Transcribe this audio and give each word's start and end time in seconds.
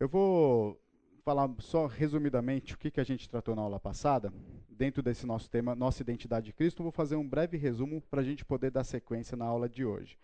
Eu 0.00 0.08
vou 0.08 0.80
falar 1.22 1.46
só 1.58 1.84
resumidamente 1.84 2.72
o 2.72 2.78
que, 2.78 2.90
que 2.90 3.00
a 3.02 3.04
gente 3.04 3.28
tratou 3.28 3.54
na 3.54 3.60
aula 3.60 3.78
passada, 3.78 4.32
dentro 4.66 5.02
desse 5.02 5.26
nosso 5.26 5.50
tema, 5.50 5.74
nossa 5.74 6.00
identidade 6.00 6.46
de 6.46 6.54
Cristo. 6.54 6.82
Vou 6.82 6.90
fazer 6.90 7.16
um 7.16 7.28
breve 7.28 7.58
resumo 7.58 8.00
para 8.10 8.22
a 8.22 8.24
gente 8.24 8.42
poder 8.42 8.70
dar 8.70 8.82
sequência 8.82 9.36
na 9.36 9.44
aula 9.44 9.68
de 9.68 9.84
hoje. 9.84 10.16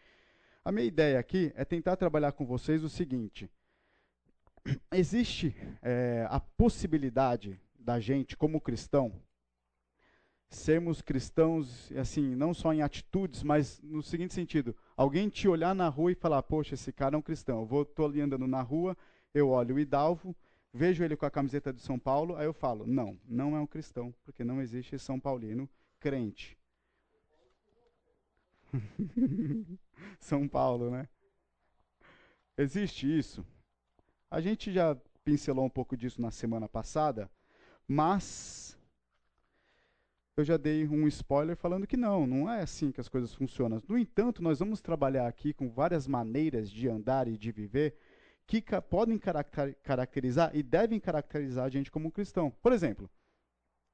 A 0.65 0.73
minha 0.73 0.87
ideia 0.87 1.19
aqui 1.19 1.53
é 1.55 1.63
tentar 1.63 1.95
trabalhar 1.97 2.33
com 2.33 2.47
vocês 2.47 2.83
o 2.83 2.89
seguinte: 2.89 3.51
existe 4.91 5.55
é, 5.83 6.27
a 6.31 6.41
possibilidade 6.41 7.61
da 7.79 8.01
gente, 8.01 8.35
como 8.35 8.63
cristão, 8.63 9.13
sermos 10.49 11.03
cristãos, 11.03 11.93
assim, 11.93 12.35
não 12.35 12.55
só 12.55 12.73
em 12.73 12.81
atitudes, 12.81 13.43
mas 13.43 13.79
no 13.83 14.03
seguinte 14.03 14.33
sentido: 14.33 14.75
alguém 14.97 15.29
te 15.29 15.47
olhar 15.47 15.75
na 15.75 15.91
rua 15.91 16.13
e 16.13 16.15
falar, 16.15 16.43
poxa, 16.45 16.73
esse 16.73 16.91
cara 16.95 17.15
é 17.15 17.19
um 17.19 17.23
cristão. 17.23 17.61
Eu 17.61 17.67
vou, 17.67 17.87
ali 18.07 18.23
andando 18.23 18.47
na 18.47 18.63
rua, 18.63 18.97
eu 19.37 19.51
olho 19.51 19.75
o 19.75 19.79
Hidalvo, 19.79 20.35
vejo 20.73 21.05
ele 21.05 21.15
com 21.15 21.27
a 21.27 21.31
camiseta 21.31 21.71
de 21.71 21.83
São 21.83 21.99
Paulo, 21.99 22.37
aí 22.37 22.47
eu 22.47 22.55
falo, 22.55 22.87
não, 22.87 23.21
não 23.29 23.55
é 23.55 23.61
um 23.61 23.67
cristão, 23.67 24.15
porque 24.25 24.43
não 24.43 24.63
existe 24.63 24.99
São 24.99 25.21
Paulino 25.21 25.69
crente. 26.01 26.57
São 30.19 30.49
Paulo, 30.49 30.91
né? 30.91 31.07
Existe 32.57 33.07
isso. 33.07 33.45
A 34.31 34.41
gente 34.41 34.73
já 34.73 34.97
pincelou 35.23 35.67
um 35.67 35.71
pouco 35.71 35.99
disso 35.99 36.19
na 36.23 36.31
semana 36.31 36.67
passada, 36.67 37.31
mas 37.87 38.79
eu 40.35 40.45
já 40.45 40.57
dei 40.57 40.89
um 40.89 41.07
spoiler 41.09 41.57
falando 41.57 41.87
que 41.87 41.97
não, 41.97 42.27
não 42.27 42.51
é 42.51 42.63
assim 42.63 42.91
que 42.91 43.03
as 43.03 43.09
coisas 43.09 43.35
funcionam. 43.35 43.83
No 43.87 43.99
entanto, 43.99 44.43
nós 44.43 44.61
vamos 44.61 44.81
trabalhar 44.81 45.27
aqui 45.27 45.53
com 45.53 45.69
várias 45.69 46.07
maneiras 46.07 46.71
de 46.71 46.89
andar 46.89 47.29
e 47.29 47.37
de 47.37 47.53
viver 47.53 47.99
que 48.47 48.63
podem 48.89 49.19
caracterizar 49.83 50.55
e 50.55 50.63
devem 50.63 51.01
caracterizar 51.01 51.65
a 51.65 51.69
gente 51.69 51.91
como 51.91 52.09
um 52.09 52.11
cristão. 52.11 52.51
Por 52.63 52.73
exemplo, 52.73 53.11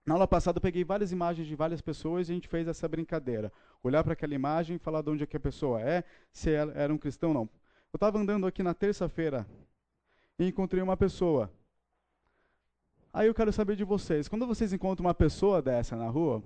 na 0.04 0.14
aula 0.14 0.28
passada 0.28 0.58
eu 0.58 0.62
peguei 0.62 0.84
várias 0.84 1.12
imagens 1.12 1.46
de 1.46 1.54
várias 1.54 1.80
pessoas 1.80 2.28
e 2.28 2.32
a 2.32 2.34
gente 2.34 2.48
fez 2.48 2.68
essa 2.68 2.88
brincadeira. 2.88 3.52
Olhar 3.82 4.02
para 4.04 4.12
aquela 4.12 4.34
imagem 4.34 4.76
e 4.76 4.78
falar 4.78 5.00
de 5.00 5.10
onde 5.10 5.22
é 5.22 5.26
que 5.26 5.36
a 5.36 5.40
pessoa 5.40 5.80
é, 5.80 6.04
se 6.32 6.50
ela 6.50 6.72
era 6.74 6.92
um 6.92 6.98
cristão 6.98 7.30
ou 7.30 7.34
não. 7.34 7.48
Eu 7.92 7.96
estava 7.96 8.18
andando 8.18 8.46
aqui 8.46 8.62
na 8.62 8.74
terça-feira 8.74 9.46
e 10.38 10.48
encontrei 10.48 10.82
uma 10.82 10.96
pessoa. 10.96 11.50
Aí 13.12 13.26
eu 13.26 13.34
quero 13.34 13.52
saber 13.52 13.76
de 13.76 13.84
vocês. 13.84 14.28
Quando 14.28 14.46
vocês 14.46 14.72
encontram 14.72 15.06
uma 15.06 15.14
pessoa 15.14 15.62
dessa 15.62 15.94
na 15.94 16.08
rua, 16.08 16.42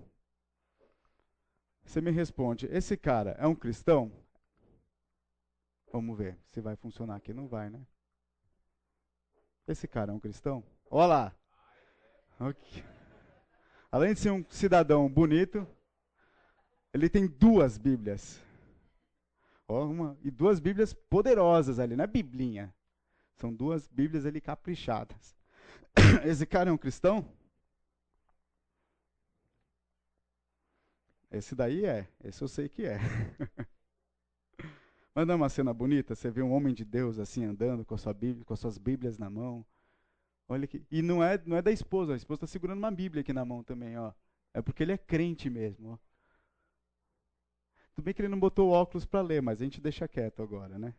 você 1.85 2.01
me 2.01 2.11
responde: 2.11 2.67
esse 2.67 2.97
cara 2.97 3.37
é 3.39 3.47
um 3.47 3.55
cristão? 3.55 4.13
Vamos 5.93 6.19
ver 6.19 6.37
se 6.49 6.61
vai 6.61 6.77
funcionar 6.77 7.17
aqui. 7.17 7.33
Não 7.33 7.47
vai, 7.47 7.71
né? 7.71 7.81
Esse 9.67 9.89
cara 9.89 10.13
é 10.13 10.15
um 10.15 10.21
cristão? 10.21 10.63
Olha 10.91 11.07
lá. 11.07 11.37
Okay. 12.39 12.85
Além 13.91 14.15
de 14.15 14.21
ser 14.21 14.31
um 14.31 14.45
cidadão 14.49 15.09
bonito, 15.09 15.67
ele 16.93 17.09
tem 17.09 17.27
duas 17.27 17.77
Bíblias. 17.77 18.41
Uma, 19.69 20.17
e 20.23 20.31
duas 20.31 20.61
Bíblias 20.61 20.93
poderosas 20.95 21.79
ali, 21.79 21.97
não 21.97 22.05
é 22.05 22.07
biblinha. 22.07 22.73
São 23.35 23.53
duas 23.53 23.89
Bíblias 23.89 24.25
ali 24.25 24.41
caprichadas. 24.41 25.37
Esse 26.25 26.47
cara 26.47 26.71
é 26.71 26.73
um 26.73 26.79
cristão? 26.79 27.27
Esse 31.31 31.55
daí 31.55 31.85
é, 31.85 32.09
esse 32.25 32.41
eu 32.41 32.49
sei 32.49 32.69
que 32.69 32.87
é. 32.87 32.99
É 35.17 35.35
uma 35.35 35.49
cena 35.49 35.73
bonita? 35.73 36.15
Você 36.15 36.31
vê 36.31 36.43
um 36.43 36.53
homem 36.53 36.75
de 36.75 36.85
Deus 36.85 37.19
assim 37.19 37.43
andando 37.43 37.87
com, 37.87 37.95
a 37.95 37.99
sua 37.99 38.13
Bíblia, 38.13 38.45
com 38.45 38.53
as 38.53 38.61
suas 38.61 38.77
Bíblias 38.77 39.17
na 39.17 39.31
mão. 39.31 39.65
Olha 40.47 40.67
que 40.67 40.85
e 40.91 41.01
não 41.01 41.25
é 41.25 41.43
não 41.47 41.57
é 41.57 41.63
da 41.63 41.73
esposa, 41.73 42.13
a 42.13 42.17
esposa 42.17 42.45
está 42.45 42.47
segurando 42.47 42.79
uma 42.79 42.91
Bíblia 42.91 43.23
aqui 43.23 43.33
na 43.33 43.45
mão 43.45 43.65
também, 43.65 43.97
ó. 43.97 44.13
É 44.53 44.61
porque 44.61 44.83
ele 44.83 44.93
é 44.93 44.99
crente 44.99 45.49
mesmo. 45.49 45.99
Tudo 47.95 48.05
bem 48.05 48.13
que 48.13 48.21
ele 48.21 48.29
não 48.29 48.39
botou 48.39 48.71
óculos 48.71 49.07
para 49.07 49.23
ler, 49.23 49.41
mas 49.41 49.63
a 49.63 49.65
gente 49.65 49.81
deixa 49.81 50.07
quieto 50.07 50.43
agora, 50.43 50.79
né? 50.79 50.95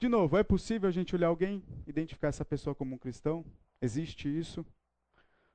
De 0.00 0.08
novo, 0.08 0.36
é 0.36 0.42
possível 0.42 0.88
a 0.88 0.92
gente 0.92 1.14
olhar 1.14 1.28
alguém, 1.28 1.62
identificar 1.86 2.26
essa 2.28 2.44
pessoa 2.44 2.74
como 2.74 2.96
um 2.96 2.98
cristão? 2.98 3.44
Existe 3.80 4.28
isso? 4.28 4.66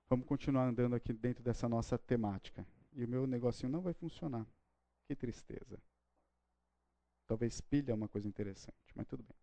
Vamos 0.09 0.25
continuar 0.25 0.66
andando 0.66 0.96
aqui 0.96 1.12
dentro 1.12 1.44
dessa 1.44 1.68
nossa 1.68 1.97
temática. 1.97 2.66
E 2.94 3.03
o 3.03 3.07
meu 3.07 3.28
negocinho 3.28 3.69
não 3.69 3.81
vai 3.81 3.94
funcionar. 3.94 4.47
Que 5.07 5.16
tristeza. 5.16 5.78
Talvez 7.27 7.59
pilha 7.61 7.93
uma 7.93 8.07
coisa 8.07 8.27
interessante, 8.27 8.77
mas 8.95 9.05
tudo 9.05 9.23
bem. 9.23 9.35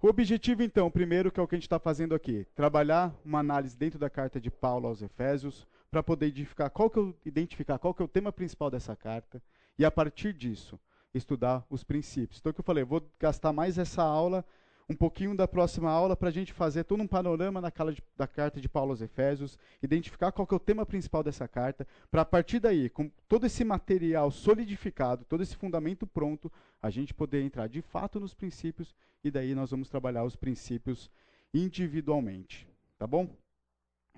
O 0.00 0.08
objetivo, 0.08 0.64
então, 0.64 0.90
primeiro, 0.90 1.30
que 1.30 1.38
é 1.38 1.42
o 1.42 1.46
que 1.46 1.54
a 1.54 1.58
gente 1.58 1.66
está 1.66 1.78
fazendo 1.78 2.12
aqui, 2.12 2.44
trabalhar 2.56 3.14
uma 3.24 3.38
análise 3.38 3.76
dentro 3.76 4.00
da 4.00 4.10
carta 4.10 4.40
de 4.40 4.50
Paulo 4.50 4.88
aos 4.88 5.00
Efésios, 5.00 5.64
para 5.92 6.02
poder 6.02 6.26
identificar 6.26 6.70
qual, 6.70 6.90
que 6.90 6.98
eu, 6.98 7.14
identificar 7.24 7.78
qual 7.78 7.94
que 7.94 8.02
é 8.02 8.04
o 8.04 8.08
tema 8.08 8.32
principal 8.32 8.68
dessa 8.68 8.96
carta, 8.96 9.40
e 9.78 9.84
a 9.84 9.90
partir 9.90 10.32
disso, 10.32 10.80
estudar 11.14 11.64
os 11.70 11.84
princípios. 11.84 12.40
Então, 12.40 12.50
o 12.50 12.54
que 12.54 12.60
eu 12.60 12.64
falei, 12.64 12.82
eu 12.82 12.86
vou 12.86 13.08
gastar 13.20 13.52
mais 13.52 13.78
essa 13.78 14.02
aula 14.02 14.44
um 14.88 14.94
pouquinho 14.94 15.36
da 15.36 15.46
próxima 15.48 15.90
aula 15.90 16.16
para 16.16 16.28
a 16.28 16.32
gente 16.32 16.52
fazer 16.52 16.84
todo 16.84 17.02
um 17.02 17.06
panorama 17.06 17.60
na 17.60 17.70
de, 17.70 18.02
da 18.16 18.26
carta 18.26 18.60
de 18.60 18.68
Paulo 18.68 18.90
aos 18.90 19.00
Efésios, 19.00 19.58
identificar 19.82 20.32
qual 20.32 20.46
é 20.50 20.54
o 20.54 20.58
tema 20.58 20.84
principal 20.84 21.22
dessa 21.22 21.48
carta, 21.48 21.86
para 22.10 22.22
a 22.22 22.24
partir 22.24 22.58
daí, 22.58 22.90
com 22.90 23.10
todo 23.28 23.46
esse 23.46 23.64
material 23.64 24.30
solidificado, 24.30 25.24
todo 25.24 25.42
esse 25.42 25.56
fundamento 25.56 26.06
pronto, 26.06 26.50
a 26.80 26.90
gente 26.90 27.14
poder 27.14 27.42
entrar 27.42 27.68
de 27.68 27.80
fato 27.80 28.20
nos 28.20 28.34
princípios 28.34 28.94
e 29.24 29.30
daí 29.30 29.54
nós 29.54 29.70
vamos 29.70 29.88
trabalhar 29.88 30.24
os 30.24 30.36
princípios 30.36 31.10
individualmente. 31.54 32.68
Tá 32.98 33.06
bom? 33.06 33.28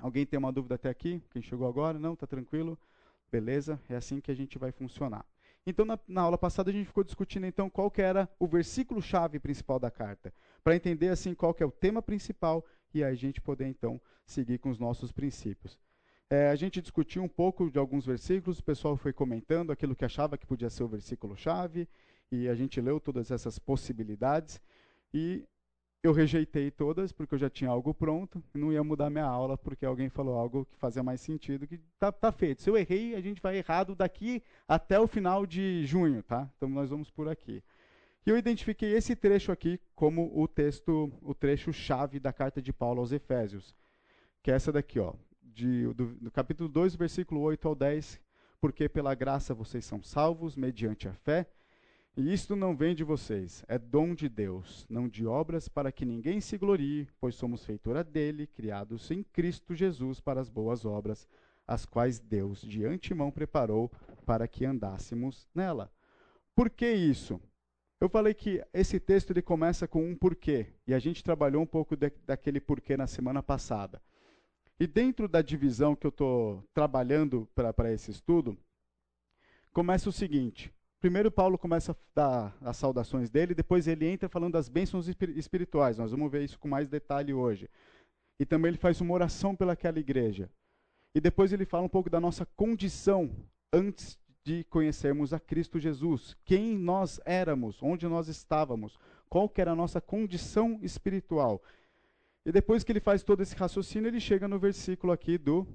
Alguém 0.00 0.26
tem 0.26 0.38
uma 0.38 0.53
dúvida 0.53 0.74
até 0.74 0.88
aqui? 0.88 1.22
Quem 1.30 1.42
chegou 1.42 1.69
agora? 1.69 1.98
Não? 1.98 2.16
Tá 2.16 2.26
tranquilo? 2.26 2.78
Beleza? 3.30 3.80
É 3.88 3.97
assim 3.97 4.20
que 4.20 4.30
a 4.30 4.34
gente 4.34 4.58
vai 4.58 4.72
funcionar. 4.72 5.24
Então, 5.66 5.86
na, 5.86 5.98
na, 6.06 6.20
aula 6.20 6.36
passada, 6.36 6.70
a 6.70 6.72
gente 6.72 6.86
ficou 6.86 7.03
discutindo 7.03 7.47
então 7.47 7.70
qual 7.70 7.91
que 7.91 8.03
era 8.03 8.28
o 8.38 8.47
versículo-chave 8.47 9.38
principal 9.38 9.78
da 9.78 9.91
carta, 9.91 10.32
para 10.64 10.75
entender 10.75 11.08
assim 11.08 11.34
qual 11.34 11.52
que 11.52 11.62
é 11.62 11.66
o 11.66 11.70
tema 11.70 12.00
principal 12.00 12.64
e 12.92 13.04
a 13.04 13.14
gente 13.14 13.41
poder 13.41 13.66
então 13.66 14.00
seguir 14.26 14.58
com 14.58 14.70
os 14.70 14.78
nossos 14.78 15.12
princípios. 15.12 15.78
É, 16.30 16.48
a 16.48 16.56
gente 16.56 16.80
discutiu 16.80 17.22
um 17.22 17.28
pouco 17.28 17.70
de 17.70 17.78
alguns 17.78 18.06
versículos, 18.06 18.58
o 18.58 18.64
pessoal 18.64 18.97
foi 18.97 19.12
comentando 19.12 19.70
aquilo 19.70 19.94
que 19.94 20.04
achava 20.04 20.38
que 20.38 20.47
podia 20.47 20.70
ser 20.70 20.82
o 20.82 20.88
versículo-chave, 20.88 21.86
e 22.32 22.48
a 22.48 22.54
gente 22.54 22.80
leu 22.80 22.98
todas 22.98 23.30
essas 23.30 23.58
possibilidades, 23.58 24.60
e 25.12 25.44
eu 26.03 26.12
rejeitei 26.12 26.70
todas 26.70 27.12
porque 27.12 27.34
eu 27.34 27.38
já 27.38 27.48
tinha 27.48 27.70
algo 27.70 27.94
pronto, 27.94 28.42
não 28.53 28.72
ia 28.72 28.84
mudar 28.84 29.08
minha 29.08 29.24
aula 29.24 29.56
porque 29.56 29.86
alguém 29.86 30.10
falou 30.10 30.38
algo 30.38 30.66
que 30.66 30.76
fazia 30.76 31.03
mais 31.03 31.20
sentido, 31.20 31.66
que 31.66 31.78
tá, 31.98 32.12
tá 32.12 32.30
feito. 32.30 32.60
Se 32.60 32.69
eu 32.69 32.76
errei, 32.76 33.14
a 33.14 33.20
gente 33.20 33.41
vai 33.41 33.56
errado 33.56 33.94
daqui 33.94 34.42
até 34.69 35.00
o 35.00 35.06
final 35.06 35.47
de 35.47 35.86
junho, 35.86 36.22
tá? 36.22 36.50
Então 36.56 36.69
nós 36.69 36.91
vamos 36.91 37.10
por 37.10 37.26
aqui. 37.28 37.62
E 38.26 38.30
eu 38.30 38.38
identifiquei 38.38 38.94
esse 38.94 39.14
trecho 39.14 39.52
aqui 39.52 39.78
como 39.94 40.32
o 40.34 40.48
texto, 40.48 41.12
o 41.20 41.34
trecho 41.34 41.72
chave 41.74 42.18
da 42.18 42.32
carta 42.32 42.62
de 42.62 42.72
Paulo 42.72 43.00
aos 43.00 43.12
Efésios, 43.12 43.74
que 44.42 44.50
é 44.50 44.54
essa 44.54 44.72
daqui, 44.72 44.98
ó, 44.98 45.12
de, 45.42 45.92
do, 45.92 46.14
do 46.14 46.30
capítulo 46.30 46.68
2, 46.68 46.94
versículo 46.96 47.42
8 47.42 47.68
ao 47.68 47.74
10, 47.74 48.18
porque 48.60 48.88
pela 48.88 49.14
graça 49.14 49.52
vocês 49.52 49.84
são 49.84 50.02
salvos 50.02 50.56
mediante 50.56 51.06
a 51.06 51.12
fé, 51.12 51.46
e 52.16 52.32
isto 52.32 52.56
não 52.56 52.74
vem 52.74 52.94
de 52.94 53.04
vocês, 53.04 53.62
é 53.68 53.76
dom 53.76 54.14
de 54.14 54.28
Deus, 54.28 54.86
não 54.88 55.06
de 55.06 55.26
obras, 55.26 55.68
para 55.68 55.92
que 55.92 56.06
ninguém 56.06 56.41
se 56.41 56.56
glorie, 56.56 57.08
pois 57.20 57.34
somos 57.34 57.64
feitura 57.66 58.02
dele, 58.02 58.46
criados 58.46 59.10
em 59.10 59.22
Cristo 59.22 59.74
Jesus 59.74 60.18
para 60.18 60.41
as 60.41 60.48
boas 60.48 60.86
obras, 60.86 61.28
as 61.66 61.84
quais 61.84 62.20
Deus 62.20 62.62
de 62.62 62.86
antemão 62.86 63.30
preparou 63.30 63.91
para 64.24 64.48
que 64.48 64.64
andássemos 64.64 65.46
nela. 65.54 65.92
Por 66.54 66.70
que 66.70 66.91
isso? 66.91 67.38
Eu 68.04 68.09
falei 68.10 68.34
que 68.34 68.62
esse 68.75 69.00
texto 69.00 69.31
ele 69.31 69.41
começa 69.41 69.88
com 69.88 70.06
um 70.06 70.15
porquê, 70.15 70.66
e 70.87 70.92
a 70.92 70.98
gente 70.98 71.24
trabalhou 71.24 71.62
um 71.62 71.66
pouco 71.66 71.97
de, 71.97 72.12
daquele 72.27 72.60
porquê 72.60 72.98
na 72.98 73.06
semana 73.06 73.42
passada. 73.42 73.98
E 74.78 74.86
dentro 74.86 75.27
da 75.27 75.41
divisão 75.41 75.97
que 75.97 76.06
eu 76.06 76.10
estou 76.10 76.62
trabalhando 76.74 77.48
para 77.54 77.91
esse 77.91 78.10
estudo, 78.10 78.59
começa 79.72 80.06
o 80.06 80.12
seguinte: 80.12 80.71
Primeiro, 81.01 81.30
Paulo 81.30 81.56
começa 81.56 81.92
a 81.92 81.97
dar 82.15 82.54
as 82.60 82.77
saudações 82.77 83.30
dele, 83.30 83.54
depois 83.54 83.89
ele 83.89 84.06
entra 84.06 84.28
falando 84.28 84.53
das 84.53 84.68
bênçãos 84.68 85.09
espirituais. 85.09 85.97
Nós 85.97 86.10
vamos 86.10 86.30
ver 86.30 86.42
isso 86.42 86.59
com 86.59 86.68
mais 86.68 86.91
detalhe 86.91 87.33
hoje. 87.33 87.71
E 88.39 88.45
também 88.45 88.68
ele 88.68 88.77
faz 88.77 89.01
uma 89.01 89.15
oração 89.15 89.56
pelaquela 89.56 89.98
igreja. 89.98 90.51
E 91.15 91.22
depois 91.22 91.54
ele 91.54 91.65
fala 91.65 91.86
um 91.86 91.89
pouco 91.89 92.10
da 92.10 92.21
nossa 92.21 92.45
condição 92.45 93.34
antes 93.72 94.18
de 94.44 94.62
conhecermos 94.64 95.32
a 95.32 95.41
Cristo 95.41 95.78
Jesus. 95.78 96.36
Quem 96.44 96.76
nós 96.78 97.18
éramos, 97.24 97.82
onde 97.82 98.06
nós 98.06 98.28
estávamos, 98.28 98.98
qual 99.28 99.48
que 99.48 99.60
era 99.60 99.72
a 99.72 99.76
nossa 99.76 100.00
condição 100.00 100.78
espiritual. 100.82 101.62
E 102.44 102.52
depois 102.52 102.84
que 102.84 102.92
ele 102.92 103.00
faz 103.00 103.22
todo 103.22 103.42
esse 103.42 103.56
raciocínio, 103.56 104.08
ele 104.08 104.20
chega 104.20 104.46
no 104.46 104.58
versículo 104.58 105.12
aqui 105.12 105.38
do 105.38 105.66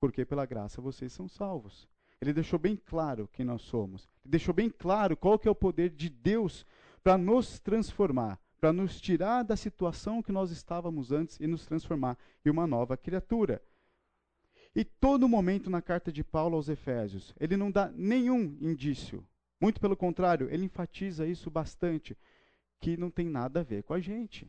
porque 0.00 0.24
pela 0.24 0.46
graça 0.46 0.80
vocês 0.80 1.12
são 1.12 1.28
salvos. 1.28 1.88
Ele 2.20 2.32
deixou 2.32 2.58
bem 2.58 2.76
claro 2.76 3.28
quem 3.32 3.44
nós 3.44 3.62
somos. 3.62 4.08
Ele 4.24 4.32
deixou 4.32 4.54
bem 4.54 4.70
claro 4.70 5.16
qual 5.16 5.38
que 5.38 5.46
é 5.46 5.50
o 5.50 5.54
poder 5.54 5.90
de 5.90 6.08
Deus 6.08 6.64
para 7.02 7.18
nos 7.18 7.60
transformar, 7.60 8.40
para 8.58 8.72
nos 8.72 9.00
tirar 9.00 9.42
da 9.42 9.56
situação 9.56 10.22
que 10.22 10.32
nós 10.32 10.50
estávamos 10.50 11.12
antes 11.12 11.38
e 11.38 11.46
nos 11.46 11.66
transformar 11.66 12.16
em 12.44 12.50
uma 12.50 12.66
nova 12.66 12.96
criatura. 12.96 13.62
E 14.76 14.84
todo 14.84 15.26
momento 15.26 15.70
na 15.70 15.80
carta 15.80 16.12
de 16.12 16.22
Paulo 16.22 16.54
aos 16.54 16.68
Efésios, 16.68 17.34
ele 17.40 17.56
não 17.56 17.70
dá 17.70 17.90
nenhum 17.96 18.58
indício. 18.60 19.26
Muito 19.58 19.80
pelo 19.80 19.96
contrário, 19.96 20.50
ele 20.50 20.66
enfatiza 20.66 21.26
isso 21.26 21.50
bastante, 21.50 22.14
que 22.78 22.94
não 22.94 23.10
tem 23.10 23.26
nada 23.26 23.60
a 23.60 23.62
ver 23.62 23.84
com 23.84 23.94
a 23.94 24.00
gente. 24.00 24.46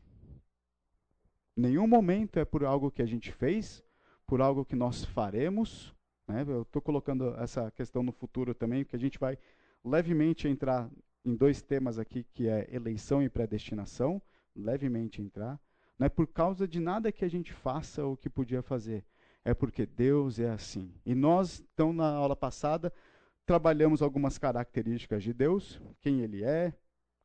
Nenhum 1.56 1.88
momento 1.88 2.40
é 2.40 2.44
por 2.44 2.66
algo 2.66 2.92
que 2.92 3.02
a 3.02 3.06
gente 3.06 3.32
fez, 3.32 3.82
por 4.26 4.42
algo 4.42 4.66
que 4.66 4.76
nós 4.76 5.06
faremos. 5.06 5.96
Né? 6.28 6.44
Eu 6.46 6.64
estou 6.64 6.82
colocando 6.82 7.34
essa 7.38 7.72
questão 7.72 8.04
no 8.04 8.12
futuro 8.12 8.54
também, 8.54 8.84
porque 8.84 8.98
a 8.98 9.00
gente 9.00 9.18
vai 9.18 9.38
levemente 9.82 10.46
entrar 10.46 10.92
em 11.24 11.38
dois 11.38 11.62
temas 11.62 11.98
aqui, 11.98 12.26
que 12.34 12.50
é 12.50 12.68
eleição 12.70 13.24
e 13.24 13.30
predestinação, 13.30 14.22
levemente 14.54 15.22
entrar. 15.22 15.58
Não 15.98 16.06
é 16.06 16.10
por 16.10 16.28
causa 16.28 16.68
de 16.68 16.82
nada 16.82 17.14
que 17.14 17.24
a 17.24 17.30
gente 17.30 17.54
faça 17.54 18.06
o 18.06 18.18
que 18.18 18.30
podia 18.30 18.62
fazer, 18.62 19.06
é 19.48 19.54
porque 19.54 19.86
Deus 19.86 20.40
é 20.40 20.50
assim. 20.50 20.92
E 21.06 21.16
nós, 21.16 21.64
então, 21.74 21.94
na 21.94 22.10
aula 22.10 22.36
passada, 22.36 22.92
trabalhamos 23.46 24.02
algumas 24.02 24.38
características 24.38 25.24
de 25.24 25.34
Deus, 25.34 25.82
quem 26.02 26.20
Ele 26.20 26.44
é, 26.44 26.74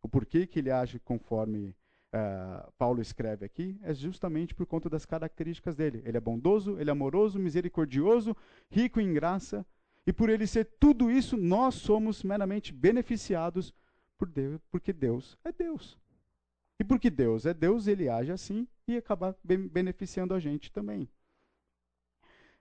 o 0.01 0.09
porquê 0.09 0.47
que 0.47 0.61
Ele 0.61 0.71
age 0.71 1.01
conforme 1.01 1.75
uh, 2.15 2.73
Paulo 2.79 3.03
escreve 3.03 3.45
aqui, 3.45 3.77
é 3.83 3.93
justamente 3.93 4.55
por 4.55 4.67
conta 4.67 4.89
das 4.89 5.05
características 5.05 5.75
dele. 5.75 6.01
Ele 6.05 6.17
é 6.17 6.21
bondoso, 6.21 6.79
ele 6.79 6.91
é 6.91 6.93
amoroso, 6.93 7.41
misericordioso, 7.41 8.37
rico 8.71 9.01
em 9.01 9.13
graça, 9.13 9.67
e 10.07 10.13
por 10.13 10.31
ele 10.31 10.47
ser 10.47 10.65
tudo 10.79 11.11
isso, 11.11 11.37
nós 11.37 11.75
somos 11.75 12.23
meramente 12.23 12.73
beneficiados 12.73 13.75
por 14.17 14.29
Deus, 14.29 14.61
porque 14.71 14.93
Deus 14.93 15.37
é 15.45 15.51
Deus. 15.51 15.99
E 16.79 16.85
porque 16.85 17.11
Deus 17.11 17.47
é 17.47 17.53
Deus, 17.53 17.89
ele 17.89 18.09
age 18.09 18.31
assim 18.31 18.69
e 18.87 18.97
acaba 18.97 19.37
beneficiando 19.45 20.35
a 20.35 20.39
gente 20.39 20.71
também. 20.71 21.09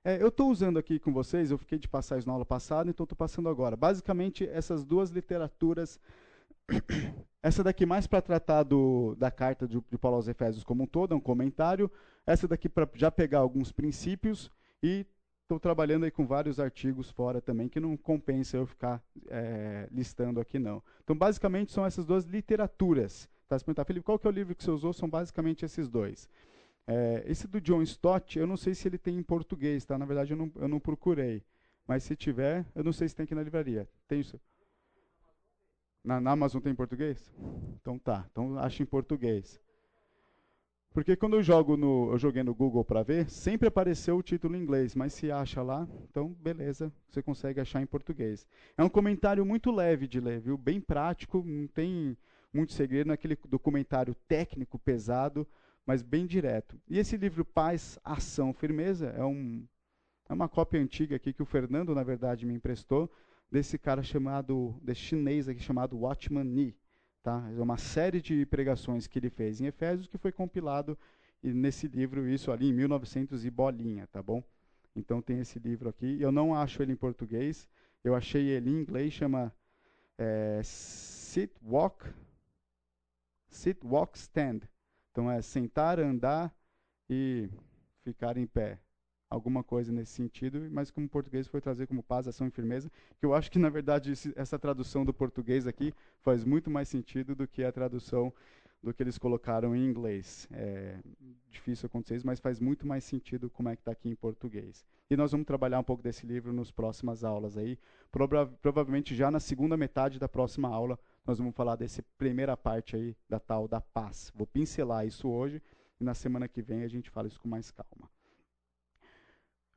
É, 0.03 0.21
eu 0.21 0.29
estou 0.29 0.49
usando 0.49 0.79
aqui 0.79 0.99
com 0.99 1.13
vocês, 1.13 1.51
eu 1.51 1.57
fiquei 1.59 1.77
de 1.77 1.87
passar 1.87 2.17
isso 2.17 2.27
na 2.27 2.33
aula 2.33 2.45
passada, 2.45 2.89
então 2.89 3.03
estou 3.03 3.15
passando 3.15 3.47
agora. 3.47 3.75
Basicamente, 3.75 4.47
essas 4.47 4.83
duas 4.83 5.11
literaturas 5.11 5.99
essa 7.43 7.63
daqui 7.63 7.85
mais 7.85 8.07
para 8.07 8.21
tratar 8.21 8.63
do, 8.63 9.15
da 9.15 9.29
carta 9.29 9.67
de, 9.67 9.79
de, 9.89 9.97
Paulo 9.97 10.17
aos 10.17 10.27
Efésios 10.27 10.63
como 10.63 10.83
um 10.83 10.87
todo, 10.87 11.13
é 11.13 11.17
um 11.17 11.21
comentário. 11.21 11.89
Essa 12.25 12.47
daqui 12.47 12.69
para 12.69 12.89
já 12.95 13.11
pegar 13.11 13.39
alguns 13.39 13.71
princípios 13.71 14.51
e 14.81 15.05
estou 15.43 15.59
trabalhando 15.59 16.05
aí 16.05 16.11
com 16.11 16.25
vários 16.25 16.59
artigos 16.59 17.11
fora 17.11 17.41
também 17.41 17.67
que 17.67 17.79
não 17.79 17.97
compensa 17.97 18.57
eu 18.57 18.65
ficar 18.65 19.03
é, 19.27 19.87
listando 19.91 20.39
aqui 20.39 20.57
não. 20.57 20.81
Então 21.03 21.15
basicamente 21.15 21.71
são 21.71 21.85
essas 21.85 22.05
duas 22.05 22.25
literaturas. 22.25 23.29
Tá? 23.47 23.59
Se 23.59 23.65
perguntar, 23.65 23.85
Felipe, 23.85 24.05
qual 24.05 24.17
que 24.17 24.25
é 24.25 24.29
o 24.29 24.33
livro 24.33 24.55
que 24.55 24.63
você 24.63 24.71
usou? 24.71 24.93
São 24.93 25.09
basicamente 25.09 25.65
esses 25.65 25.89
dois. 25.89 26.29
É, 26.87 27.23
esse 27.25 27.47
do 27.47 27.61
John 27.61 27.81
Stott, 27.81 28.37
eu 28.37 28.47
não 28.47 28.57
sei 28.57 28.73
se 28.75 28.87
ele 28.87 28.97
tem 28.97 29.17
em 29.17 29.23
português, 29.23 29.85
tá? 29.85 29.97
Na 29.97 30.05
verdade 30.05 30.31
eu 30.33 30.37
não, 30.37 30.51
eu 30.55 30.67
não 30.67 30.79
procurei. 30.79 31.43
Mas 31.87 32.03
se 32.03 32.15
tiver, 32.15 32.65
eu 32.75 32.83
não 32.83 32.93
sei 32.93 33.07
se 33.07 33.15
tem 33.15 33.23
aqui 33.23 33.35
na 33.35 33.43
livraria. 33.43 33.87
Tem 34.07 34.19
isso? 34.19 34.39
Na, 36.03 36.19
na 36.19 36.31
Amazon 36.31 36.61
tem 36.61 36.71
em 36.71 36.75
português? 36.75 37.31
Então 37.81 37.97
tá, 37.99 38.25
então 38.31 38.57
acho 38.57 38.81
em 38.81 38.85
português. 38.85 39.59
Porque 40.93 41.15
quando 41.15 41.37
eu 41.37 41.43
jogo 41.43 41.77
no, 41.77 42.11
eu 42.11 42.17
joguei 42.17 42.43
no 42.43 42.53
Google 42.53 42.83
para 42.83 43.01
ver, 43.01 43.29
sempre 43.29 43.67
apareceu 43.67 44.17
o 44.17 44.23
título 44.23 44.57
em 44.57 44.61
inglês, 44.61 44.93
mas 44.93 45.13
se 45.13 45.31
acha 45.31 45.61
lá, 45.61 45.87
então 46.09 46.29
beleza, 46.33 46.91
você 47.09 47.21
consegue 47.21 47.61
achar 47.61 47.81
em 47.81 47.85
português. 47.85 48.45
É 48.77 48.83
um 48.83 48.89
comentário 48.89 49.45
muito 49.45 49.71
leve 49.71 50.05
de 50.05 50.19
ler, 50.19 50.41
viu? 50.41 50.57
Bem 50.57 50.81
prático, 50.81 51.41
não 51.45 51.65
tem 51.65 52.17
muito 52.53 52.73
segredo, 52.73 53.07
não 53.07 53.13
é 53.13 53.17
documentário 53.47 54.13
técnico 54.27 54.77
pesado, 54.77 55.47
mas 55.85 56.01
bem 56.01 56.25
direto. 56.25 56.79
E 56.87 56.97
esse 56.97 57.17
livro 57.17 57.43
Paz, 57.43 57.99
Ação, 58.03 58.53
Firmeza 58.53 59.07
é 59.07 59.23
um 59.23 59.65
é 60.29 60.33
uma 60.33 60.47
cópia 60.47 60.79
antiga 60.79 61.17
aqui 61.17 61.33
que 61.33 61.41
o 61.41 61.45
Fernando, 61.45 61.93
na 61.93 62.03
verdade, 62.03 62.45
me 62.45 62.53
emprestou 62.53 63.11
desse 63.51 63.77
cara 63.77 64.01
chamado, 64.01 64.79
desse 64.81 65.01
chinês 65.01 65.49
aqui 65.49 65.61
chamado 65.61 65.97
Watchman 65.97 66.45
Nee. 66.45 66.75
Tá? 67.21 67.51
É 67.55 67.61
uma 67.61 67.77
série 67.77 68.21
de 68.21 68.45
pregações 68.45 69.07
que 69.07 69.19
ele 69.19 69.29
fez 69.29 69.59
em 69.59 69.65
Efésios 69.65 70.07
que 70.07 70.17
foi 70.17 70.31
compilado 70.31 70.97
nesse 71.43 71.87
livro, 71.87 72.27
isso 72.29 72.49
ali 72.49 72.69
em 72.69 72.73
1900 72.73 73.43
e 73.43 73.49
bolinha, 73.51 74.07
tá 74.07 74.23
bom? 74.23 74.41
Então 74.95 75.21
tem 75.21 75.39
esse 75.39 75.59
livro 75.59 75.89
aqui. 75.89 76.17
Eu 76.21 76.31
não 76.31 76.55
acho 76.55 76.81
ele 76.81 76.93
em 76.93 76.95
português. 76.95 77.67
Eu 78.03 78.15
achei 78.15 78.47
ele 78.47 78.69
em 78.69 78.81
inglês, 78.81 79.13
chama 79.13 79.53
é, 80.17 80.61
Sit 80.63 81.51
Walk 81.61 82.05
Sit 83.51 83.83
Walk 83.83 84.17
Stand. 84.17 84.61
Então 85.11 85.29
é 85.29 85.41
sentar, 85.41 85.99
andar 85.99 86.53
e 87.09 87.49
ficar 88.03 88.37
em 88.37 88.47
pé 88.47 88.79
alguma 89.29 89.63
coisa 89.63 89.93
nesse 89.93 90.11
sentido, 90.11 90.67
mas 90.71 90.91
como 90.91 91.07
português 91.07 91.47
foi 91.47 91.61
trazer 91.61 91.87
como 91.87 92.03
paz, 92.03 92.27
ação 92.27 92.47
e 92.47 92.51
firmeza, 92.51 92.91
que 93.17 93.25
eu 93.25 93.33
acho 93.33 93.49
que 93.49 93.57
na 93.57 93.69
verdade 93.69 94.11
essa 94.35 94.59
tradução 94.59 95.05
do 95.05 95.13
português 95.13 95.65
aqui 95.65 95.93
faz 96.19 96.43
muito 96.43 96.69
mais 96.69 96.89
sentido 96.89 97.33
do 97.33 97.47
que 97.47 97.63
a 97.63 97.71
tradução 97.71 98.33
do 98.83 98.93
que 98.93 99.01
eles 99.01 99.17
colocaram 99.17 99.75
em 99.75 99.85
inglês. 99.85 100.47
É 100.51 100.99
difícil 101.49 101.85
acontecer 101.85 102.21
mas 102.25 102.39
faz 102.39 102.59
muito 102.59 102.85
mais 102.85 103.03
sentido 103.03 103.49
como 103.49 103.69
é 103.69 103.75
que 103.75 103.81
está 103.81 103.91
aqui 103.91 104.09
em 104.09 104.15
português. 104.15 104.85
E 105.09 105.15
nós 105.15 105.31
vamos 105.31 105.47
trabalhar 105.47 105.79
um 105.79 105.83
pouco 105.83 106.03
desse 106.03 106.25
livro 106.25 106.51
nas 106.51 106.71
próximas 106.71 107.23
aulas 107.23 107.57
aí. 107.57 107.77
Prova 108.11 108.47
provavelmente 108.61 109.15
já 109.15 109.31
na 109.31 109.39
segunda 109.39 109.77
metade 109.77 110.19
da 110.19 110.27
próxima 110.27 110.67
aula 110.67 110.99
nós 111.25 111.37
vamos 111.37 111.55
falar 111.55 111.75
dessa 111.75 112.03
primeira 112.17 112.57
parte 112.57 112.95
aí 112.95 113.15
da 113.29 113.39
tal 113.39 113.67
da 113.67 113.79
paz. 113.79 114.31
Vou 114.35 114.47
pincelar 114.47 115.05
isso 115.05 115.29
hoje 115.29 115.61
e 115.99 116.03
na 116.03 116.13
semana 116.13 116.47
que 116.47 116.61
vem 116.61 116.83
a 116.83 116.87
gente 116.87 117.09
fala 117.09 117.27
isso 117.27 117.39
com 117.39 117.47
mais 117.47 117.71
calma. 117.71 118.09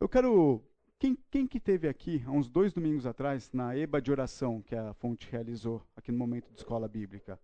Eu 0.00 0.08
quero. 0.08 0.62
Quem, 0.98 1.16
quem 1.30 1.46
que 1.46 1.60
teve 1.60 1.88
aqui, 1.88 2.22
há 2.26 2.30
uns 2.30 2.48
dois 2.48 2.72
domingos 2.72 3.04
atrás, 3.04 3.50
na 3.52 3.76
EBA 3.76 4.00
de 4.00 4.10
oração 4.10 4.62
que 4.62 4.74
a 4.74 4.94
Fonte 4.94 5.30
realizou, 5.30 5.86
aqui 5.94 6.10
no 6.10 6.18
momento 6.18 6.50
de 6.50 6.58
escola 6.58 6.88
bíblica? 6.88 7.38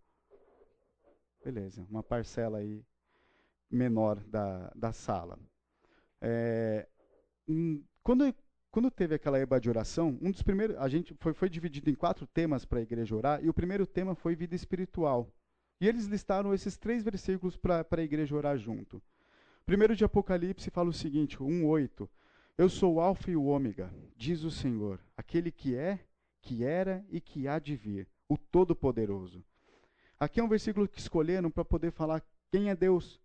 Beleza, 1.44 1.86
uma 1.90 2.02
parcela 2.02 2.58
aí 2.58 2.82
menor 3.70 4.20
da, 4.26 4.70
da 4.74 4.92
sala. 4.92 5.38
É, 6.20 6.88
hum, 7.48 7.84
quando, 8.02 8.34
quando 8.70 8.90
teve 8.90 9.14
aquela 9.14 9.38
EBA 9.38 9.60
de 9.60 9.68
oração, 9.68 10.16
um 10.22 10.30
dos 10.30 10.42
primeiros, 10.42 10.76
a 10.76 10.88
gente 10.88 11.14
foi, 11.14 11.32
foi 11.32 11.48
dividido 11.48 11.90
em 11.90 11.94
quatro 11.94 12.26
temas 12.26 12.64
para 12.64 12.78
a 12.78 12.82
igreja 12.82 13.16
orar, 13.16 13.44
e 13.44 13.48
o 13.48 13.54
primeiro 13.54 13.86
tema 13.86 14.14
foi 14.14 14.36
vida 14.36 14.54
espiritual. 14.54 15.28
E 15.80 15.88
eles 15.88 16.06
listaram 16.06 16.54
esses 16.54 16.76
três 16.76 17.02
versículos 17.02 17.56
para 17.56 17.86
a 17.90 18.02
igreja 18.02 18.36
orar 18.36 18.56
junto. 18.56 19.02
Primeiro 19.66 19.96
de 19.96 20.04
Apocalipse 20.04 20.70
fala 20.70 20.90
o 20.90 20.92
seguinte, 20.92 21.38
1,8. 21.38 22.08
Eu 22.58 22.68
sou 22.68 22.94
o 22.94 23.00
Alfa 23.00 23.30
e 23.30 23.36
o 23.36 23.44
Ômega, 23.44 23.92
diz 24.16 24.42
o 24.42 24.50
Senhor, 24.50 25.00
aquele 25.16 25.50
que 25.50 25.74
é, 25.74 25.98
que 26.42 26.64
era 26.64 27.04
e 27.08 27.20
que 27.20 27.48
há 27.48 27.58
de 27.58 27.74
vir, 27.74 28.06
o 28.28 28.36
Todo-Poderoso. 28.36 29.44
Aqui 30.18 30.38
é 30.40 30.44
um 30.44 30.48
versículo 30.48 30.86
que 30.86 30.98
escolheram 30.98 31.50
para 31.50 31.64
poder 31.64 31.90
falar 31.90 32.22
quem 32.50 32.68
é 32.68 32.76
Deus. 32.76 33.19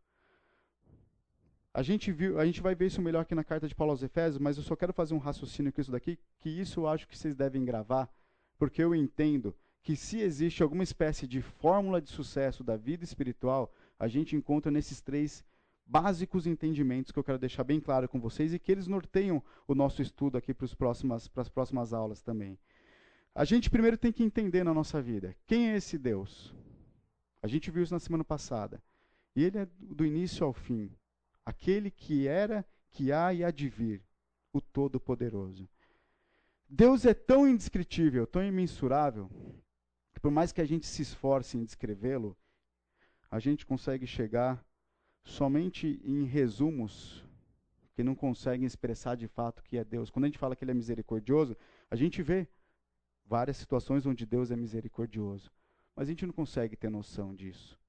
A 1.76 1.84
gente, 1.84 2.10
viu, 2.10 2.40
a 2.40 2.46
gente 2.46 2.62
vai 2.62 2.74
ver 2.74 2.86
isso 2.86 3.02
melhor 3.02 3.24
aqui 3.24 3.36
na 3.36 3.44
carta 3.44 3.68
de 3.68 3.76
Paulo 3.76 3.92
aos 3.92 4.02
Efésios, 4.02 4.40
mas 4.40 4.56
eu 4.56 4.64
só 4.64 4.78
quero 4.78 4.94
fazer 4.94 5.14
um 5.14 5.18
raciocínio 5.18 5.74
com 5.74 5.82
isso 5.82 5.92
daqui, 5.92 6.18
que 6.40 6.50
isso 6.50 6.80
eu 6.80 6.88
acho 6.88 7.06
que 7.06 7.18
vocês 7.18 7.36
devem 7.36 7.66
gravar, 7.66 8.10
porque 8.58 8.82
eu 8.82 8.96
entendo 8.96 9.54
que 9.84 9.94
se 9.94 10.22
existe 10.22 10.64
alguma 10.64 10.84
espécie 10.84 11.28
de 11.28 11.42
fórmula 11.42 12.02
de 12.02 12.10
sucesso 12.10 12.64
da 12.64 12.78
vida 12.78 13.04
espiritual, 13.04 13.74
a 14.00 14.08
gente 14.08 14.38
encontra 14.38 14.72
nesses 14.72 15.02
três 15.02 15.44
básicos 15.86 16.48
entendimentos 16.48 17.12
que 17.12 17.20
eu 17.20 17.24
quero 17.26 17.38
deixar 17.38 17.66
bem 17.66 17.82
claro 17.82 18.08
com 18.08 18.22
vocês 18.22 18.54
e 18.54 18.58
que 18.58 18.72
eles 18.72 18.88
norteiam 18.88 19.44
o 19.68 19.76
nosso 19.76 20.02
estudo 20.02 20.38
aqui 20.38 20.54
para 20.54 20.64
as 20.64 20.74
próximas, 20.74 21.28
próximas 21.28 21.92
aulas 21.92 22.22
também. 22.22 22.58
A 23.36 23.44
gente 23.44 23.70
primeiro 23.70 23.98
tem 23.98 24.14
que 24.14 24.24
entender 24.24 24.64
na 24.64 24.74
nossa 24.74 25.02
vida 25.02 25.36
quem 25.46 25.72
é 25.72 25.76
esse 25.76 25.98
Deus. 25.98 26.56
A 27.44 27.48
gente 27.48 27.70
viu 27.70 27.84
isso 27.84 27.94
na 27.94 28.00
semana 28.00 28.24
passada. 28.24 28.82
E 29.36 29.44
ele 29.44 29.58
é 29.58 29.68
do 29.78 30.06
início 30.06 30.46
ao 30.46 30.54
fim. 30.54 30.90
Aquele 31.46 31.92
que 31.92 32.28
era, 32.28 32.66
que 32.92 33.12
há 33.12 33.34
e 33.34 33.44
há 33.44 33.52
de 33.52 33.70
vir. 33.70 34.04
O 34.52 34.62
Todo-Poderoso. 34.62 35.68
Deus 36.68 37.06
é 37.06 37.14
tão 37.14 37.48
indescritível, 37.48 38.26
tão 38.26 38.44
imensurável, 38.44 39.30
que 40.14 40.20
por 40.20 40.32
mais 40.32 40.52
que 40.52 40.62
a 40.62 40.66
gente 40.66 40.88
se 40.88 41.02
esforce 41.02 41.58
em 41.58 41.64
descrevê-lo, 41.64 42.38
a 43.30 43.40
gente 43.40 43.66
consegue 43.66 44.08
chegar 44.08 44.66
somente 45.24 46.00
em 46.04 46.24
resumos 46.24 47.24
que 47.94 48.04
não 48.04 48.16
conseguem 48.16 48.66
expressar 48.66 49.16
de 49.16 49.28
fato 49.28 49.64
que 49.64 49.78
é 49.78 49.84
Deus. 49.84 50.10
Quando 50.10 50.26
a 50.26 50.28
gente 50.28 50.38
fala 50.38 50.56
que 50.56 50.64
ele 50.64 50.72
é 50.72 50.74
misericordioso, 50.74 51.56
a 51.90 51.96
gente 51.96 52.22
vê 52.22 52.48
várias 53.26 53.58
situações 53.58 54.06
onde 54.06 54.26
Deus 54.26 54.52
é 54.52 54.56
misericordioso, 54.56 55.52
mas 55.96 56.08
a 56.08 56.12
gente 56.12 56.26
não 56.26 56.34
consegue 56.34 56.76
ter 56.76 56.90
noção 56.90 57.34
disso. 57.34 57.80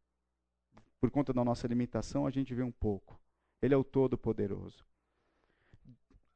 Por 1.00 1.10
conta 1.10 1.32
da 1.32 1.44
nossa 1.44 1.66
limitação, 1.66 2.26
a 2.26 2.30
gente 2.30 2.54
vê 2.54 2.62
um 2.62 2.72
pouco. 2.72 3.20
Ele 3.66 3.75
é 3.75 3.76
o 3.76 3.82
Todo-Poderoso. 3.82 4.87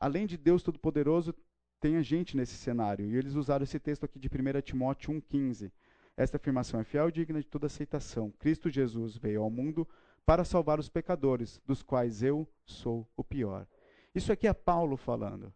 Além 0.00 0.26
de 0.26 0.36
Deus 0.36 0.64
Todo-Poderoso, 0.64 1.32
tem 1.78 1.96
a 1.96 2.02
gente 2.02 2.36
nesse 2.36 2.56
cenário. 2.56 3.08
E 3.08 3.16
eles 3.16 3.34
usaram 3.34 3.62
esse 3.62 3.78
texto 3.78 4.02
aqui 4.02 4.18
de 4.18 4.26
1 4.26 4.60
Timóteo 4.62 5.12
1,15. 5.12 5.70
Esta 6.16 6.38
afirmação 6.38 6.80
é 6.80 6.84
fiel 6.84 7.08
e 7.08 7.12
digna 7.12 7.40
de 7.40 7.46
toda 7.46 7.66
aceitação. 7.66 8.32
Cristo 8.32 8.68
Jesus 8.68 9.16
veio 9.16 9.42
ao 9.42 9.48
mundo 9.48 9.88
para 10.26 10.44
salvar 10.44 10.80
os 10.80 10.88
pecadores, 10.88 11.60
dos 11.64 11.84
quais 11.84 12.20
eu 12.20 12.48
sou 12.64 13.08
o 13.16 13.22
pior. 13.22 13.64
Isso 14.12 14.32
aqui 14.32 14.48
é 14.48 14.52
Paulo 14.52 14.96
falando. 14.96 15.54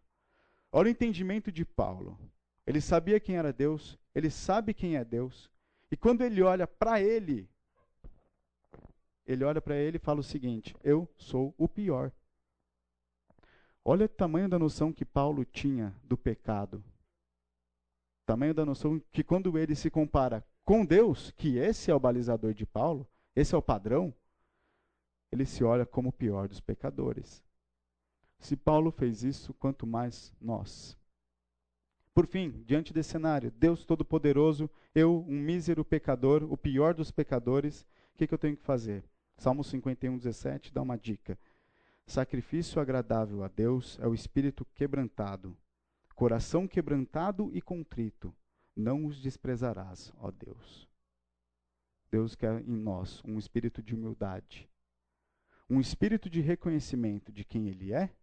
Olha 0.71 0.87
o 0.87 0.91
entendimento 0.91 1.51
de 1.51 1.65
Paulo. 1.65 2.17
Ele 2.65 2.79
sabia 2.79 3.19
quem 3.19 3.35
era 3.35 3.51
Deus, 3.51 3.99
ele 4.15 4.29
sabe 4.29 4.73
quem 4.73 4.95
é 4.95 5.03
Deus, 5.03 5.51
e 5.91 5.97
quando 5.97 6.21
ele 6.21 6.41
olha 6.41 6.65
para 6.65 7.01
ele, 7.01 7.49
ele 9.25 9.43
olha 9.43 9.61
para 9.61 9.75
ele 9.75 9.97
e 9.97 9.99
fala 9.99 10.19
o 10.19 10.23
seguinte: 10.23 10.75
Eu 10.83 11.07
sou 11.17 11.53
o 11.57 11.67
pior. 11.67 12.11
Olha 13.83 14.05
o 14.05 14.09
tamanho 14.09 14.49
da 14.49 14.57
noção 14.57 14.91
que 14.91 15.05
Paulo 15.05 15.45
tinha 15.45 15.95
do 16.03 16.17
pecado. 16.17 16.83
Tamanho 18.25 18.53
da 18.53 18.65
noção 18.65 18.99
que 19.11 19.23
quando 19.23 19.57
ele 19.57 19.75
se 19.75 19.91
compara 19.91 20.43
com 20.63 20.83
Deus, 20.83 21.31
que 21.31 21.57
esse 21.57 21.91
é 21.91 21.95
o 21.95 21.99
balizador 21.99 22.53
de 22.53 22.65
Paulo, 22.65 23.07
esse 23.35 23.53
é 23.53 23.57
o 23.57 23.61
padrão, 23.61 24.11
ele 25.31 25.45
se 25.45 25.63
olha 25.63 25.85
como 25.85 26.09
o 26.09 26.13
pior 26.13 26.47
dos 26.47 26.59
pecadores. 26.59 27.43
Se 28.39 28.55
Paulo 28.55 28.91
fez 28.91 29.23
isso, 29.23 29.53
quanto 29.53 29.85
mais 29.85 30.33
nós. 30.41 30.97
Por 32.13 32.25
fim, 32.25 32.63
diante 32.65 32.93
desse 32.93 33.09
cenário, 33.09 33.51
Deus 33.51 33.85
Todo-Poderoso, 33.85 34.69
eu, 34.93 35.25
um 35.27 35.39
mísero 35.39 35.83
pecador, 35.83 36.43
o 36.51 36.57
pior 36.57 36.93
dos 36.93 37.11
pecadores, 37.11 37.81
o 38.13 38.17
que, 38.17 38.25
que 38.25 38.33
eu 38.33 38.37
tenho 38.37 38.55
que 38.55 38.63
fazer? 38.63 39.03
Salmo 39.37 39.63
51, 39.63 40.17
17 40.17 40.73
dá 40.73 40.81
uma 40.81 40.97
dica. 40.97 41.37
Sacrifício 42.05 42.81
agradável 42.81 43.43
a 43.43 43.47
Deus 43.47 43.97
é 43.99 44.07
o 44.07 44.13
espírito 44.13 44.65
quebrantado, 44.73 45.57
coração 46.13 46.67
quebrantado 46.67 47.49
e 47.53 47.61
contrito 47.61 48.33
não 48.75 49.05
os 49.05 49.21
desprezarás, 49.21 50.11
ó 50.17 50.29
Deus. 50.29 50.87
Deus 52.11 52.35
quer 52.35 52.61
em 52.61 52.77
nós 52.77 53.23
um 53.23 53.37
espírito 53.37 53.81
de 53.81 53.95
humildade, 53.95 54.69
um 55.69 55.79
espírito 55.79 56.29
de 56.29 56.41
reconhecimento 56.41 57.31
de 57.31 57.43
quem 57.43 57.69
Ele 57.69 57.93
é 57.93 58.13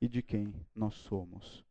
e 0.00 0.08
de 0.08 0.22
quem 0.22 0.54
nós 0.74 0.94
somos. 0.94 1.64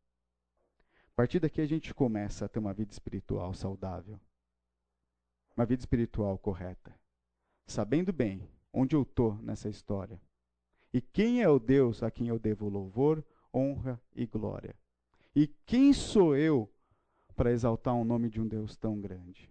A 1.12 1.16
partir 1.16 1.40
daqui 1.40 1.60
a 1.60 1.66
gente 1.66 1.94
começa 1.94 2.46
a 2.46 2.48
ter 2.48 2.60
uma 2.60 2.74
vida 2.74 2.92
espiritual 2.92 3.54
saudável, 3.54 4.20
uma 5.58 5.66
vida 5.66 5.82
espiritual 5.82 6.38
correta, 6.38 6.98
sabendo 7.66 8.14
bem 8.14 8.48
onde 8.74 8.96
eu 8.96 9.04
estou 9.04 9.36
nessa 9.42 9.70
história 9.70 10.20
e 10.94 11.02
quem 11.02 11.42
é 11.42 11.50
o 11.50 11.60
Deus 11.60 12.02
a 12.02 12.10
quem 12.10 12.28
eu 12.28 12.40
devo 12.40 12.68
louvor, 12.68 13.24
honra 13.54 14.02
e 14.16 14.26
glória. 14.26 14.76
E 15.36 15.48
quem 15.66 15.94
sou 15.94 16.36
eu 16.36 16.70
para 17.36 17.52
exaltar 17.52 17.96
o 17.96 18.04
nome 18.04 18.30
de 18.30 18.42
um 18.42 18.48
Deus 18.48 18.76
tão 18.76 19.00
grande. 19.00 19.50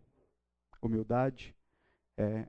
Humildade 0.83 1.55
é 2.17 2.49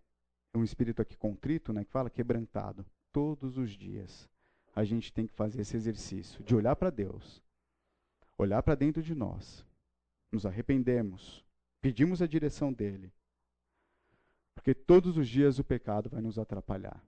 um 0.53 0.63
espírito 0.63 1.01
aqui 1.01 1.15
contrito, 1.15 1.71
né, 1.71 1.85
que 1.85 1.91
fala 1.91 2.09
quebrantado. 2.09 2.85
Todos 3.11 3.57
os 3.57 3.71
dias 3.71 4.27
a 4.75 4.83
gente 4.83 5.13
tem 5.13 5.27
que 5.27 5.33
fazer 5.33 5.61
esse 5.61 5.75
exercício 5.75 6.43
de 6.43 6.55
olhar 6.55 6.75
para 6.75 6.89
Deus, 6.89 7.43
olhar 8.37 8.61
para 8.63 8.75
dentro 8.75 9.01
de 9.01 9.13
nós, 9.13 9.65
nos 10.31 10.45
arrependemos, 10.45 11.43
pedimos 11.81 12.21
a 12.21 12.27
direção 12.27 12.71
dele, 12.71 13.11
porque 14.59 14.75
todos 14.75 15.17
os 15.17 15.29
dias 15.29 15.57
o 15.57 15.63
pecado 15.63 16.09
vai 16.09 16.21
nos 16.21 16.37
atrapalhar. 16.37 17.01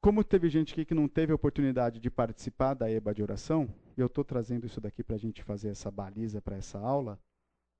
Como 0.00 0.22
teve 0.22 0.48
gente 0.48 0.72
aqui 0.72 0.84
que 0.84 0.94
não 0.94 1.08
teve 1.08 1.32
a 1.32 1.34
oportunidade 1.34 1.98
de 1.98 2.08
participar 2.08 2.74
da 2.74 2.88
EBA 2.88 3.12
de 3.12 3.24
oração, 3.24 3.68
e 3.96 4.00
eu 4.00 4.06
estou 4.06 4.24
trazendo 4.24 4.66
isso 4.66 4.80
daqui 4.80 5.02
para 5.02 5.16
a 5.16 5.18
gente 5.18 5.42
fazer 5.42 5.70
essa 5.70 5.90
baliza 5.90 6.40
para 6.40 6.56
essa 6.56 6.78
aula, 6.78 7.18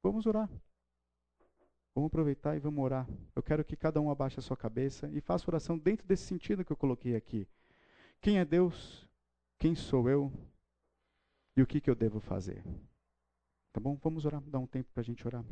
vamos 0.03 0.27
orar. 0.27 0.51
Vamos 1.95 2.09
aproveitar 2.09 2.57
e 2.57 2.59
vamos 2.59 2.85
orar. 2.85 3.09
Eu 3.35 3.45
quero 3.45 3.65
que 3.65 3.77
cada 3.77 4.01
um 4.01 4.11
abaixe 4.11 4.41
a 4.41 4.43
sua 4.43 4.57
cabeça 4.57 5.09
e 5.13 5.21
faça 5.21 5.49
oração 5.49 5.79
dentro 5.79 6.05
desse 6.05 6.25
sentido 6.25 6.65
que 6.65 6.73
eu 6.73 6.77
coloquei 6.77 7.15
aqui. 7.15 7.47
Quem 8.21 8.41
é 8.41 8.45
Deus? 8.45 9.09
Quem 9.57 9.77
sou 9.77 10.11
eu? 10.11 10.33
E 11.57 11.63
o 11.63 11.67
que, 11.67 11.81
que 11.81 11.89
eu 11.89 11.95
devo 11.95 12.19
fazer? 12.19 12.65
Tá 13.73 13.79
bom? 13.79 13.97
Vamos 14.03 14.27
orar, 14.27 14.43
dar 14.43 14.59
um 14.59 14.67
tempo 14.67 14.91
para 14.93 15.03
a 15.03 15.05
gente 15.05 15.25
orar. 15.25 15.45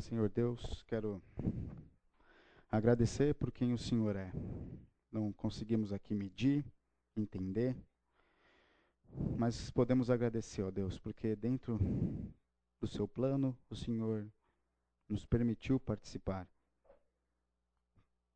Senhor 0.00 0.28
Deus, 0.28 0.82
quero 0.86 1.22
agradecer 2.70 3.34
por 3.34 3.52
quem 3.52 3.72
o 3.72 3.78
Senhor 3.78 4.16
é. 4.16 4.32
Não 5.10 5.32
conseguimos 5.32 5.92
aqui 5.92 6.14
medir, 6.14 6.64
entender, 7.16 7.76
mas 9.36 9.70
podemos 9.70 10.10
agradecer, 10.10 10.62
ó 10.62 10.70
Deus, 10.70 10.98
porque 10.98 11.36
dentro 11.36 11.78
do 12.80 12.86
seu 12.86 13.06
plano, 13.06 13.56
o 13.70 13.76
Senhor 13.76 14.26
nos 15.08 15.24
permitiu 15.24 15.78
participar. 15.78 16.48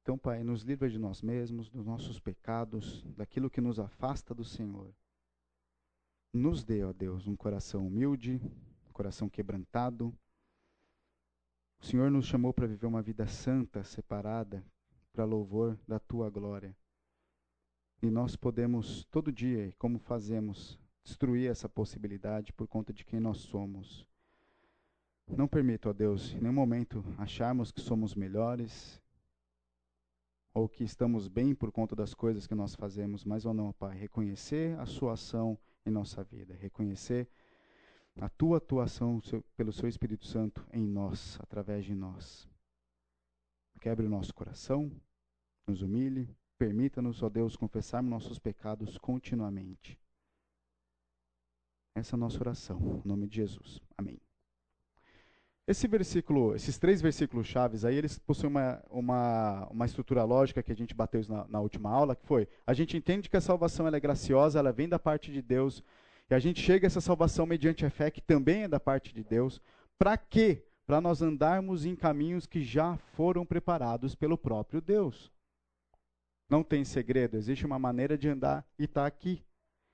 Então, 0.02 0.16
Pai, 0.16 0.44
nos 0.44 0.62
livra 0.62 0.88
de 0.88 0.98
nós 0.98 1.20
mesmos, 1.20 1.68
dos 1.68 1.84
nossos 1.84 2.20
pecados, 2.20 3.02
daquilo 3.16 3.50
que 3.50 3.60
nos 3.60 3.80
afasta 3.80 4.32
do 4.32 4.44
Senhor. 4.44 4.94
Nos 6.32 6.62
dê, 6.62 6.84
ó 6.84 6.92
Deus, 6.92 7.26
um 7.26 7.34
coração 7.34 7.86
humilde, 7.86 8.40
um 8.88 8.92
coração 8.92 9.28
quebrantado, 9.28 10.16
o 11.80 11.84
Senhor 11.84 12.10
nos 12.10 12.26
chamou 12.26 12.52
para 12.52 12.66
viver 12.66 12.86
uma 12.86 13.02
vida 13.02 13.26
santa, 13.26 13.84
separada, 13.84 14.64
para 15.12 15.24
louvor 15.24 15.78
da 15.86 15.98
tua 15.98 16.28
glória. 16.30 16.76
E 18.02 18.10
nós 18.10 18.36
podemos, 18.36 19.04
todo 19.06 19.32
dia, 19.32 19.72
como 19.78 19.98
fazemos, 19.98 20.78
destruir 21.02 21.50
essa 21.50 21.68
possibilidade 21.68 22.52
por 22.52 22.66
conta 22.66 22.92
de 22.92 23.04
quem 23.04 23.20
nós 23.20 23.38
somos. 23.38 24.06
Não 25.28 25.48
permita, 25.48 25.90
ó 25.90 25.92
Deus, 25.92 26.32
em 26.32 26.40
nenhum 26.40 26.52
momento 26.52 27.04
acharmos 27.18 27.72
que 27.72 27.80
somos 27.80 28.14
melhores 28.14 29.02
ou 30.54 30.68
que 30.68 30.84
estamos 30.84 31.28
bem 31.28 31.54
por 31.54 31.70
conta 31.70 31.94
das 31.94 32.14
coisas 32.14 32.46
que 32.46 32.54
nós 32.54 32.74
fazemos, 32.74 33.24
mas 33.24 33.44
ou 33.44 33.52
não, 33.52 33.72
Pai, 33.72 33.96
reconhecer 33.96 34.78
a 34.78 34.86
sua 34.86 35.14
ação 35.14 35.58
em 35.84 35.90
nossa 35.90 36.24
vida, 36.24 36.54
reconhecer 36.54 37.28
a 38.20 38.28
tua 38.28 38.58
atuação 38.58 39.20
pelo 39.56 39.72
seu 39.72 39.88
Espírito 39.88 40.26
Santo 40.26 40.66
em 40.72 40.86
nós, 40.86 41.38
através 41.40 41.84
de 41.84 41.94
nós. 41.94 42.48
Quebre 43.80 44.06
o 44.06 44.10
nosso 44.10 44.34
coração, 44.34 44.90
nos 45.66 45.82
humilhe, 45.82 46.34
permita-nos, 46.58 47.22
ó 47.22 47.28
Deus, 47.28 47.56
confessarmos 47.56 48.10
nossos 48.10 48.38
pecados 48.38 48.96
continuamente. 48.98 49.98
Essa 51.94 52.14
é 52.14 52.16
a 52.16 52.18
nossa 52.18 52.38
oração, 52.38 53.02
em 53.04 53.08
nome 53.08 53.26
de 53.26 53.36
Jesus. 53.36 53.80
Amém. 53.96 54.20
Esse 55.66 55.88
versículo, 55.88 56.54
esses 56.54 56.78
três 56.78 57.02
versículos 57.02 57.46
chaves 57.46 57.84
aí, 57.84 57.96
eles 57.96 58.18
possuem 58.20 58.50
uma, 58.50 58.84
uma, 58.88 59.66
uma 59.68 59.84
estrutura 59.84 60.22
lógica 60.22 60.62
que 60.62 60.70
a 60.70 60.76
gente 60.76 60.94
bateu 60.94 61.20
na, 61.28 61.48
na 61.48 61.60
última 61.60 61.90
aula, 61.90 62.14
que 62.14 62.24
foi, 62.24 62.46
a 62.64 62.72
gente 62.72 62.96
entende 62.96 63.28
que 63.28 63.36
a 63.36 63.40
salvação 63.40 63.88
é 63.88 64.00
graciosa, 64.00 64.60
ela 64.60 64.72
vem 64.72 64.88
da 64.88 64.98
parte 64.98 65.32
de 65.32 65.42
Deus, 65.42 65.82
e 66.28 66.34
a 66.34 66.38
gente 66.38 66.60
chega 66.60 66.86
a 66.86 66.88
essa 66.88 67.00
salvação 67.00 67.46
mediante 67.46 67.86
a 67.86 67.90
fé, 67.90 68.10
que 68.10 68.20
também 68.20 68.64
é 68.64 68.68
da 68.68 68.80
parte 68.80 69.14
de 69.14 69.22
Deus. 69.22 69.60
Para 69.98 70.16
quê? 70.16 70.64
Para 70.86 71.00
nós 71.00 71.22
andarmos 71.22 71.84
em 71.84 71.94
caminhos 71.94 72.46
que 72.46 72.62
já 72.62 72.96
foram 73.14 73.46
preparados 73.46 74.14
pelo 74.14 74.36
próprio 74.36 74.80
Deus. 74.80 75.32
Não 76.48 76.62
tem 76.62 76.84
segredo, 76.84 77.36
existe 77.36 77.66
uma 77.66 77.78
maneira 77.78 78.16
de 78.16 78.28
andar 78.28 78.64
e 78.78 78.84
está 78.84 79.06
aqui. 79.06 79.42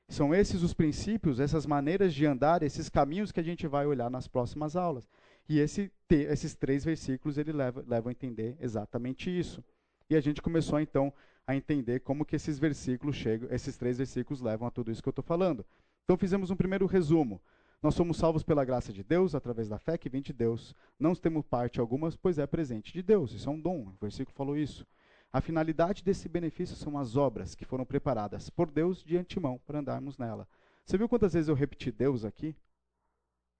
São 0.08 0.34
esses 0.34 0.62
os 0.62 0.74
princípios, 0.74 1.40
essas 1.40 1.64
maneiras 1.64 2.12
de 2.12 2.26
andar, 2.26 2.62
esses 2.62 2.88
caminhos 2.88 3.32
que 3.32 3.40
a 3.40 3.42
gente 3.42 3.66
vai 3.66 3.86
olhar 3.86 4.10
nas 4.10 4.28
próximas 4.28 4.76
aulas. 4.76 5.08
E 5.48 5.58
esse, 5.58 5.90
esses 6.10 6.54
três 6.54 6.84
versículos 6.84 7.38
ele 7.38 7.52
leva, 7.52 7.84
levam 7.86 8.10
a 8.10 8.12
entender 8.12 8.56
exatamente 8.60 9.30
isso. 9.30 9.64
E 10.10 10.16
a 10.16 10.20
gente 10.20 10.42
começou 10.42 10.78
então 10.78 11.12
a 11.46 11.56
entender 11.56 12.00
como 12.00 12.24
que 12.24 12.36
esses 12.36 12.58
versículos 12.58 13.16
chegam, 13.16 13.48
esses 13.50 13.76
três 13.76 13.98
versículos 13.98 14.40
levam 14.40 14.68
a 14.68 14.70
tudo 14.70 14.90
isso 14.90 15.02
que 15.02 15.08
eu 15.08 15.12
estou 15.12 15.24
falando. 15.24 15.64
Então 16.04 16.16
fizemos 16.16 16.50
um 16.50 16.56
primeiro 16.56 16.86
resumo. 16.86 17.40
Nós 17.82 17.94
somos 17.94 18.16
salvos 18.16 18.44
pela 18.44 18.64
graça 18.64 18.92
de 18.92 19.02
Deus, 19.02 19.34
através 19.34 19.68
da 19.68 19.78
fé 19.78 19.98
que 19.98 20.08
vem 20.08 20.22
de 20.22 20.32
Deus. 20.32 20.74
Não 20.98 21.14
temos 21.14 21.44
parte 21.44 21.80
alguma, 21.80 22.10
pois 22.22 22.38
é 22.38 22.46
presente 22.46 22.92
de 22.92 23.02
Deus. 23.02 23.32
Isso 23.32 23.48
é 23.48 23.52
um 23.52 23.60
dom. 23.60 23.88
O 23.88 23.96
versículo 24.00 24.36
falou 24.36 24.56
isso. 24.56 24.86
A 25.32 25.40
finalidade 25.40 26.04
desse 26.04 26.28
benefício 26.28 26.76
são 26.76 26.98
as 26.98 27.16
obras 27.16 27.54
que 27.54 27.64
foram 27.64 27.84
preparadas 27.84 28.50
por 28.50 28.70
Deus 28.70 29.02
de 29.02 29.16
antemão 29.16 29.58
para 29.66 29.78
andarmos 29.78 30.18
nela. 30.18 30.46
Você 30.84 30.98
viu 30.98 31.08
quantas 31.08 31.32
vezes 31.32 31.48
eu 31.48 31.54
repeti 31.54 31.90
Deus 31.90 32.24
aqui? 32.24 32.54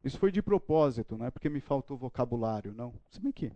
Isso 0.04 0.18
foi 0.18 0.30
de 0.30 0.42
propósito, 0.42 1.16
não 1.16 1.26
é 1.26 1.30
porque 1.30 1.48
me 1.48 1.60
faltou 1.60 1.96
vocabulário, 1.96 2.74
não. 2.74 2.92
Se 3.08 3.20
bem 3.20 3.32
que 3.32 3.50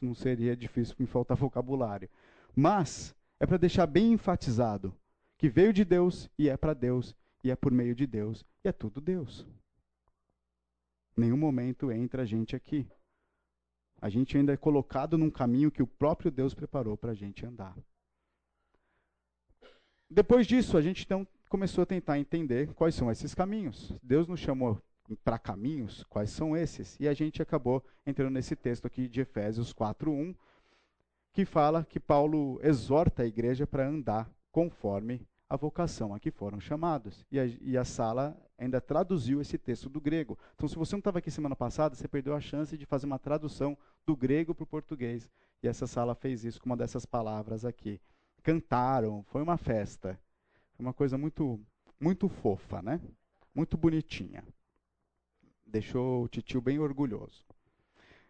não 0.00 0.14
seria 0.14 0.56
difícil 0.56 0.96
me 0.98 1.06
faltar 1.06 1.36
vocabulário. 1.36 2.08
Mas 2.54 3.14
é 3.38 3.46
para 3.46 3.58
deixar 3.58 3.86
bem 3.86 4.12
enfatizado 4.12 4.94
que 5.36 5.48
veio 5.48 5.72
de 5.72 5.84
Deus 5.84 6.30
e 6.38 6.48
é 6.48 6.56
para 6.56 6.72
Deus 6.72 7.14
e 7.46 7.50
é 7.50 7.54
por 7.54 7.70
meio 7.70 7.94
de 7.94 8.06
Deus 8.06 8.44
e 8.64 8.68
é 8.68 8.72
tudo 8.72 9.00
Deus. 9.00 9.46
Nenhum 11.16 11.36
momento 11.36 11.92
entra 11.92 12.22
a 12.22 12.26
gente 12.26 12.56
aqui. 12.56 12.86
A 14.00 14.08
gente 14.08 14.36
ainda 14.36 14.52
é 14.52 14.56
colocado 14.56 15.16
num 15.16 15.30
caminho 15.30 15.70
que 15.70 15.82
o 15.82 15.86
próprio 15.86 16.30
Deus 16.30 16.54
preparou 16.54 16.96
para 16.96 17.12
a 17.12 17.14
gente 17.14 17.46
andar. 17.46 17.76
Depois 20.10 20.46
disso, 20.46 20.76
a 20.76 20.82
gente 20.82 21.04
então 21.04 21.26
começou 21.48 21.82
a 21.82 21.86
tentar 21.86 22.18
entender 22.18 22.74
quais 22.74 22.96
são 22.96 23.10
esses 23.10 23.32
caminhos. 23.32 23.94
Deus 24.02 24.26
nos 24.26 24.40
chamou 24.40 24.82
para 25.24 25.38
caminhos, 25.38 26.02
quais 26.04 26.30
são 26.30 26.56
esses? 26.56 26.98
E 26.98 27.06
a 27.06 27.14
gente 27.14 27.40
acabou 27.40 27.82
entrando 28.04 28.34
nesse 28.34 28.56
texto 28.56 28.86
aqui 28.86 29.08
de 29.08 29.20
Efésios 29.20 29.72
4:1, 29.72 30.34
que 31.32 31.44
fala 31.44 31.84
que 31.84 32.00
Paulo 32.00 32.58
exorta 32.60 33.22
a 33.22 33.26
igreja 33.26 33.66
para 33.68 33.86
andar 33.86 34.28
conforme 34.50 35.24
a 35.48 35.56
vocação 35.56 36.14
a 36.14 36.20
que 36.20 36.30
foram 36.30 36.60
chamados. 36.60 37.24
E 37.30 37.38
a, 37.38 37.46
e 37.46 37.76
a, 37.76 37.84
sala 37.84 38.36
ainda 38.58 38.80
traduziu 38.80 39.40
esse 39.40 39.56
texto 39.56 39.88
do 39.88 40.00
grego. 40.00 40.38
Então, 40.54 40.68
se 40.68 40.76
você 40.76 40.94
não 40.94 41.00
estava 41.00 41.18
aqui 41.18 41.30
semana 41.30 41.54
passada, 41.54 41.94
você 41.94 42.08
perdeu 42.08 42.34
a 42.34 42.40
chance 42.40 42.76
de 42.76 42.86
fazer 42.86 43.06
uma 43.06 43.18
tradução 43.18 43.76
do 44.04 44.16
grego 44.16 44.54
para 44.54 44.64
o 44.64 44.66
português. 44.66 45.30
E 45.62 45.68
essa 45.68 45.86
sala 45.86 46.14
fez 46.14 46.44
isso 46.44 46.60
com 46.60 46.66
uma 46.66 46.76
dessas 46.76 47.06
palavras 47.06 47.64
aqui. 47.64 48.00
Cantaram, 48.42 49.22
foi 49.24 49.42
uma 49.42 49.56
festa. 49.56 50.18
Foi 50.74 50.84
uma 50.84 50.92
coisa 50.92 51.16
muito, 51.16 51.60
muito 52.00 52.28
fofa, 52.28 52.82
né? 52.82 53.00
Muito 53.54 53.76
bonitinha 53.76 54.44
deixou 55.66 56.24
o 56.24 56.28
titio 56.28 56.60
bem 56.60 56.78
orgulhoso. 56.78 57.44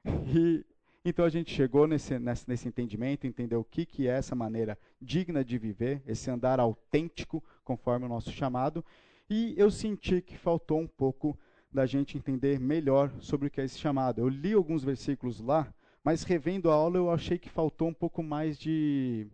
E 0.35 0.65
então 1.09 1.25
a 1.25 1.29
gente 1.29 1.55
chegou 1.55 1.87
nesse, 1.87 2.19
nesse, 2.19 2.49
nesse, 2.49 2.67
entendimento, 2.67 3.29
entendeu 3.29 3.61
o 3.61 3.65
que, 3.65 3.87
que 3.87 4.09
é 4.09 4.11
essa 4.11 4.35
maneira 4.35 4.77
digna 5.01 5.45
de 5.45 5.57
viver, 5.57 6.03
esse 6.05 6.29
andar 6.29 6.59
autêntico 6.59 7.43
conforme 7.63 8.07
o 8.07 8.09
nosso 8.09 8.33
chamado. 8.33 8.85
E 9.31 9.55
eu 9.57 9.71
senti 9.71 10.21
que 10.21 10.37
faltou 10.37 10.81
um 10.81 10.87
pouco 10.87 11.39
da 11.73 11.87
gente 11.87 12.19
entender 12.19 12.59
melhor 12.59 13.13
sobre 13.21 13.47
o 13.47 13.51
que 13.51 13.61
é 13.61 13.65
esse 13.65 13.79
chamado. 13.79 14.21
Eu 14.21 14.29
li 14.29 14.53
alguns 14.53 14.83
versículos 14.83 15.41
lá, 15.41 15.73
mas 16.03 16.25
revendo 16.25 16.73
a 16.73 16.75
aula 16.75 16.97
eu 16.97 17.09
achei 17.09 17.39
que 17.39 17.49
faltou 17.49 17.87
um 17.87 17.95
pouco 17.95 18.21
mais 18.21 18.59
de 18.59 19.29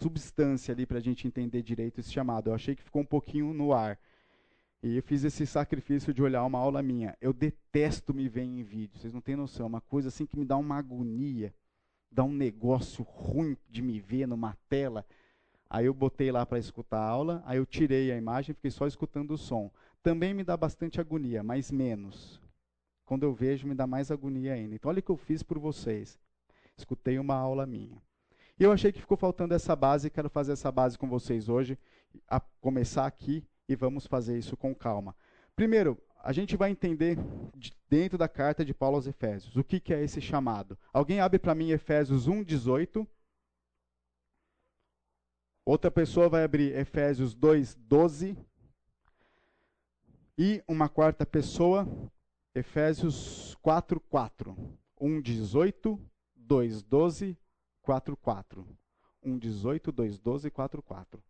substância 0.00 0.74
ali 0.74 0.84
para 0.84 0.98
a 0.98 1.02
gente 1.02 1.28
entender 1.28 1.62
direito 1.62 2.00
esse 2.00 2.12
chamado. 2.12 2.50
Eu 2.50 2.54
achei 2.54 2.74
que 2.74 2.82
ficou 2.82 3.02
um 3.02 3.06
pouquinho 3.06 3.54
no 3.54 3.72
ar. 3.72 3.96
E 4.82 4.96
eu 4.96 5.02
fiz 5.02 5.24
esse 5.24 5.46
sacrifício 5.46 6.12
de 6.12 6.22
olhar 6.22 6.44
uma 6.44 6.58
aula 6.58 6.82
minha. 6.82 7.16
Eu 7.20 7.32
detesto 7.32 8.14
me 8.14 8.28
ver 8.28 8.42
em 8.42 8.62
vídeo, 8.62 8.98
vocês 8.98 9.12
não 9.12 9.20
têm 9.20 9.36
noção. 9.36 9.64
É 9.64 9.68
uma 9.68 9.80
coisa 9.80 10.08
assim 10.08 10.26
que 10.26 10.38
me 10.38 10.44
dá 10.44 10.56
uma 10.56 10.76
agonia, 10.76 11.54
dá 12.10 12.22
um 12.22 12.32
negócio 12.32 13.02
ruim 13.02 13.56
de 13.68 13.82
me 13.82 13.98
ver 13.98 14.26
numa 14.26 14.56
tela. 14.68 15.04
Aí 15.68 15.86
eu 15.86 15.94
botei 15.94 16.30
lá 16.30 16.46
para 16.46 16.58
escutar 16.58 16.98
a 16.98 17.08
aula, 17.08 17.42
aí 17.44 17.58
eu 17.58 17.66
tirei 17.66 18.12
a 18.12 18.16
imagem 18.16 18.54
fiquei 18.54 18.70
só 18.70 18.86
escutando 18.86 19.32
o 19.32 19.38
som. 19.38 19.70
Também 20.02 20.32
me 20.32 20.44
dá 20.44 20.56
bastante 20.56 21.00
agonia, 21.00 21.42
mas 21.42 21.70
menos. 21.70 22.40
Quando 23.04 23.24
eu 23.24 23.32
vejo, 23.32 23.66
me 23.66 23.74
dá 23.74 23.86
mais 23.86 24.10
agonia 24.10 24.52
ainda. 24.54 24.74
Então, 24.74 24.88
olha 24.88 25.00
o 25.00 25.02
que 25.02 25.10
eu 25.10 25.16
fiz 25.16 25.42
por 25.42 25.58
vocês. 25.58 26.18
Escutei 26.76 27.18
uma 27.18 27.34
aula 27.34 27.66
minha. 27.66 28.00
E 28.58 28.62
eu 28.62 28.72
achei 28.72 28.92
que 28.92 29.00
ficou 29.00 29.16
faltando 29.16 29.54
essa 29.54 29.74
base, 29.74 30.10
quero 30.10 30.30
fazer 30.30 30.52
essa 30.52 30.70
base 30.70 30.96
com 30.96 31.08
vocês 31.08 31.48
hoje, 31.48 31.78
a 32.28 32.40
começar 32.40 33.06
aqui 33.06 33.44
e 33.68 33.74
vamos 33.74 34.06
fazer 34.06 34.38
isso 34.38 34.56
com 34.56 34.74
calma. 34.74 35.14
Primeiro, 35.54 36.00
a 36.22 36.32
gente 36.32 36.56
vai 36.56 36.70
entender 36.70 37.16
de 37.54 37.72
dentro 37.88 38.18
da 38.18 38.28
carta 38.28 38.64
de 38.64 38.74
Paulo 38.74 38.96
aos 38.96 39.06
Efésios 39.06 39.56
o 39.56 39.64
que, 39.64 39.78
que 39.80 39.94
é 39.94 40.02
esse 40.02 40.20
chamado. 40.20 40.78
Alguém 40.92 41.20
abre 41.20 41.38
para 41.38 41.54
mim 41.54 41.70
Efésios 41.70 42.28
1:18. 42.28 43.06
Outra 45.64 45.90
pessoa 45.90 46.28
vai 46.28 46.44
abrir 46.44 46.76
Efésios 46.76 47.34
2:12. 47.34 48.36
E 50.38 50.62
uma 50.68 50.88
quarta 50.88 51.24
pessoa, 51.24 51.88
Efésios 52.54 53.56
4:4. 53.62 54.54
1:18, 55.00 55.98
2:12, 56.36 57.36
4:4. 57.82 58.66
1:18, 59.24 59.92
2:12, 59.92 60.50
4:4. 60.50 61.22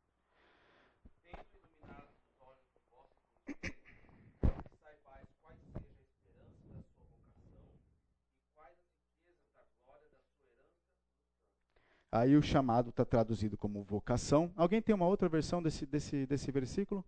Aí 12.17 12.35
o 12.35 12.43
chamado 12.43 12.89
está 12.89 13.05
traduzido 13.05 13.59
como 13.59 13.85
vocação. 13.85 14.51
Alguém 14.57 14.81
tem 14.81 14.95
uma 14.95 15.07
outra 15.07 15.29
versão 15.29 15.63
desse, 15.63 15.85
desse, 15.85 16.25
desse 16.25 16.51
versículo? 16.51 17.05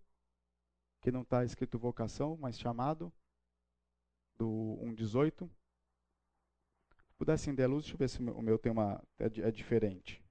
Que 1.01 1.11
não 1.11 1.23
está 1.23 1.43
escrito 1.43 1.79
vocação, 1.79 2.37
mas 2.39 2.59
chamado? 2.59 3.11
Do 4.37 4.77
1,18. 4.83 5.49
Se 7.07 7.13
puder 7.17 7.33
acender 7.33 7.65
a 7.65 7.67
luz, 7.67 7.85
deixa 7.85 7.95
eu 7.95 7.97
ver 7.97 8.07
se 8.07 8.21
o 8.21 8.41
meu 8.41 8.59
tem 8.59 8.71
uma, 8.71 9.03
é, 9.17 9.25
é 9.25 9.51
diferente. 9.51 10.23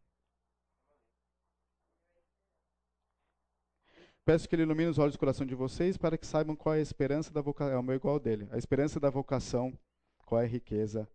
Peço 4.25 4.49
que 4.49 4.55
ele 4.55 4.63
ilumine 4.63 4.91
os 4.91 4.99
olhos 4.99 5.15
do 5.15 5.19
coração 5.19 5.45
de 5.45 5.57
vocês 5.57 5.97
para 5.97 6.17
que 6.17 6.27
saibam 6.27 6.55
qual 6.55 6.77
é 6.77 6.79
a 6.79 6.83
esperança 6.83 7.33
da 7.33 7.41
vocação. 7.41 7.75
É 7.75 7.79
o 7.79 7.83
meu 7.83 7.97
igual 7.97 8.21
dele. 8.21 8.47
A 8.53 8.57
esperança 8.57 9.01
da 9.01 9.11
vocação, 9.11 9.77
qual 10.25 10.41
é 10.41 10.45
a 10.45 10.49
riqueza 10.49 11.11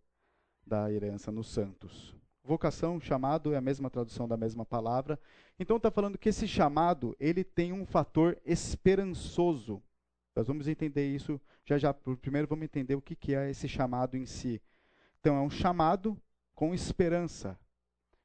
da 0.66 0.92
herança 0.92 1.32
nos 1.32 1.48
santos. 1.48 2.14
Vocação, 2.44 3.00
chamado 3.00 3.54
é 3.54 3.56
a 3.56 3.60
mesma 3.60 3.88
tradução 3.88 4.28
da 4.28 4.36
mesma 4.36 4.66
palavra. 4.66 5.18
Então 5.58 5.78
está 5.78 5.90
falando 5.90 6.18
que 6.18 6.28
esse 6.28 6.46
chamado 6.46 7.16
ele 7.18 7.42
tem 7.42 7.72
um 7.72 7.86
fator 7.86 8.36
esperançoso. 8.44 9.82
Nós 10.36 10.46
vamos 10.46 10.68
entender 10.68 11.08
isso 11.08 11.40
já 11.64 11.78
já. 11.78 11.94
Primeiro 11.94 12.46
vamos 12.46 12.64
entender 12.64 12.94
o 12.96 13.00
que, 13.00 13.34
é 13.34 13.50
esse 13.50 13.66
chamado 13.66 14.14
em 14.14 14.26
si. 14.26 14.60
Então 15.20 15.36
é 15.36 15.40
um 15.40 15.48
chamado 15.48 16.20
com 16.54 16.74
esperança. 16.74 17.58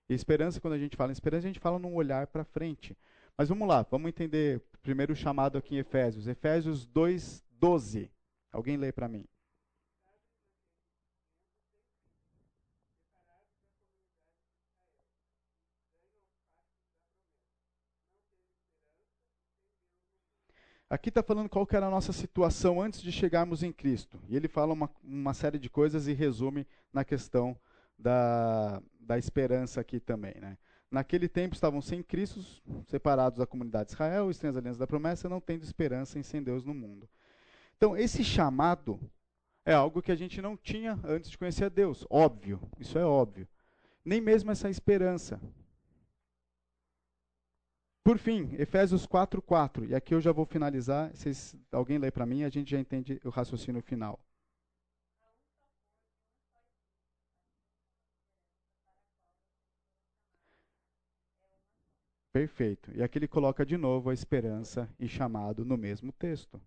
E 0.09 0.13
esperança, 0.13 0.59
quando 0.59 0.73
a 0.73 0.79
gente 0.79 0.97
fala 0.97 1.11
em 1.11 1.13
esperança, 1.13 1.47
a 1.47 1.49
gente 1.49 1.59
fala 1.59 1.79
num 1.79 1.95
olhar 1.95 2.27
para 2.27 2.43
frente. 2.43 2.97
Mas 3.37 3.47
vamos 3.47 3.67
lá, 3.69 3.85
vamos 3.89 4.09
entender 4.09 4.61
primeiro 4.81 5.13
o 5.13 5.15
chamado 5.15 5.57
aqui 5.57 5.75
em 5.75 5.79
Efésios. 5.79 6.27
Efésios 6.27 6.85
2, 6.85 7.41
12. 7.51 8.11
Alguém 8.51 8.75
lê 8.75 8.91
para 8.91 9.07
mim. 9.07 9.25
Aqui 20.89 21.09
está 21.09 21.21
falando 21.21 21.47
qual 21.47 21.67
era 21.71 21.85
a 21.85 21.89
nossa 21.89 22.11
situação 22.11 22.81
antes 22.81 22.99
de 23.01 23.11
chegarmos 23.11 23.61
em 23.61 23.71
Cristo. 23.71 24.19
E 24.27 24.35
ele 24.35 24.47
fala 24.47 24.73
uma, 24.73 24.89
uma 25.03 25.35
série 25.35 25.59
de 25.59 25.69
coisas 25.69 26.07
e 26.07 26.13
resume 26.13 26.65
na 26.91 27.05
questão 27.05 27.55
da, 27.97 28.81
da 28.99 29.17
esperança 29.17 29.79
aqui 29.79 29.99
também. 29.99 30.33
Né? 30.41 30.57
Naquele 30.89 31.27
tempo 31.27 31.53
estavam 31.53 31.79
sem 31.79 32.01
Cristo, 32.01 32.41
separados 32.87 33.37
da 33.37 33.45
comunidade 33.45 33.89
de 33.89 33.93
Israel, 33.93 34.31
estranhos 34.31 34.57
alianças 34.57 34.79
da 34.79 34.87
promessa, 34.87 35.29
não 35.29 35.39
tendo 35.39 35.63
esperança 35.63 36.17
em 36.17 36.23
sem 36.23 36.41
Deus 36.41 36.65
no 36.65 36.73
mundo. 36.73 37.07
Então, 37.77 37.95
esse 37.95 38.23
chamado 38.23 38.99
é 39.63 39.73
algo 39.73 40.01
que 40.01 40.11
a 40.11 40.15
gente 40.15 40.41
não 40.41 40.57
tinha 40.57 40.99
antes 41.03 41.29
de 41.29 41.37
conhecer 41.37 41.65
a 41.65 41.69
Deus. 41.69 42.03
Óbvio, 42.09 42.59
isso 42.79 42.97
é 42.97 43.05
óbvio. 43.05 43.47
Nem 44.03 44.19
mesmo 44.19 44.49
essa 44.49 44.69
esperança. 44.69 45.39
Por 48.09 48.17
fim, 48.17 48.55
Efésios 48.57 49.05
4, 49.05 49.39
4. 49.39 49.85
E 49.85 49.93
aqui 49.93 50.15
eu 50.15 50.19
já 50.19 50.31
vou 50.31 50.43
finalizar. 50.43 51.15
Se 51.15 51.31
alguém 51.71 51.99
lê 51.99 52.09
para 52.09 52.25
mim, 52.25 52.43
a 52.43 52.49
gente 52.49 52.71
já 52.71 52.79
entende 52.79 53.21
o 53.23 53.29
raciocínio 53.29 53.83
final. 53.83 54.19
Perfeito. 62.33 62.91
E 62.95 63.03
aqui 63.03 63.19
ele 63.19 63.27
coloca 63.27 63.63
de 63.63 63.77
novo 63.77 64.09
a 64.09 64.13
esperança 64.15 64.89
e 64.99 65.07
chamado 65.07 65.63
no 65.63 65.77
mesmo 65.77 66.11
texto. 66.11 66.59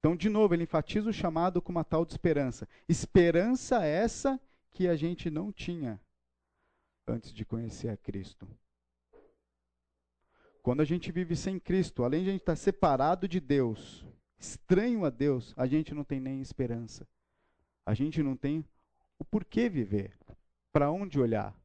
Então, 0.00 0.16
de 0.16 0.28
novo, 0.28 0.52
ele 0.52 0.64
enfatiza 0.64 1.10
o 1.10 1.12
chamado 1.12 1.62
com 1.62 1.70
uma 1.70 1.84
tal 1.84 2.04
de 2.04 2.10
esperança. 2.10 2.68
Esperança 2.88 3.84
essa 3.84 4.40
que 4.72 4.88
a 4.88 4.96
gente 4.96 5.30
não 5.30 5.52
tinha 5.52 6.00
antes 7.06 7.32
de 7.32 7.44
conhecer 7.44 7.88
a 7.88 7.96
Cristo. 7.96 8.48
Quando 10.68 10.82
a 10.82 10.84
gente 10.84 11.10
vive 11.10 11.34
sem 11.34 11.58
Cristo, 11.58 12.04
além 12.04 12.24
de 12.24 12.28
a 12.28 12.32
gente 12.32 12.42
estar 12.42 12.54
separado 12.54 13.26
de 13.26 13.40
Deus, 13.40 14.04
estranho 14.38 15.06
a 15.06 15.08
Deus, 15.08 15.54
a 15.56 15.66
gente 15.66 15.94
não 15.94 16.04
tem 16.04 16.20
nem 16.20 16.42
esperança. 16.42 17.08
A 17.86 17.94
gente 17.94 18.22
não 18.22 18.36
tem 18.36 18.62
o 19.18 19.24
porquê 19.24 19.70
viver, 19.70 20.12
para 20.70 20.90
onde 20.90 21.18
olhar. 21.18 21.58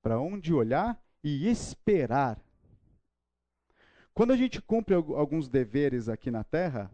Para 0.00 0.20
onde 0.20 0.54
olhar 0.54 1.02
e 1.20 1.50
esperar. 1.50 2.40
Quando 4.14 4.32
a 4.32 4.36
gente 4.36 4.62
cumpre 4.62 4.94
alguns 4.94 5.48
deveres 5.48 6.08
aqui 6.08 6.30
na 6.30 6.44
terra, 6.44 6.88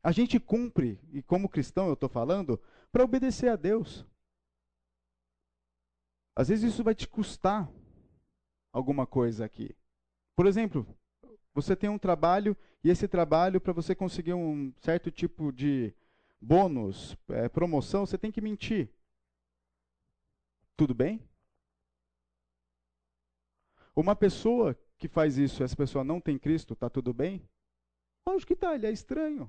a 0.00 0.12
gente 0.12 0.38
cumpre, 0.38 1.00
e 1.10 1.20
como 1.22 1.48
cristão 1.48 1.88
eu 1.88 1.94
estou 1.94 2.08
falando, 2.08 2.62
para 2.92 3.02
obedecer 3.02 3.48
a 3.48 3.56
Deus. 3.56 4.06
Às 6.36 6.50
vezes 6.50 6.72
isso 6.72 6.84
vai 6.84 6.94
te 6.94 7.08
custar 7.08 7.68
alguma 8.76 9.06
coisa 9.06 9.46
aqui. 9.46 9.74
Por 10.36 10.46
exemplo, 10.46 10.86
você 11.54 11.74
tem 11.74 11.88
um 11.88 11.98
trabalho 11.98 12.54
e 12.84 12.90
esse 12.90 13.08
trabalho, 13.08 13.58
para 13.58 13.72
você 13.72 13.94
conseguir 13.94 14.34
um 14.34 14.70
certo 14.76 15.10
tipo 15.10 15.50
de 15.50 15.94
bônus, 16.38 17.16
é, 17.28 17.48
promoção, 17.48 18.04
você 18.04 18.18
tem 18.18 18.30
que 18.30 18.42
mentir. 18.42 18.90
Tudo 20.76 20.94
bem? 20.94 21.26
Uma 23.94 24.14
pessoa 24.14 24.78
que 24.98 25.08
faz 25.08 25.38
isso, 25.38 25.62
essa 25.62 25.74
pessoa 25.74 26.04
não 26.04 26.20
tem 26.20 26.38
Cristo, 26.38 26.74
está 26.74 26.90
tudo 26.90 27.14
bem? 27.14 27.48
Lógico 28.26 28.48
que 28.48 28.52
está, 28.52 28.74
ele 28.74 28.86
é 28.86 28.92
estranho. 28.92 29.48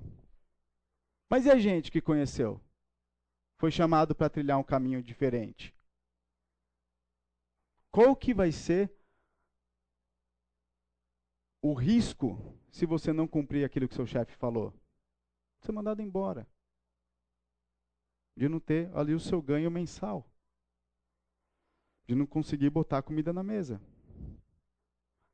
Mas 1.28 1.44
e 1.44 1.50
a 1.50 1.58
gente 1.58 1.92
que 1.92 2.00
conheceu? 2.00 2.58
Foi 3.58 3.70
chamado 3.70 4.14
para 4.14 4.30
trilhar 4.30 4.58
um 4.58 4.64
caminho 4.64 5.02
diferente. 5.02 5.74
Qual 7.90 8.16
que 8.16 8.32
vai 8.32 8.50
ser 8.50 8.97
o 11.60 11.74
risco 11.74 12.38
se 12.70 12.86
você 12.86 13.12
não 13.12 13.26
cumprir 13.26 13.64
aquilo 13.64 13.88
que 13.88 13.94
seu 13.94 14.06
chefe 14.06 14.36
falou? 14.36 14.72
Ser 15.60 15.72
mandado 15.72 16.00
embora. 16.00 16.46
De 18.36 18.48
não 18.48 18.60
ter 18.60 18.94
ali 18.96 19.14
o 19.14 19.20
seu 19.20 19.42
ganho 19.42 19.70
mensal. 19.70 20.24
De 22.06 22.14
não 22.14 22.26
conseguir 22.26 22.70
botar 22.70 23.02
comida 23.02 23.32
na 23.32 23.42
mesa. 23.42 23.80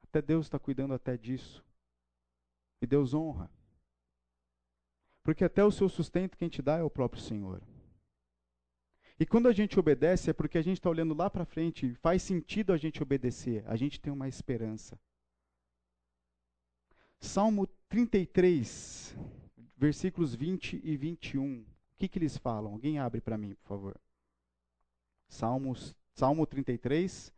Até 0.03 0.23
Deus 0.23 0.47
está 0.47 0.59
cuidando 0.59 0.95
até 0.95 1.17
disso. 1.17 1.65
E 2.81 2.87
Deus 2.87 3.13
honra. 3.13 3.51
Porque 5.23 5.45
até 5.45 5.65
o 5.65 5.71
seu 5.71 5.89
sustento 5.89 6.37
quem 6.37 6.49
te 6.49 6.63
dá 6.63 6.79
é 6.79 6.83
o 6.83 6.91
próprio 6.91 7.23
Senhor. 7.23 7.63
E 9.19 9.25
quando 9.25 9.49
a 9.49 9.53
gente 9.53 9.79
obedece 9.79 10.31
é 10.31 10.33
porque 10.33 10.59
a 10.59 10.63
gente 10.63 10.79
está 10.79 10.91
olhando 10.91 11.15
lá 11.15 11.31
para 11.31 11.45
frente 11.45 11.95
faz 11.97 12.23
sentido 12.23 12.73
a 12.73 12.77
gente 12.77 13.03
obedecer. 13.03 13.65
A 13.67 13.77
gente 13.77 14.01
tem 14.01 14.13
uma 14.13 14.29
esperança. 14.29 14.99
Salmo 17.21 17.67
33, 17.89 19.17
versículos 19.77 20.35
20 20.35 20.81
e 20.85 20.97
21. 20.97 21.61
O 21.61 21.67
que, 21.97 22.09
que 22.09 22.19
eles 22.19 22.37
falam? 22.37 22.73
Alguém 22.73 22.99
abre 22.99 23.21
para 23.21 23.39
mim, 23.39 23.55
por 23.55 23.69
favor. 23.69 24.01
Salmos, 25.29 25.95
Salmo 26.13 26.47
33, 26.47 27.33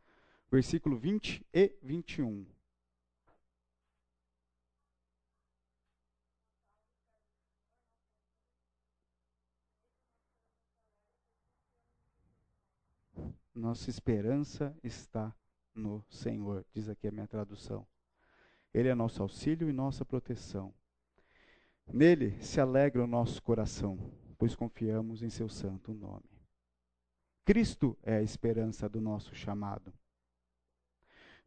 versículo 0.51 0.97
20 0.97 1.47
e 1.53 1.73
21. 1.83 2.47
Nossa 13.55 13.89
esperança 13.89 14.77
está 14.85 15.35
no 15.75 16.05
Senhor, 16.11 16.67
diz 16.75 16.91
aqui 16.91 17.09
a 17.09 17.11
minha 17.11 17.27
tradução. 17.27 17.87
Ele 18.77 18.89
é 18.89 18.95
nosso 18.95 19.23
auxílio 19.23 19.71
e 19.71 19.73
nossa 19.73 20.05
proteção. 20.05 20.71
Nele 21.91 22.37
se 22.43 22.61
alegra 22.61 23.03
o 23.03 23.07
nosso 23.07 23.43
coração, 23.43 23.99
pois 24.37 24.55
confiamos 24.55 25.23
em 25.23 25.31
seu 25.31 25.49
santo 25.49 25.95
nome. 25.95 26.29
Cristo 27.43 27.97
é 28.03 28.17
a 28.17 28.23
esperança 28.23 28.87
do 28.87 29.01
nosso 29.01 29.35
chamado. 29.35 29.91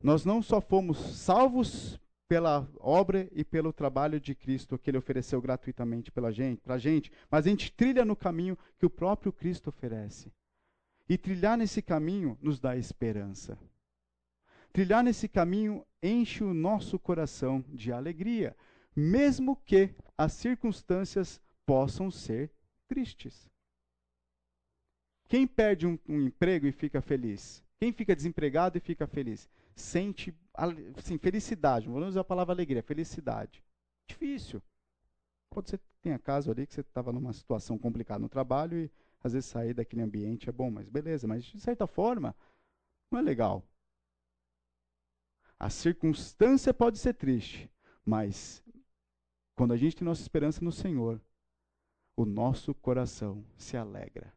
Nós 0.01 0.25
não 0.25 0.41
só 0.41 0.59
fomos 0.59 0.97
salvos 0.97 1.99
pela 2.27 2.67
obra 2.79 3.29
e 3.31 3.43
pelo 3.43 3.71
trabalho 3.71 4.19
de 4.19 4.33
Cristo 4.33 4.79
que 4.79 4.89
ele 4.89 4.97
ofereceu 4.97 5.39
gratuitamente 5.39 6.11
pela 6.11 6.31
gente, 6.31 6.61
pra 6.61 6.79
gente, 6.79 7.11
mas 7.29 7.45
a 7.45 7.49
gente 7.51 7.71
trilha 7.71 8.03
no 8.03 8.15
caminho 8.15 8.57
que 8.79 8.87
o 8.87 8.89
próprio 8.89 9.31
Cristo 9.31 9.67
oferece. 9.67 10.33
E 11.07 11.15
trilhar 11.15 11.55
nesse 11.55 11.79
caminho 11.79 12.39
nos 12.41 12.59
dá 12.59 12.75
esperança. 12.75 13.55
Trilhar 14.71 15.03
nesse 15.03 15.27
caminho 15.27 15.85
enche 16.01 16.43
o 16.43 16.53
nosso 16.53 16.99
coração 16.99 17.63
de 17.69 17.91
alegria, 17.91 18.55
mesmo 18.95 19.55
que 19.55 19.93
as 20.17 20.33
circunstâncias 20.33 21.41
possam 21.65 22.11
ser 22.11 22.51
tristes. 22.87 23.49
Quem 25.27 25.45
perde 25.45 25.85
um, 25.85 25.97
um 26.07 26.21
emprego 26.27 26.65
e 26.65 26.71
fica 26.71 27.01
feliz? 27.01 27.63
Quem 27.79 27.91
fica 27.91 28.15
desempregado 28.15 28.77
e 28.77 28.81
fica 28.81 29.05
feliz? 29.07 29.47
Sente 29.75 30.35
assim, 30.97 31.17
felicidade, 31.17 31.87
vamos 31.87 32.09
usar 32.09 32.21
a 32.21 32.25
palavra 32.25 32.53
alegria, 32.53 32.83
felicidade. 32.83 33.63
Difícil. 34.07 34.61
Pode 35.49 35.69
ser 35.69 35.77
que 35.77 35.85
tenha 36.01 36.19
caso 36.19 36.51
ali 36.51 36.65
que 36.65 36.73
você 36.73 36.81
estava 36.81 37.11
numa 37.13 37.31
situação 37.31 37.77
complicada 37.77 38.19
no 38.19 38.29
trabalho 38.29 38.77
e 38.77 38.91
às 39.23 39.33
vezes 39.33 39.49
sair 39.49 39.73
daquele 39.73 40.01
ambiente 40.01 40.49
é 40.49 40.51
bom, 40.51 40.69
mas 40.69 40.89
beleza, 40.89 41.27
mas 41.27 41.43
de 41.43 41.59
certa 41.59 41.87
forma 41.87 42.35
não 43.11 43.19
é 43.19 43.21
legal. 43.21 43.63
A 45.59 45.69
circunstância 45.69 46.73
pode 46.73 46.97
ser 46.97 47.13
triste, 47.13 47.69
mas 48.05 48.63
quando 49.55 49.73
a 49.73 49.77
gente 49.77 49.97
tem 49.97 50.05
nossa 50.05 50.21
esperança 50.21 50.63
no 50.63 50.71
Senhor, 50.71 51.21
o 52.15 52.25
nosso 52.25 52.73
coração 52.73 53.45
se 53.57 53.75
alegra. 53.75 54.33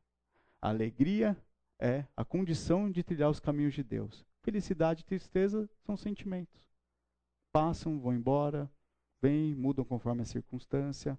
A 0.61 0.69
alegria 0.69 1.37
é 1.79 2.05
a 2.17 2.25
condição 2.25 2.91
de 2.91 3.05
trilhar 3.05 3.31
os 3.31 3.39
caminhos 3.39 3.75
de 3.75 3.85
Deus. 3.85 4.27
Felicidade 4.43 5.03
e 5.03 5.05
tristeza 5.05 5.71
são 5.85 5.97
sentimentos. 5.97 6.61
Passam, 7.53 8.01
vão 8.01 8.13
embora, 8.13 8.69
vêm, 9.21 9.55
mudam 9.55 9.85
conforme 9.85 10.23
a 10.23 10.25
circunstância. 10.25 11.17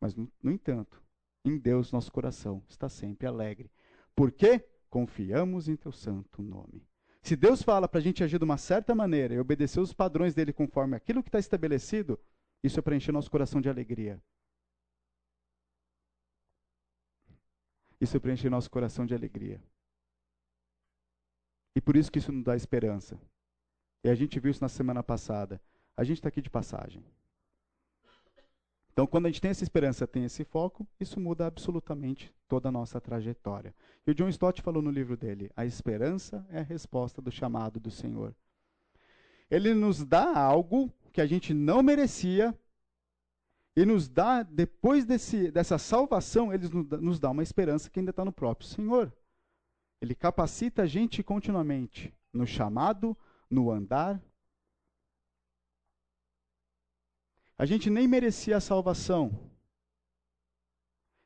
Mas, 0.00 0.16
no, 0.16 0.30
no 0.42 0.50
entanto, 0.50 1.00
em 1.44 1.56
Deus 1.58 1.92
nosso 1.92 2.10
coração 2.10 2.62
está 2.68 2.88
sempre 2.88 3.26
alegre. 3.26 3.70
Porque 4.16 4.58
confiamos 4.90 5.68
em 5.68 5.76
teu 5.76 5.92
santo 5.92 6.42
nome. 6.42 6.84
Se 7.24 7.34
Deus 7.34 7.62
fala 7.62 7.88
para 7.88 8.00
a 8.00 8.02
gente 8.02 8.22
agir 8.22 8.38
de 8.38 8.44
uma 8.44 8.58
certa 8.58 8.94
maneira 8.94 9.32
e 9.32 9.40
obedecer 9.40 9.80
os 9.80 9.94
padrões 9.94 10.34
dele 10.34 10.52
conforme 10.52 10.94
aquilo 10.94 11.22
que 11.22 11.30
está 11.30 11.38
estabelecido, 11.38 12.20
isso 12.62 12.78
é 12.78 12.82
para 12.82 12.94
encher 12.94 13.12
nosso 13.12 13.30
coração 13.30 13.62
de 13.62 13.68
alegria. 13.70 14.22
Isso 17.98 18.14
é 18.14 18.20
para 18.20 18.30
encher 18.30 18.50
nosso 18.50 18.70
coração 18.70 19.06
de 19.06 19.14
alegria. 19.14 19.58
E 21.74 21.80
por 21.80 21.96
isso 21.96 22.12
que 22.12 22.18
isso 22.18 22.30
nos 22.30 22.44
dá 22.44 22.54
esperança. 22.54 23.18
E 24.04 24.10
a 24.10 24.14
gente 24.14 24.38
viu 24.38 24.50
isso 24.50 24.60
na 24.60 24.68
semana 24.68 25.02
passada. 25.02 25.58
A 25.96 26.04
gente 26.04 26.18
está 26.18 26.28
aqui 26.28 26.42
de 26.42 26.50
passagem. 26.50 27.02
Então, 28.94 29.08
quando 29.08 29.26
a 29.26 29.28
gente 29.28 29.40
tem 29.40 29.50
essa 29.50 29.64
esperança, 29.64 30.06
tem 30.06 30.24
esse 30.24 30.44
foco, 30.44 30.86
isso 31.00 31.18
muda 31.18 31.48
absolutamente 31.48 32.32
toda 32.46 32.68
a 32.68 32.72
nossa 32.72 33.00
trajetória. 33.00 33.74
E 34.06 34.12
o 34.12 34.14
John 34.14 34.28
Stott 34.28 34.62
falou 34.62 34.80
no 34.80 34.90
livro 34.90 35.16
dele: 35.16 35.50
a 35.56 35.66
esperança 35.66 36.46
é 36.48 36.60
a 36.60 36.62
resposta 36.62 37.20
do 37.20 37.30
chamado 37.30 37.80
do 37.80 37.90
Senhor. 37.90 38.32
Ele 39.50 39.74
nos 39.74 40.04
dá 40.04 40.38
algo 40.38 40.92
que 41.12 41.20
a 41.20 41.26
gente 41.26 41.52
não 41.52 41.82
merecia, 41.82 42.56
e 43.76 43.84
nos 43.84 44.08
dá, 44.08 44.44
depois 44.44 45.04
desse, 45.04 45.50
dessa 45.50 45.76
salvação, 45.76 46.54
ele 46.54 46.68
nos 47.00 47.18
dá 47.18 47.30
uma 47.30 47.42
esperança 47.42 47.90
que 47.90 47.98
ainda 47.98 48.10
está 48.10 48.24
no 48.24 48.32
próprio 48.32 48.68
Senhor. 48.68 49.12
Ele 50.00 50.14
capacita 50.14 50.82
a 50.82 50.86
gente 50.86 51.20
continuamente 51.20 52.14
no 52.32 52.46
chamado, 52.46 53.16
no 53.50 53.72
andar, 53.72 54.22
A 57.56 57.64
gente 57.64 57.88
nem 57.88 58.08
merecia 58.08 58.56
a 58.56 58.60
salvação. 58.60 59.50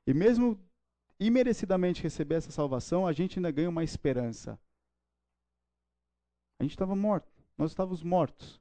E 0.06 0.12
mesmo 0.12 0.58
imerecidamente 1.18 2.02
receber 2.02 2.36
essa 2.36 2.50
salvação, 2.50 3.06
a 3.06 3.12
gente 3.12 3.38
ainda 3.38 3.50
ganha 3.50 3.68
uma 3.68 3.84
esperança. 3.84 4.58
A 6.58 6.62
gente 6.64 6.72
estava 6.72 6.94
morto, 6.94 7.30
nós 7.56 7.70
estávamos 7.70 8.02
mortos. 8.02 8.60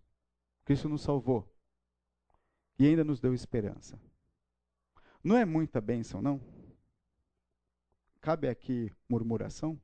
Cristo 0.63 0.87
nos 0.87 1.01
salvou. 1.01 1.49
E 2.77 2.85
ainda 2.85 3.03
nos 3.03 3.19
deu 3.19 3.33
esperança. 3.33 3.99
Não 5.23 5.35
é 5.35 5.45
muita 5.45 5.81
bênção, 5.81 6.21
não? 6.21 6.39
Cabe 8.21 8.47
aqui 8.47 8.91
murmuração? 9.09 9.81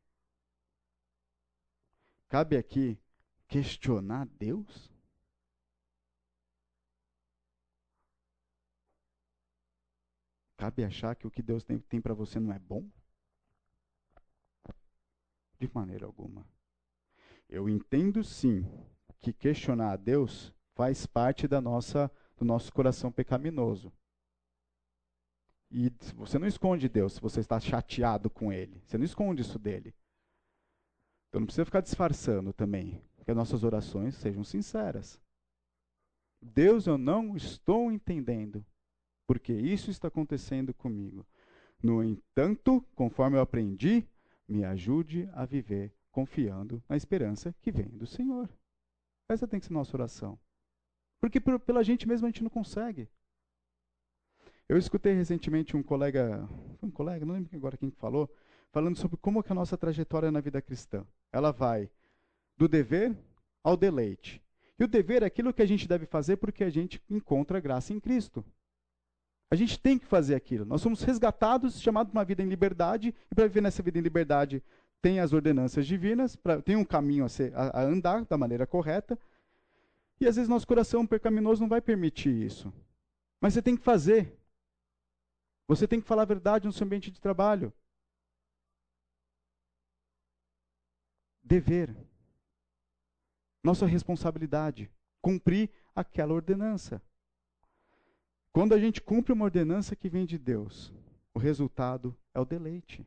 Cabe 2.27 2.57
aqui 2.57 2.99
questionar 3.47 4.27
Deus? 4.37 4.92
Cabe 10.63 10.85
achar 10.85 11.13
que 11.13 11.27
o 11.27 11.29
que 11.29 11.41
Deus 11.41 11.61
tem, 11.61 11.77
tem 11.77 11.99
para 11.99 12.13
você 12.13 12.39
não 12.39 12.53
é 12.53 12.57
bom? 12.57 12.89
De 15.59 15.69
maneira 15.73 16.05
alguma. 16.05 16.47
Eu 17.49 17.67
entendo 17.67 18.23
sim 18.23 18.65
que 19.19 19.33
questionar 19.33 19.91
a 19.91 19.97
Deus 19.97 20.53
faz 20.73 21.05
parte 21.05 21.49
da 21.49 21.59
nossa 21.59 22.09
do 22.37 22.45
nosso 22.45 22.71
coração 22.71 23.11
pecaminoso. 23.11 23.91
E 25.69 25.91
você 26.15 26.39
não 26.39 26.47
esconde 26.47 26.87
Deus 26.87 27.15
se 27.15 27.19
você 27.19 27.41
está 27.41 27.59
chateado 27.59 28.29
com 28.29 28.49
ele. 28.49 28.81
Você 28.85 28.97
não 28.97 29.03
esconde 29.03 29.41
isso 29.41 29.59
dele. 29.59 29.93
Então 31.27 31.41
não 31.41 31.45
precisa 31.45 31.65
ficar 31.65 31.81
disfarçando 31.81 32.53
também. 32.53 33.03
Que 33.25 33.31
as 33.31 33.35
nossas 33.35 33.65
orações 33.65 34.15
sejam 34.15 34.45
sinceras. 34.45 35.19
Deus, 36.41 36.87
eu 36.87 36.97
não 36.97 37.35
estou 37.35 37.91
entendendo 37.91 38.65
porque 39.27 39.53
isso 39.53 39.89
está 39.89 40.07
acontecendo 40.07 40.73
comigo. 40.73 41.25
No 41.81 42.03
entanto, 42.03 42.81
conforme 42.95 43.37
eu 43.37 43.41
aprendi, 43.41 44.07
me 44.47 44.63
ajude 44.63 45.29
a 45.33 45.45
viver 45.45 45.93
confiando 46.11 46.81
na 46.87 46.95
esperança 46.95 47.53
que 47.61 47.71
vem 47.71 47.89
do 47.89 48.05
Senhor. 48.05 48.49
Essa 49.27 49.47
tem 49.47 49.59
que 49.59 49.65
ser 49.65 49.73
nossa 49.73 49.95
oração. 49.95 50.39
Porque 51.19 51.39
pela 51.39 51.83
gente 51.83 52.07
mesmo 52.07 52.27
a 52.27 52.29
gente 52.29 52.43
não 52.43 52.49
consegue. 52.49 53.09
Eu 54.67 54.77
escutei 54.77 55.13
recentemente 55.13 55.75
um 55.75 55.83
colega, 55.83 56.47
um 56.81 56.89
colega, 56.89 57.25
não 57.25 57.33
lembro 57.33 57.55
agora 57.55 57.77
quem 57.77 57.91
falou, 57.91 58.33
falando 58.71 58.97
sobre 58.97 59.17
como 59.17 59.43
que 59.43 59.51
a 59.51 59.55
nossa 59.55 59.77
trajetória 59.77 60.31
na 60.31 60.39
vida 60.39 60.61
cristã. 60.61 61.05
Ela 61.31 61.51
vai 61.51 61.89
do 62.57 62.67
dever 62.67 63.17
ao 63.63 63.75
deleite. 63.75 64.41
E 64.79 64.83
o 64.83 64.87
dever 64.87 65.23
é 65.23 65.25
aquilo 65.25 65.53
que 65.53 65.61
a 65.61 65.65
gente 65.65 65.87
deve 65.87 66.05
fazer 66.05 66.37
porque 66.37 66.63
a 66.63 66.69
gente 66.69 67.01
encontra 67.09 67.59
graça 67.59 67.93
em 67.93 67.99
Cristo. 67.99 68.43
A 69.53 69.55
gente 69.55 69.79
tem 69.79 69.99
que 69.99 70.07
fazer 70.07 70.33
aquilo. 70.33 70.65
Nós 70.65 70.81
somos 70.81 71.03
resgatados, 71.03 71.79
chamados 71.79 72.11
para 72.11 72.17
uma 72.17 72.25
vida 72.25 72.41
em 72.41 72.49
liberdade, 72.49 73.13
e 73.31 73.35
para 73.35 73.45
viver 73.45 73.61
nessa 73.61 73.83
vida 73.83 73.99
em 73.99 74.01
liberdade 74.01 74.63
tem 74.99 75.19
as 75.19 75.31
ordenanças 75.31 75.85
divinas, 75.85 76.35
pra, 76.35 76.59
tem 76.59 76.75
um 76.75 76.83
caminho 76.83 77.23
a, 77.23 77.29
ser, 77.29 77.53
a, 77.55 77.81
a 77.81 77.83
andar 77.83 78.25
da 78.25 78.35
maneira 78.35 78.65
correta. 78.65 79.15
E 80.19 80.25
às 80.25 80.37
vezes 80.37 80.49
nosso 80.49 80.65
coração 80.65 81.05
pecaminoso 81.05 81.61
não 81.61 81.69
vai 81.69 81.81
permitir 81.81 82.33
isso. 82.33 82.73
Mas 83.39 83.53
você 83.53 83.61
tem 83.61 83.77
que 83.77 83.83
fazer. 83.83 84.35
Você 85.67 85.87
tem 85.87 86.01
que 86.01 86.07
falar 86.07 86.23
a 86.23 86.25
verdade 86.33 86.65
no 86.65 86.73
seu 86.73 86.87
ambiente 86.87 87.11
de 87.11 87.21
trabalho. 87.21 87.71
Dever. 91.43 91.95
Nossa 93.63 93.85
responsabilidade. 93.85 94.89
Cumprir 95.21 95.69
aquela 95.95 96.33
ordenança. 96.33 96.99
Quando 98.53 98.73
a 98.73 98.79
gente 98.79 99.01
cumpre 99.01 99.33
uma 99.33 99.45
ordenança 99.45 99.95
que 99.95 100.07
vem 100.07 100.27
de 100.27 100.37
Deus, 100.37 100.93
o 101.33 101.39
resultado 101.39 102.15
é 102.35 102.39
o 102.39 102.45
deleite. 102.45 103.03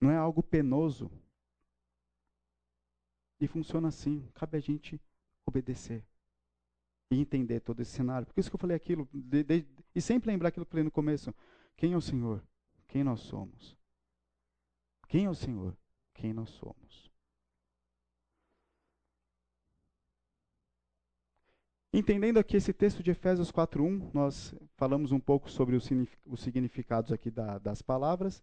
Não 0.00 0.10
é 0.10 0.16
algo 0.16 0.42
penoso. 0.42 1.10
E 3.38 3.46
funciona 3.46 3.88
assim. 3.88 4.26
Cabe 4.32 4.56
a 4.56 4.60
gente 4.60 4.98
obedecer 5.44 6.02
e 7.10 7.20
entender 7.20 7.60
todo 7.60 7.82
esse 7.82 7.90
cenário. 7.90 8.26
Por 8.26 8.40
isso 8.40 8.48
que 8.48 8.56
eu 8.56 8.60
falei 8.60 8.74
aquilo, 8.74 9.06
de, 9.12 9.44
de, 9.44 9.66
e 9.94 10.00
sempre 10.00 10.30
lembrar 10.30 10.48
aquilo 10.48 10.64
que 10.64 10.70
eu 10.70 10.72
falei 10.72 10.84
no 10.84 10.90
começo. 10.90 11.34
Quem 11.76 11.92
é 11.92 11.96
o 11.96 12.00
Senhor? 12.00 12.42
Quem 12.88 13.04
nós 13.04 13.20
somos? 13.20 13.76
Quem 15.06 15.26
é 15.26 15.30
o 15.30 15.34
Senhor? 15.34 15.76
Quem 16.14 16.32
nós 16.32 16.48
somos? 16.48 17.11
Entendendo 21.94 22.38
aqui 22.38 22.56
esse 22.56 22.72
texto 22.72 23.02
de 23.02 23.10
Efésios 23.10 23.52
4.1, 23.52 24.14
nós 24.14 24.54
falamos 24.76 25.12
um 25.12 25.20
pouco 25.20 25.50
sobre 25.50 25.76
os 25.76 26.40
significados 26.40 27.12
aqui 27.12 27.30
da, 27.30 27.58
das 27.58 27.82
palavras. 27.82 28.42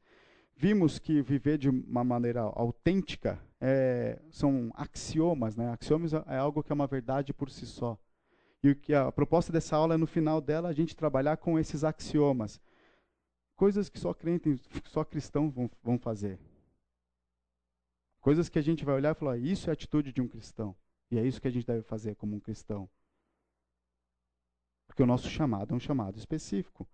Vimos 0.55 0.99
que 0.99 1.19
viver 1.23 1.57
de 1.57 1.67
uma 1.67 2.03
maneira 2.03 2.41
autêntica 2.41 3.39
é, 3.59 4.21
são 4.29 4.71
axiomas. 4.75 5.55
Né? 5.55 5.67
Axiomas 5.71 6.13
é 6.13 6.37
algo 6.37 6.61
que 6.61 6.71
é 6.71 6.75
uma 6.75 6.85
verdade 6.85 7.33
por 7.33 7.49
si 7.49 7.65
só. 7.65 7.97
E 8.61 8.69
o 8.69 8.75
que 8.75 8.93
a 8.93 9.11
proposta 9.11 9.51
dessa 9.51 9.75
aula 9.75 9.95
é, 9.95 9.97
no 9.97 10.05
final 10.05 10.39
dela, 10.39 10.69
a 10.69 10.73
gente 10.73 10.95
trabalhar 10.95 11.37
com 11.37 11.57
esses 11.57 11.83
axiomas. 11.83 12.61
Coisas 13.55 13.89
que 13.89 13.99
só 13.99 14.13
crentes, 14.13 14.61
só 14.85 15.03
cristãos 15.03 15.51
vão, 15.51 15.71
vão 15.81 15.97
fazer. 15.97 16.37
Coisas 18.21 18.47
que 18.47 18.59
a 18.59 18.61
gente 18.61 18.85
vai 18.85 18.93
olhar 18.93 19.15
e 19.15 19.17
falar, 19.17 19.37
isso 19.39 19.69
é 19.69 19.71
a 19.71 19.73
atitude 19.73 20.13
de 20.13 20.21
um 20.21 20.27
cristão. 20.27 20.75
E 21.09 21.17
é 21.17 21.25
isso 21.25 21.41
que 21.41 21.47
a 21.47 21.51
gente 21.51 21.65
deve 21.65 21.81
fazer 21.81 22.13
como 22.13 22.35
um 22.35 22.39
cristão. 22.39 22.87
Porque 24.99 25.05
o 25.05 25.07
nosso 25.07 25.29
chamado 25.29 25.73
é 25.73 25.77
um 25.77 25.79
chamado 25.79 26.17
específico. 26.17 26.85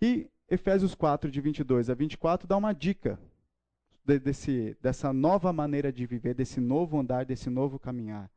E 0.00 0.30
Efésios 0.48 0.94
4, 0.94 1.28
de 1.28 1.40
22 1.40 1.90
a 1.90 1.94
24, 1.94 2.46
dá 2.46 2.56
uma 2.56 2.72
dica 2.72 3.18
de, 4.04 4.20
desse, 4.20 4.76
dessa 4.80 5.12
nova 5.12 5.52
maneira 5.52 5.92
de 5.92 6.06
viver, 6.06 6.34
desse 6.34 6.60
novo 6.60 7.00
andar, 7.00 7.24
desse 7.24 7.50
novo 7.50 7.76
caminhar. 7.76 8.30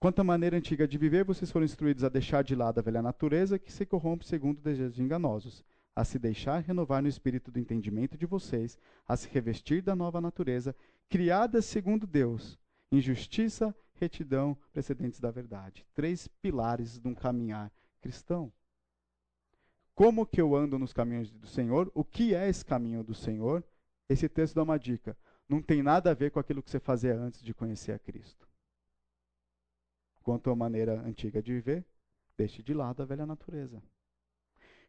Quanto 0.00 0.18
à 0.18 0.24
maneira 0.24 0.56
antiga 0.56 0.88
de 0.88 0.98
viver, 0.98 1.24
vocês 1.24 1.52
foram 1.52 1.64
instruídos 1.64 2.02
a 2.02 2.08
deixar 2.08 2.42
de 2.42 2.56
lado 2.56 2.80
a 2.80 2.82
velha 2.82 3.00
natureza 3.00 3.60
que 3.60 3.70
se 3.72 3.86
corrompe 3.86 4.26
segundo 4.26 4.60
desejos 4.60 4.98
enganosos, 4.98 5.64
a 5.94 6.04
se 6.04 6.18
deixar 6.18 6.64
renovar 6.64 7.00
no 7.00 7.08
espírito 7.08 7.52
do 7.52 7.60
entendimento 7.60 8.18
de 8.18 8.26
vocês, 8.26 8.76
a 9.06 9.16
se 9.16 9.28
revestir 9.28 9.82
da 9.82 9.94
nova 9.94 10.20
natureza, 10.20 10.74
criada 11.08 11.62
segundo 11.62 12.08
Deus, 12.08 12.58
em 12.90 13.00
justiça, 13.00 13.72
retidão, 13.94 14.58
precedentes 14.72 15.20
da 15.20 15.30
verdade. 15.30 15.86
Três 15.94 16.26
pilares 16.26 16.98
de 16.98 17.06
um 17.06 17.14
caminhar 17.14 17.70
cristão. 18.00 18.52
Como 19.94 20.26
que 20.26 20.40
eu 20.40 20.56
ando 20.56 20.78
nos 20.78 20.92
caminhos 20.92 21.30
do 21.30 21.46
Senhor? 21.46 21.90
O 21.94 22.04
que 22.04 22.34
é 22.34 22.48
esse 22.48 22.64
caminho 22.64 23.04
do 23.04 23.14
Senhor? 23.14 23.62
Esse 24.08 24.28
texto 24.28 24.54
dá 24.54 24.62
uma 24.62 24.78
dica. 24.78 25.16
Não 25.48 25.60
tem 25.60 25.82
nada 25.82 26.10
a 26.10 26.14
ver 26.14 26.30
com 26.30 26.40
aquilo 26.40 26.62
que 26.62 26.70
você 26.70 26.80
fazia 26.80 27.14
antes 27.14 27.42
de 27.42 27.52
conhecer 27.52 27.92
a 27.92 27.98
Cristo. 27.98 28.48
Quanto 30.22 30.50
à 30.50 30.56
maneira 30.56 31.00
antiga 31.02 31.42
de 31.42 31.52
viver, 31.52 31.84
deixe 32.36 32.62
de 32.62 32.72
lado 32.72 33.02
a 33.02 33.06
velha 33.06 33.26
natureza. 33.26 33.82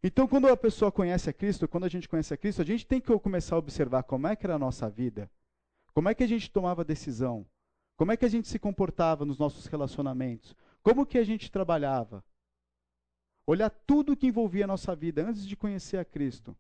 Então, 0.04 0.28
quando 0.28 0.48
a 0.48 0.58
pessoa 0.58 0.92
conhece 0.92 1.30
a 1.30 1.34
Cristo, 1.34 1.68
quando 1.68 1.84
a 1.84 1.90
gente 1.90 2.10
conhece 2.10 2.34
a 2.34 2.38
Cristo, 2.38 2.62
a 2.62 2.66
gente 2.66 2.88
tem 2.88 3.00
que 3.00 3.20
começar 3.20 3.56
a 3.56 3.60
observar 3.60 4.04
como 4.04 4.28
é 4.28 4.36
que 4.36 4.46
era 4.46 4.56
a 4.56 4.60
nossa 4.60 4.90
vida, 4.90 5.30
como 5.94 6.10
é 6.10 6.16
que 6.16 6.24
a 6.24 6.28
gente 6.28 6.50
tomava 6.50 6.84
decisão, 6.84 7.46
como 7.96 8.12
é 8.12 8.18
que 8.18 8.26
a 8.26 8.30
gente 8.30 8.48
se 8.48 8.58
comportava 8.58 9.26
nos 9.26 9.38
nossos 9.38 9.68
relacionamentos, 9.68 10.56
como 10.82 11.06
que 11.06 11.20
a 11.20 11.24
gente 11.24 11.52
trabalhava, 11.52 12.24
olhar 13.46 13.70
tudo 13.70 14.16
que 14.16 14.28
envolvia 14.28 14.66
a 14.66 14.68
nossa 14.68 14.96
vida 14.96 15.28
antes 15.28 15.46
de 15.46 15.56
conhecer 15.56 15.98
a 15.98 16.06
Cristo. 16.06 16.56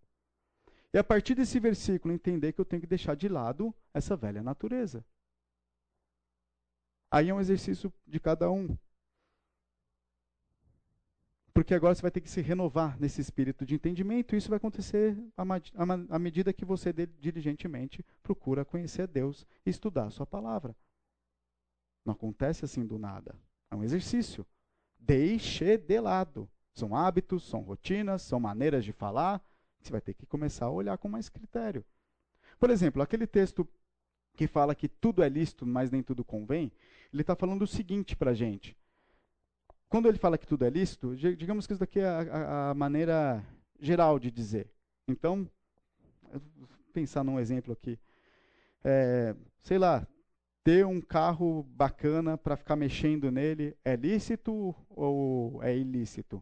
E 0.94 0.98
a 0.98 1.04
partir 1.04 1.36
desse 1.36 1.60
versículo 1.60 2.14
entender 2.14 2.52
que 2.52 2.60
eu 2.60 2.66
tenho 2.66 2.82
que 2.82 2.88
deixar 2.88 3.16
de 3.16 3.30
lado 3.30 3.74
essa 3.94 4.16
velha 4.16 4.44
natureza. 4.44 5.06
Aí 7.10 7.30
é 7.30 7.34
um 7.34 7.40
exercício 7.40 7.94
de 8.06 8.20
cada 8.20 8.50
um. 8.52 8.78
Porque 11.54 11.74
agora 11.74 11.94
você 11.94 12.02
vai 12.02 12.12
ter 12.12 12.22
que 12.22 12.30
se 12.30 12.42
renovar 12.42 12.98
nesse 13.00 13.20
espírito 13.20 13.66
de 13.66 13.76
entendimento, 13.76 14.34
e 14.34 14.38
isso 14.38 14.50
vai 14.50 14.56
acontecer 14.58 15.18
à 16.10 16.18
medida 16.18 16.54
que 16.54 16.64
você 16.64 16.94
diligentemente 16.94 18.06
procura 18.24 18.64
conhecer 18.64 19.06
Deus 19.08 19.46
e 19.66 19.70
estudar 19.70 20.06
a 20.06 20.10
sua 20.10 20.26
palavra. 20.26 20.76
Não 22.06 22.14
acontece 22.14 22.64
assim 22.66 22.86
do 22.86 22.98
nada. 22.98 23.38
É 23.70 23.76
um 23.76 23.84
exercício. 23.84 24.46
Deixe 24.98 25.78
de 25.78 26.00
lado. 26.00 26.50
São 26.74 26.96
hábitos, 26.96 27.44
são 27.44 27.62
rotinas, 27.62 28.22
são 28.22 28.40
maneiras 28.40 28.86
de 28.86 28.92
falar. 28.92 29.42
Você 29.82 29.92
vai 29.92 30.02
ter 30.02 30.14
que 30.14 30.26
começar 30.26 30.66
a 30.66 30.72
olhar 30.72 30.98
com 30.98 31.10
mais 31.10 31.30
critério. 31.30 31.84
Por 32.60 32.70
exemplo, 32.70 33.02
aquele 33.02 33.26
texto 33.28 33.68
que 34.36 34.48
fala 34.48 34.76
que 34.76 34.88
tudo 34.88 35.24
é 35.24 35.30
lícito, 35.30 35.66
mas 35.66 35.92
nem 35.92 36.02
tudo 36.02 36.24
convém, 36.24 36.72
ele 37.12 37.22
está 37.22 37.36
falando 37.36 37.64
o 37.64 37.68
seguinte 37.68 38.16
para 38.16 38.32
a 38.32 38.34
gente. 38.34 38.78
Quando 39.90 40.08
ele 40.08 40.18
fala 40.18 40.38
que 40.38 40.48
tudo 40.48 40.64
é 40.64 40.70
lícito, 40.70 41.16
digamos 41.16 41.68
que 41.68 41.74
isso 41.74 41.80
daqui 41.80 42.00
é 42.00 42.08
a, 42.08 42.70
a 42.70 42.74
maneira 42.74 43.46
geral 43.80 44.18
de 44.18 44.32
dizer. 44.32 44.72
Então, 45.08 45.50
pensar 46.94 47.24
num 47.24 47.40
exemplo 47.40 47.74
aqui. 47.74 48.00
É, 48.84 49.36
sei 49.60 49.78
lá, 49.78 50.08
ter 50.64 50.86
um 50.86 51.02
carro 51.02 51.64
bacana 51.64 52.38
para 52.38 52.56
ficar 52.56 52.76
mexendo 52.76 53.32
nele 53.32 53.76
é 53.84 53.96
lícito 53.96 54.76
ou 54.90 55.62
é 55.62 55.76
ilícito? 55.76 56.42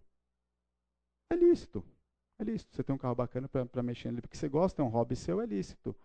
É 1.30 1.36
lícito. 1.36 1.84
É 2.38 2.44
lícito. 2.44 2.76
Você 2.76 2.84
tem 2.84 2.96
um 2.96 2.98
carro 2.98 3.16
bacana 3.16 3.48
para 3.48 3.84
mexer 3.84 4.10
nele 4.10 4.22
porque 4.22 4.38
você 4.38 4.50
gosta, 4.50 4.82
é 4.82 4.86
um 4.86 4.90
hobby 4.90 5.16
seu, 5.16 5.42
é 5.42 5.46
lícito. 5.46 5.96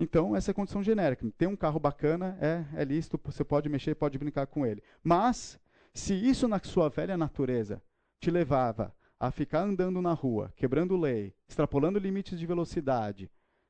Então, 0.00 0.36
essa 0.36 0.50
é 0.50 0.52
a 0.52 0.54
condição 0.54 0.82
genérica. 0.82 1.28
Ter 1.36 1.46
um 1.46 1.56
carro 1.56 1.80
bacana 1.80 2.38
é, 2.40 2.64
é 2.80 2.84
lícito, 2.84 3.20
você 3.24 3.44
pode 3.44 3.68
mexer, 3.68 3.94
pode 3.96 4.16
brincar 4.16 4.46
com 4.46 4.64
ele. 4.64 4.82
Mas, 5.02 5.58
se 5.92 6.14
isso 6.14 6.46
na 6.46 6.60
sua 6.62 6.88
velha 6.88 7.16
natureza 7.16 7.82
te 8.20 8.30
levava 8.30 8.94
a 9.18 9.30
ficar 9.30 9.62
andando 9.62 10.00
na 10.00 10.12
rua, 10.12 10.52
quebrando 10.56 10.96
lei, 10.96 11.34
extrapolando 11.48 11.98
limites 11.98 12.38
de 12.38 12.46
velocidade, 12.46 13.28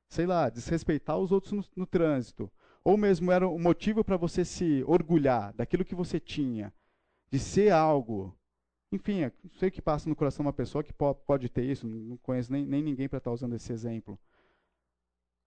sei 0.09 0.26
lá, 0.26 0.50
desrespeitar 0.50 1.18
os 1.18 1.33
outros 1.33 1.52
no, 1.52 1.64
no 1.74 1.87
trânsito, 1.87 2.50
ou 2.85 2.96
mesmo 2.96 3.33
era 3.33 3.48
um 3.48 3.59
motivo 3.59 4.04
para 4.04 4.16
você 4.16 4.44
se 4.44 4.85
orgulhar 4.87 5.52
daquilo 5.54 5.85
que 5.85 5.94
você 5.94 6.20
tinha, 6.20 6.72
de 7.31 7.38
ser 7.38 7.70
algo. 7.70 8.38
Enfim, 8.90 9.22
é, 9.22 9.33
não 9.44 9.51
sei 9.59 9.70
que 9.70 9.83
passa 9.83 10.09
no 10.09 10.16
coração 10.16 10.44
uma 10.44 10.53
pessoa 10.53 10.83
que 10.83 10.92
pode 10.92 11.48
ter 11.48 11.64
isso, 11.64 11.87
não 11.87 12.16
conheço 12.18 12.51
nem, 12.51 12.64
nem 12.64 12.83
ninguém 12.83 13.09
para 13.09 13.18
estar 13.18 13.31
tá 13.31 13.35
usando 13.35 13.55
esse 13.55 13.72
exemplo. 13.72 14.18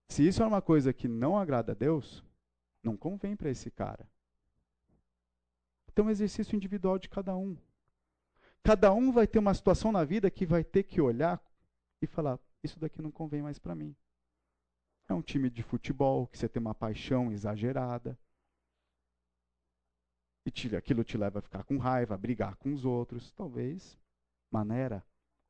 Se 0.09 0.27
isso 0.27 0.43
é 0.43 0.45
uma 0.45 0.61
coisa 0.61 0.93
que 0.93 1.07
não 1.07 1.37
agrada 1.37 1.71
a 1.71 1.75
Deus, 1.75 2.23
não 2.83 2.97
convém 2.97 3.35
para 3.35 3.49
esse 3.49 3.71
cara. 3.71 4.07
Então, 5.91 6.05
é 6.05 6.07
um 6.07 6.11
exercício 6.11 6.55
individual 6.55 6.99
de 6.99 7.09
cada 7.09 7.35
um. 7.35 7.57
Cada 8.63 8.93
um 8.93 9.11
vai 9.11 9.25
ter 9.25 9.39
uma 9.39 9.53
situação 9.53 9.91
na 9.91 10.03
vida 10.03 10.29
que 10.29 10.45
vai 10.45 10.63
ter 10.63 10.83
que 10.83 11.01
olhar 11.01 11.41
e 12.01 12.07
falar: 12.07 12.39
isso 12.63 12.79
daqui 12.79 13.01
não 13.01 13.11
convém 13.11 13.41
mais 13.41 13.57
para 13.57 13.75
mim. 13.75 13.95
É 15.09 15.13
um 15.13 15.21
time 15.21 15.49
de 15.49 15.63
futebol 15.63 16.27
que 16.27 16.37
você 16.37 16.47
tem 16.47 16.61
uma 16.61 16.75
paixão 16.75 17.31
exagerada. 17.31 18.17
E 20.45 20.51
te, 20.51 20.75
aquilo 20.75 21.03
te 21.03 21.17
leva 21.17 21.39
a 21.39 21.41
ficar 21.41 21.63
com 21.63 21.77
raiva, 21.77 22.15
a 22.15 22.17
brigar 22.17 22.55
com 22.55 22.73
os 22.73 22.85
outros. 22.85 23.31
Talvez 23.31 23.97
maneira. 24.49 25.03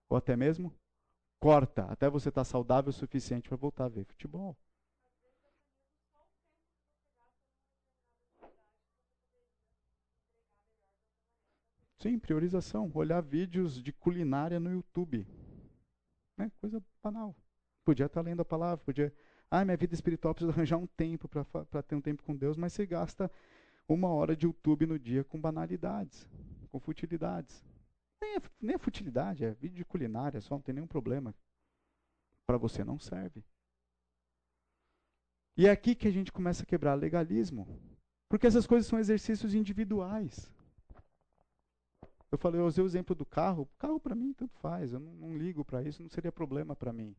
Ou 0.10 0.18
até 0.18 0.36
mesmo 0.36 0.74
corta, 1.40 1.86
até 1.86 2.10
você 2.10 2.30
estar 2.30 2.42
tá 2.42 2.46
saudável 2.46 2.90
o 2.90 2.94
suficiente 2.94 3.50
para 3.50 3.58
voltar 3.58 3.86
a 3.86 3.90
ver 3.90 4.06
futebol. 4.06 4.56
Sim, 12.02 12.18
priorização. 12.18 12.92
Olhar 12.94 13.22
vídeos 13.22 13.82
de 13.82 13.94
culinária 13.94 14.60
no 14.60 14.72
YouTube. 14.72 15.28
Né? 16.36 16.52
Coisa 16.60 16.84
banal. 17.02 17.36
Podia 17.86 18.08
estar 18.08 18.22
lendo 18.22 18.42
a 18.42 18.46
palavra, 18.46 18.84
podia. 18.84 19.14
Ah, 19.50 19.64
minha 19.64 19.78
vida 19.78 19.94
espiritual 19.94 20.34
precisa 20.34 20.52
arranjar 20.52 20.78
um 20.78 20.88
tempo 20.88 21.28
para 21.28 21.84
ter 21.84 21.96
um 21.96 22.02
tempo 22.02 22.24
com 22.24 22.36
Deus, 22.36 22.58
mas 22.58 22.74
você 22.74 22.86
gasta 22.86 23.30
uma 23.94 24.10
hora 24.10 24.36
de 24.36 24.46
YouTube 24.46 24.86
no 24.86 25.00
dia 25.00 25.24
com 25.24 25.40
banalidades, 25.40 26.28
com 26.72 26.80
futilidades. 26.80 27.64
Nem 28.22 28.36
é, 28.36 28.42
nem 28.62 28.76
é 28.76 28.80
futilidade, 28.80 29.44
é 29.44 29.52
vídeo 29.54 29.78
de 29.78 29.86
culinária, 29.86 30.42
só 30.42 30.56
não 30.56 30.62
tem 30.62 30.76
nenhum 30.76 30.88
problema. 30.88 31.34
Para 32.46 32.58
você 32.58 32.84
não 32.84 33.00
serve. 33.00 33.44
E 35.58 35.68
é 35.68 35.72
aqui 35.72 35.96
que 35.96 36.08
a 36.08 36.12
gente 36.12 36.32
começa 36.32 36.64
a 36.64 36.66
quebrar 36.66 36.94
legalismo. 36.96 37.68
Porque 38.30 38.48
essas 38.48 38.66
coisas 38.66 38.88
são 38.88 38.98
exercícios 38.98 39.54
individuais. 39.54 40.52
Eu 42.32 42.38
falei, 42.38 42.62
eu 42.62 42.66
usei 42.66 42.82
o 42.84 42.88
exemplo 42.88 43.14
do 43.14 43.26
carro. 43.26 43.70
Carro 43.78 44.00
para 44.00 44.16
mim 44.16 44.34
tanto 44.34 44.56
faz, 44.60 44.94
eu 44.94 45.00
não, 45.00 45.14
não 45.14 45.38
ligo 45.38 45.66
para 45.66 45.84
isso, 45.84 46.02
não 46.02 46.10
seria 46.10 46.32
problema 46.32 46.76
para 46.76 46.94
mim. 46.94 47.16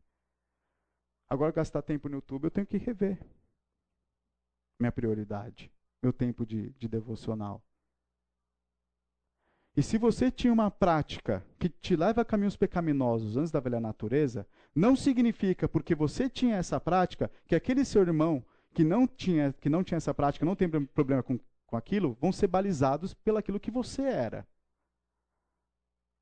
Agora 1.29 1.53
gastar 1.53 1.83
tempo 1.83 2.09
no 2.09 2.17
YouTube, 2.17 2.45
eu 2.45 2.51
tenho 2.51 2.67
que 2.67 2.79
rever 2.79 3.19
minha 4.81 4.91
prioridade, 4.91 5.71
meu 6.03 6.13
tempo 6.13 6.45
de, 6.45 6.71
de 6.71 6.89
devocional. 6.89 7.63
E 9.75 9.83
se 9.83 9.97
você 9.97 10.31
tinha 10.31 10.53
uma 10.53 10.71
prática 10.71 11.45
que 11.59 11.69
te 11.69 11.97
leva 11.97 12.21
a 12.21 12.25
caminhos 12.25 12.57
pecaminosos 12.57 13.39
antes 13.39 13.51
da 13.51 13.61
velha 13.61 13.81
natureza, 13.81 14.47
não 14.75 14.95
significa 14.95 15.67
porque 15.67 15.95
você 15.95 16.29
tinha 16.29 16.57
essa 16.57 16.79
prática 16.79 17.31
que 17.47 17.55
aquele 17.55 17.85
seu 17.85 18.03
irmão 18.03 18.45
que 18.75 18.85
não 18.85 19.07
tinha, 19.07 19.55
que 19.55 19.71
não 19.71 19.83
tinha 19.83 19.97
essa 19.97 20.13
prática, 20.13 20.45
não 20.45 20.57
tem 20.57 20.69
problema 20.69 21.23
com, 21.23 21.39
com 21.67 21.77
aquilo, 21.77 22.17
vão 22.21 22.33
ser 22.33 22.49
balizados 22.49 23.15
pelaquilo 23.15 23.61
que 23.61 23.71
você 23.71 24.03
era. 24.03 24.47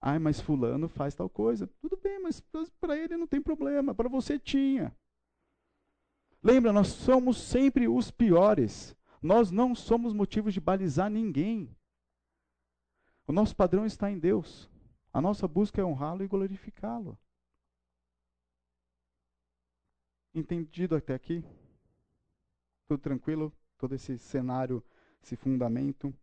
Ai, 0.01 0.19
mas 0.19 0.41
fulano 0.41 0.89
faz 0.89 1.15
tal 1.15 1.29
coisa. 1.29 1.69
Tudo 1.81 1.97
bem, 1.97 2.21
mas 2.21 2.41
para 2.81 2.97
ele 2.97 3.17
não 3.17 3.27
tem 3.27 3.43
problema, 3.43 3.95
para 3.95 4.09
você 4.09 4.39
tinha. 4.39 4.97
Lembra, 6.43 6.73
nós 6.73 6.89
somos 6.89 7.37
sempre 7.37 7.87
os 7.87 8.11
piores. 8.11 8.97
Nós 9.21 9.51
não 9.51 9.75
somos 9.75 10.13
motivos 10.13 10.55
de 10.55 10.61
balizar 10.61 11.11
ninguém. 11.11 11.75
O 13.27 13.33
nosso 13.33 13.55
padrão 13.55 13.85
está 13.85 14.11
em 14.11 14.19
Deus. 14.19 14.69
A 15.13 15.21
nossa 15.21 15.47
busca 15.47 15.81
é 15.81 15.85
honrá-lo 15.85 16.23
e 16.23 16.29
glorificá-lo. 16.29 17.19
Entendido 20.35 20.97
até 20.97 21.15
aqui? 21.15 21.45
Tudo 22.87 23.01
tranquilo? 23.01 23.53
Todo 23.77 23.95
esse 23.95 24.17
cenário, 24.19 24.83
esse 25.23 25.37
fundamento. 25.37 26.15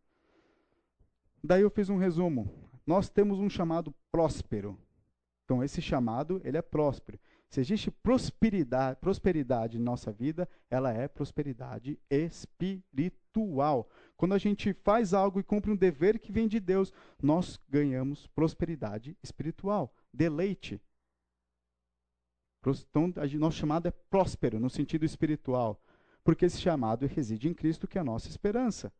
Daí 1.43 1.61
eu 1.61 1.69
fiz 1.69 1.89
um 1.89 1.97
resumo 1.97 2.67
nós 2.87 3.09
temos 3.09 3.37
um 3.37 3.49
chamado 3.49 3.93
próspero. 4.09 4.79
Então, 5.43 5.61
esse 5.61 5.81
chamado, 5.81 6.41
ele 6.45 6.57
é 6.57 6.61
próspero. 6.61 7.19
Se 7.49 7.61
existe 7.61 7.89
prosperidade, 7.89 8.99
prosperidade 8.99 9.77
em 9.77 9.81
nossa 9.81 10.11
vida, 10.11 10.47
ela 10.69 10.91
é 10.91 11.07
prosperidade 11.07 11.97
espiritual. 12.09 13.89
Quando 14.17 14.33
a 14.33 14.37
gente 14.37 14.73
faz 14.73 15.13
algo 15.13 15.39
e 15.39 15.43
cumpre 15.43 15.71
um 15.71 15.75
dever 15.75 16.19
que 16.19 16.31
vem 16.31 16.47
de 16.47 16.59
Deus, 16.59 16.91
nós 17.21 17.57
ganhamos 17.69 18.27
prosperidade 18.27 19.17
espiritual, 19.23 19.93
deleite. 20.13 20.81
Então, 22.89 23.13
nosso 23.39 23.57
chamado 23.57 23.87
é 23.87 23.91
próspero 23.91 24.59
no 24.59 24.69
sentido 24.69 25.05
espiritual, 25.05 25.81
porque 26.23 26.45
esse 26.45 26.59
chamado 26.59 27.05
reside 27.05 27.47
em 27.47 27.53
Cristo, 27.53 27.87
que 27.87 27.97
é 27.97 28.01
a 28.01 28.03
nossa 28.03 28.27
esperança. 28.27 28.91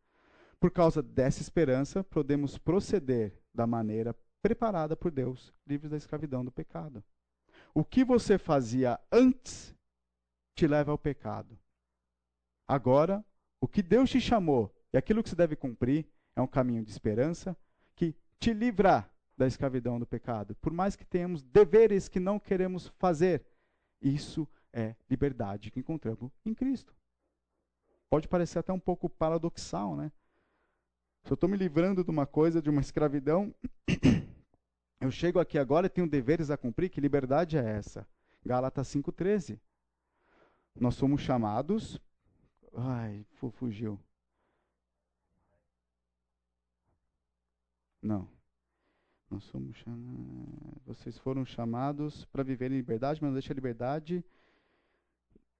Por 0.58 0.70
causa 0.70 1.02
dessa 1.02 1.42
esperança, 1.42 2.02
podemos 2.02 2.56
proceder 2.56 3.38
da 3.54 3.66
maneira 3.66 4.16
preparada 4.40 4.96
por 4.96 5.10
Deus, 5.10 5.52
livres 5.66 5.90
da 5.90 5.98
escravidão 5.98 6.42
do 6.42 6.50
pecado. 6.50 7.04
O 7.74 7.84
que 7.84 8.04
você 8.04 8.38
fazia 8.38 8.98
antes 9.10 9.74
te 10.54 10.66
leva 10.66 10.90
ao 10.90 10.98
pecado. 10.98 11.56
Agora, 12.66 13.24
o 13.60 13.68
que 13.68 13.82
Deus 13.82 14.10
te 14.10 14.20
chamou 14.20 14.74
e 14.92 14.96
aquilo 14.98 15.22
que 15.22 15.28
você 15.28 15.36
deve 15.36 15.54
cumprir 15.54 16.06
é 16.34 16.40
um 16.40 16.46
caminho 16.46 16.84
de 16.84 16.90
esperança 16.90 17.56
que 17.94 18.14
te 18.40 18.52
livra 18.52 19.08
da 19.36 19.46
escravidão 19.46 20.00
do 20.00 20.06
pecado. 20.06 20.56
Por 20.56 20.72
mais 20.72 20.96
que 20.96 21.04
tenhamos 21.04 21.42
deveres 21.42 22.08
que 22.08 22.18
não 22.18 22.40
queremos 22.40 22.88
fazer, 22.98 23.44
isso 24.02 24.48
é 24.72 24.96
liberdade 25.08 25.70
que 25.70 25.78
encontramos 25.78 26.32
em 26.44 26.52
Cristo. 26.52 26.94
Pode 28.10 28.26
parecer 28.26 28.58
até 28.58 28.72
um 28.72 28.80
pouco 28.80 29.08
paradoxal, 29.08 29.94
né? 29.94 30.10
Se 31.22 31.32
eu 31.32 31.34
estou 31.34 31.48
me 31.48 31.56
livrando 31.56 32.02
de 32.02 32.10
uma 32.10 32.26
coisa, 32.26 32.60
de 32.60 32.70
uma 32.70 32.80
escravidão, 32.80 33.54
eu 35.00 35.10
chego 35.10 35.38
aqui 35.38 35.58
agora 35.58 35.86
e 35.86 35.90
tenho 35.90 36.08
deveres 36.08 36.50
a 36.50 36.56
cumprir, 36.56 36.90
que 36.90 37.00
liberdade 37.00 37.56
é 37.56 37.64
essa? 37.64 38.06
Gálatas 38.44 38.88
5,13. 38.88 39.58
Nós 40.74 40.94
somos 40.94 41.20
chamados. 41.20 42.00
Ai, 42.74 43.24
fugiu. 43.52 43.98
Não. 48.02 48.28
Nós 49.30 49.44
somos 49.44 49.76
chamados. 49.76 50.82
Vocês 50.86 51.18
foram 51.18 51.44
chamados 51.44 52.24
para 52.26 52.42
viver 52.42 52.70
em 52.72 52.76
liberdade, 52.76 53.20
mas 53.20 53.28
não 53.28 53.34
deixe 53.34 53.52
a 53.52 53.54
liberdade 53.54 54.24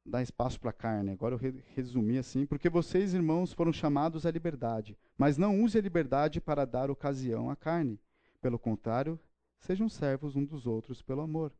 dar 0.05 0.23
espaço 0.23 0.59
para 0.59 0.71
a 0.71 0.73
carne. 0.73 1.11
Agora 1.11 1.35
eu 1.35 1.63
resumi 1.75 2.19
assim, 2.19 2.47
porque 2.47 2.69
vocês, 2.69 3.13
irmãos, 3.13 3.53
foram 3.53 3.73
chamados 3.73 4.25
à 4.25 4.31
liberdade, 4.31 4.97
mas 5.17 5.37
não 5.37 5.63
use 5.63 5.77
a 5.77 5.83
liberdade 5.83 6.41
para 6.41 6.65
dar 6.65 6.91
ocasião 6.91 7.51
à 7.51 7.57
carne. 7.57 8.01
Pelo 8.41 8.59
contrário, 8.59 9.21
sejam 9.61 9.89
servos 9.89 10.37
um 10.37 10.45
dos 10.45 10.67
outros 10.67 11.03
pelo 11.03 11.21
amor. 11.21 11.53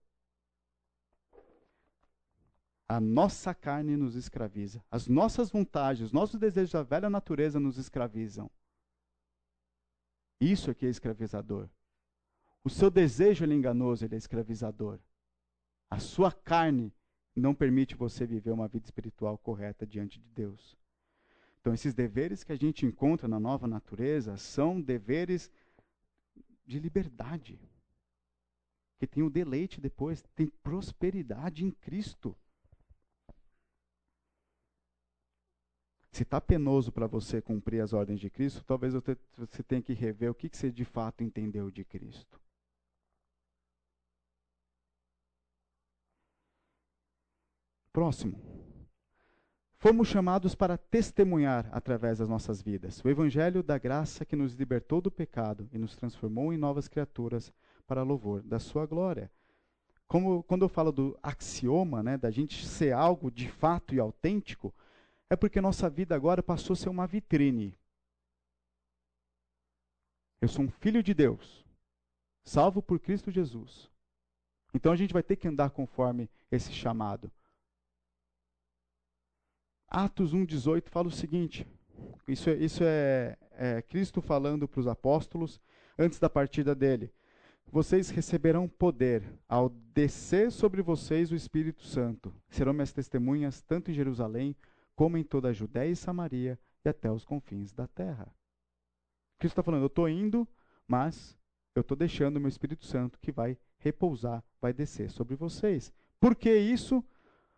A 2.89 3.01
nossa 3.01 3.55
carne 3.55 3.97
nos 3.97 4.15
escraviza. 4.15 4.83
As 4.91 5.07
nossas 5.07 5.51
vontades, 5.51 6.03
os 6.03 6.13
nossos 6.13 6.41
desejos 6.41 6.73
da 6.73 6.83
velha 6.83 7.11
natureza 7.11 7.61
nos 7.61 7.77
escravizam. 7.77 8.51
Isso 10.41 10.71
é 10.71 10.75
que 10.75 10.87
é 10.87 10.89
escravizador. 10.89 11.69
O 12.65 12.71
seu 12.71 12.91
desejo 12.91 13.45
ele 13.45 13.55
é 13.55 13.57
enganoso, 13.57 14.05
ele 14.05 14.15
é 14.15 14.19
escravizador. 14.19 14.99
A 15.91 15.99
sua 15.99 16.33
carne 16.33 16.93
não 17.35 17.55
permite 17.55 17.95
você 17.95 18.27
viver 18.27 18.51
uma 18.51 18.69
vida 18.69 18.85
espiritual 18.85 19.39
correta 19.39 19.87
diante 19.87 20.19
de 20.19 20.29
Deus. 20.31 20.77
Então, 21.61 21.75
esses 21.75 21.95
deveres 21.95 22.45
que 22.45 22.53
a 22.53 22.57
gente 22.57 22.87
encontra 22.87 23.29
na 23.29 23.39
nova 23.39 23.67
natureza 23.67 24.37
são 24.37 24.81
deveres 24.81 25.51
de 26.67 26.79
liberdade, 26.79 27.59
que 28.99 29.07
tem 29.07 29.23
o 29.23 29.31
deleite 29.31 29.81
depois, 29.81 30.23
tem 30.35 30.49
prosperidade 30.49 31.65
em 31.65 31.71
Cristo. 31.71 32.37
Se 36.11 36.25
está 36.25 36.41
penoso 36.41 36.91
para 36.91 37.07
você 37.07 37.41
cumprir 37.41 37.81
as 37.81 37.93
ordens 37.93 38.19
de 38.19 38.29
Cristo, 38.29 38.65
talvez 38.65 38.93
você 38.93 39.63
tenha 39.63 39.81
que 39.81 39.93
rever 39.93 40.31
o 40.31 40.35
que 40.35 40.49
você 40.53 40.71
de 40.71 40.85
fato 40.85 41.23
entendeu 41.23 41.71
de 41.71 41.85
Cristo. 41.85 42.41
Próximo. 47.93 48.59
Fomos 49.77 50.09
chamados 50.09 50.57
para 50.57 50.77
testemunhar 50.77 51.69
através 51.71 52.19
das 52.19 52.29
nossas 52.29 52.61
vidas 52.61 53.01
o 53.05 53.09
Evangelho 53.09 53.63
da 53.63 53.79
graça 53.79 54.25
que 54.25 54.35
nos 54.35 54.55
libertou 54.55 55.01
do 55.01 55.11
pecado 55.11 55.69
e 55.73 55.79
nos 55.79 55.95
transformou 55.95 56.53
em 56.53 56.57
novas 56.57 56.89
criaturas 56.89 57.53
para 57.89 58.03
louvor 58.03 58.43
da 58.43 58.61
Sua 58.61 58.87
glória. 58.87 59.29
Como, 60.07 60.43
quando 60.45 60.65
eu 60.65 60.69
falo 60.69 60.93
do 60.93 61.19
axioma, 61.23 62.03
né, 62.03 62.17
da 62.17 62.31
gente 62.31 62.67
ser 62.67 62.93
algo 62.93 63.31
de 63.31 63.49
fato 63.49 63.95
e 63.95 63.99
autêntico, 63.99 64.73
é 65.29 65.35
porque 65.35 65.61
nossa 65.61 65.91
vida 65.91 66.15
agora 66.15 66.43
passou 66.43 66.75
a 66.75 66.77
ser 66.77 66.89
uma 66.89 67.07
vitrine. 67.07 67.77
Eu 70.41 70.49
sou 70.49 70.65
um 70.65 70.71
filho 70.71 71.03
de 71.03 71.13
Deus, 71.13 71.65
salvo 72.45 72.81
por 72.81 73.01
Cristo 73.01 73.31
Jesus. 73.31 73.91
Então 74.73 74.93
a 74.93 74.97
gente 74.97 75.13
vai 75.13 75.23
ter 75.23 75.37
que 75.37 75.49
andar 75.49 75.71
conforme 75.71 76.31
esse 76.51 76.73
chamado. 76.73 77.31
Atos 79.89 80.35
1,18 80.35 80.89
fala 80.89 81.09
o 81.09 81.11
seguinte: 81.11 81.67
isso 82.27 82.51
é, 82.51 82.55
isso 82.55 82.85
é, 82.85 83.37
é 83.53 83.83
Cristo 83.83 84.21
falando 84.21 84.69
para 84.69 84.81
os 84.81 84.87
apóstolos 84.87 85.61
antes 85.99 86.19
da 86.19 86.31
partida 86.31 86.75
dele. 86.75 87.13
Vocês 87.71 88.09
receberão 88.09 88.67
poder 88.67 89.23
ao 89.47 89.69
descer 89.69 90.51
sobre 90.51 90.81
vocês 90.81 91.31
o 91.31 91.35
Espírito 91.35 91.85
Santo. 91.85 92.35
Serão 92.49 92.73
minhas 92.73 92.93
testemunhas 92.93 93.61
tanto 93.61 93.91
em 93.91 93.95
Jerusalém 93.95 94.57
como 94.97 95.19
em 95.19 95.23
toda 95.23 95.49
a 95.49 95.53
Judéia 95.53 95.91
e 95.91 95.97
Samaria 95.97 96.59
e 96.85 96.89
até 96.89 97.11
os 97.11 97.25
confins 97.25 97.73
da 97.73 97.87
terra. 97.87 98.27
Cristo 99.39 99.53
está 99.53 99.63
falando, 99.63 99.83
eu 99.83 99.89
estou 99.89 100.09
indo, 100.09 100.49
mas 100.87 101.37
eu 101.75 101.83
estou 101.83 101.97
deixando 101.97 102.39
o 102.39 102.41
meu 102.41 102.49
Espírito 102.49 102.87
Santo 102.87 103.19
que 103.21 103.31
vai 103.31 103.57
repousar, 103.79 104.43
vai 104.61 104.73
descer 104.73 105.11
sobre 105.11 105.37
vocês. 105.37 105.93
Por 106.19 106.35
que 106.35 106.53
isso? 106.53 107.05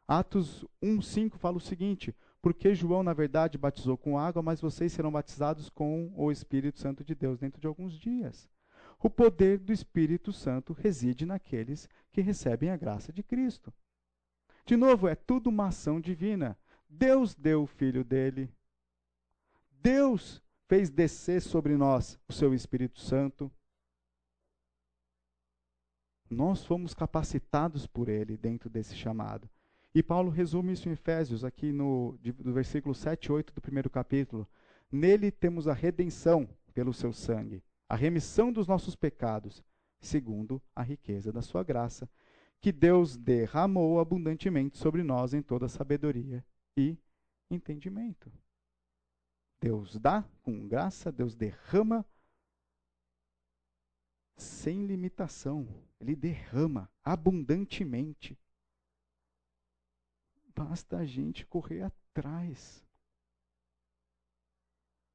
Atos 0.07 0.67
1,5 0.83 1.39
fala 1.39 1.57
o 1.57 1.61
seguinte: 1.61 2.15
porque 2.43 2.75
João, 2.75 3.03
na 3.03 3.13
verdade, 3.13 3.57
batizou 3.57 3.97
com 3.97 4.19
água, 4.19 4.43
mas 4.43 4.61
vocês 4.61 4.93
serão 4.93 5.13
batizados 5.13 5.71
com 5.71 6.13
o 6.17 6.33
Espírito 6.33 6.79
Santo 6.79 7.05
de 7.05 7.15
Deus 7.15 7.39
dentro 7.39 7.61
de 7.61 7.67
alguns 7.67 7.99
dias. 7.99 8.49
O 9.03 9.09
poder 9.09 9.59
do 9.59 9.73
Espírito 9.73 10.31
Santo 10.31 10.75
reside 10.75 11.25
naqueles 11.25 11.89
que 12.13 12.21
recebem 12.21 12.69
a 12.69 12.77
graça 12.77 13.11
de 13.11 13.23
Cristo. 13.23 13.73
De 14.67 14.77
novo, 14.77 15.09
é 15.09 15.15
tudo 15.15 15.49
uma 15.49 15.69
ação 15.69 15.99
divina. 15.99 16.57
Deus 16.87 17.35
deu 17.35 17.63
o 17.63 17.67
Filho 17.67 18.05
dele. 18.05 18.53
Deus 19.71 20.43
fez 20.69 20.91
descer 20.91 21.41
sobre 21.41 21.79
nós 21.79 22.21
o 22.29 22.33
seu 22.33 22.53
Espírito 22.53 23.01
Santo. 23.01 23.51
Nós 26.29 26.65
fomos 26.67 26.93
capacitados 26.93 27.87
por 27.87 28.11
ele 28.11 28.37
dentro 28.37 28.69
desse 28.69 28.95
chamado. 28.95 29.49
E 29.95 30.03
Paulo 30.03 30.31
resume 30.31 30.75
isso 30.75 30.89
em 30.89 30.93
Efésios, 30.93 31.43
aqui 31.43 31.73
no 31.73 32.19
do 32.23 32.53
versículo 32.53 32.95
7 32.95 33.25
e 33.25 33.33
8 33.33 33.55
do 33.55 33.63
primeiro 33.63 33.89
capítulo. 33.89 34.47
Nele 34.93 35.33
temos 35.33 35.67
a 35.67 35.73
redenção 35.73 36.49
pelo 36.75 36.93
seu 36.93 37.13
sangue 37.13 37.63
a 37.91 37.97
remissão 37.97 38.53
dos 38.53 38.69
nossos 38.69 38.95
pecados, 38.95 39.65
segundo 40.01 40.63
a 40.77 40.81
riqueza 40.81 41.33
da 41.33 41.43
sua 41.43 41.65
graça, 41.65 42.09
que 42.61 42.71
Deus 42.71 43.17
derramou 43.17 43.99
abundantemente 43.99 44.79
sobre 44.79 45.03
nós 45.03 45.35
em 45.35 45.43
toda 45.43 45.69
sabedoria 45.69 46.47
e 46.77 46.97
entendimento. 47.51 48.33
Deus 49.61 49.99
dá 49.99 50.23
com 50.41 50.69
graça, 50.69 51.11
Deus 51.11 51.35
derrama 51.35 52.07
sem 54.37 54.87
limitação. 54.87 55.67
Ele 55.99 56.15
derrama 56.15 56.89
abundantemente. 57.03 58.39
Basta 60.55 60.99
a 60.99 61.05
gente 61.05 61.45
correr 61.45 61.83
atrás. 61.83 62.87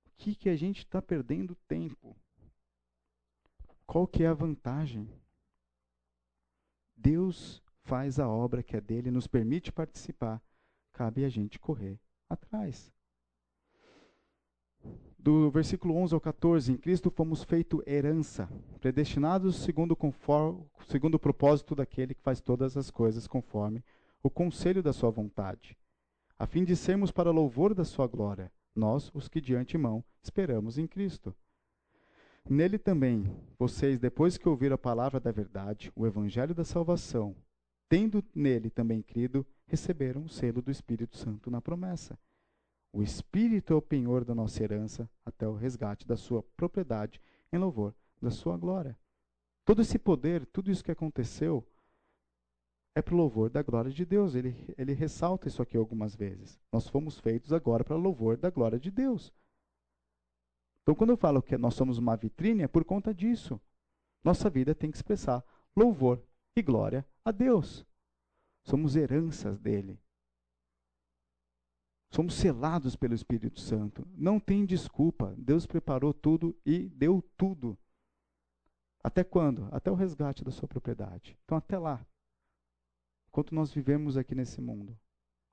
O 0.07 0.09
que, 0.17 0.36
que 0.36 0.49
a 0.49 0.57
gente 0.57 0.80
está 0.80 1.01
perdendo 1.01 1.55
tempo? 1.67 2.17
Qual 3.86 4.07
que 4.07 4.23
é 4.23 4.27
a 4.27 4.33
vantagem? 4.33 5.09
Deus 6.95 7.61
faz 7.83 8.19
a 8.19 8.27
obra 8.27 8.63
que 8.63 8.75
é 8.75 8.81
dele, 8.81 9.11
nos 9.11 9.27
permite 9.27 9.71
participar, 9.71 10.41
cabe 10.91 11.23
a 11.23 11.29
gente 11.29 11.59
correr 11.59 11.99
atrás. 12.27 12.91
Do 15.19 15.49
versículo 15.49 15.95
11 15.95 16.13
ao 16.13 16.21
14, 16.21 16.71
em 16.71 16.77
Cristo 16.77 17.09
fomos 17.09 17.43
feito 17.43 17.83
herança, 17.88 18.47
predestinados 18.79 19.55
segundo, 19.57 19.95
conforme, 19.95 20.63
segundo 20.88 21.15
o 21.15 21.19
propósito 21.19 21.73
daquele 21.75 22.13
que 22.13 22.21
faz 22.21 22.39
todas 22.39 22.77
as 22.77 22.91
coisas 22.91 23.27
conforme 23.27 23.83
o 24.21 24.29
conselho 24.29 24.81
da 24.81 24.93
sua 24.93 25.09
vontade, 25.09 25.77
a 26.38 26.45
fim 26.45 26.63
de 26.63 26.75
sermos 26.75 27.11
para 27.11 27.31
louvor 27.31 27.73
da 27.73 27.83
sua 27.83 28.07
glória, 28.07 28.51
nós, 28.75 29.11
os 29.13 29.27
que 29.27 29.41
de 29.41 29.55
antemão 29.55 30.03
esperamos 30.21 30.77
em 30.77 30.86
Cristo 30.88 31.36
Nele 32.47 32.77
também, 32.77 33.25
vocês, 33.57 33.99
depois 33.99 34.37
que 34.37 34.47
ouviram 34.47 34.75
a 34.75 34.77
palavra 34.77 35.19
da 35.19 35.31
verdade, 35.31 35.91
o 35.95 36.05
evangelho 36.05 36.53
da 36.53 36.63
salvação, 36.63 37.35
tendo 37.89 38.23
nele 38.35 38.69
também 38.69 39.01
crido, 39.01 39.45
receberam 39.65 40.23
o 40.23 40.29
selo 40.29 40.61
do 40.61 40.69
Espírito 40.69 41.17
Santo 41.17 41.49
na 41.49 41.59
promessa. 41.59 42.17
O 42.93 43.01
Espírito 43.01 43.73
é 43.73 43.75
o 43.75 43.81
penhor 43.81 44.23
da 44.23 44.35
nossa 44.35 44.63
herança 44.63 45.09
até 45.25 45.47
o 45.47 45.55
resgate 45.55 46.07
da 46.07 46.15
sua 46.15 46.43
propriedade 46.55 47.19
em 47.51 47.57
louvor 47.57 47.95
da 48.21 48.29
sua 48.29 48.55
glória. 48.57 48.97
Todo 49.65 49.81
esse 49.81 49.97
poder, 49.97 50.45
tudo 50.45 50.69
isso 50.69 50.83
que 50.83 50.91
aconteceu, 50.91 51.65
é 52.93 53.01
para 53.01 53.15
o 53.15 53.17
louvor 53.17 53.49
da 53.49 53.63
glória 53.63 53.91
de 53.91 54.05
Deus. 54.05 54.35
Ele, 54.35 54.55
ele 54.77 54.93
ressalta 54.93 55.47
isso 55.47 55.61
aqui 55.61 55.75
algumas 55.75 56.15
vezes. 56.15 56.59
Nós 56.71 56.87
fomos 56.87 57.19
feitos 57.19 57.51
agora 57.51 57.83
para 57.83 57.95
louvor 57.95 58.37
da 58.37 58.51
glória 58.51 58.79
de 58.79 58.91
Deus. 58.91 59.33
Então, 60.86 60.93
quando 60.93 61.09
eu 61.09 61.17
falo 61.17 61.41
que 61.41 61.57
nós 61.57 61.73
somos 61.73 61.97
uma 61.97 62.15
vitrine, 62.15 62.61
é 62.61 62.67
por 62.67 62.86
conta 62.86 63.11
disso. 63.11 63.59
Nossa 64.23 64.51
vida 64.51 64.75
tem 64.75 64.91
que 64.91 64.97
expressar 64.97 65.43
louvor 65.75 66.23
e 66.55 66.61
glória 66.61 67.03
a 67.25 67.31
Deus. 67.31 67.83
Somos 68.63 68.95
heranças 68.95 69.57
dele. 69.57 69.99
Somos 72.11 72.36
selados 72.36 72.95
pelo 72.95 73.15
Espírito 73.15 73.59
Santo. 73.59 74.07
Não 74.13 74.39
tem 74.39 74.63
desculpa. 74.63 75.33
Deus 75.39 75.65
preparou 75.65 76.13
tudo 76.13 76.55
e 76.63 76.88
deu 76.89 77.19
tudo. 77.36 77.75
Até 79.03 79.23
quando? 79.23 79.67
Até 79.71 79.89
o 79.89 79.95
resgate 79.95 80.43
da 80.43 80.51
sua 80.51 80.67
propriedade. 80.67 81.36
Então, 81.45 81.57
até 81.57 81.79
lá. 81.79 82.05
Enquanto 83.29 83.55
nós 83.55 83.73
vivemos 83.73 84.17
aqui 84.17 84.36
nesse 84.36 84.61
mundo, 84.61 84.95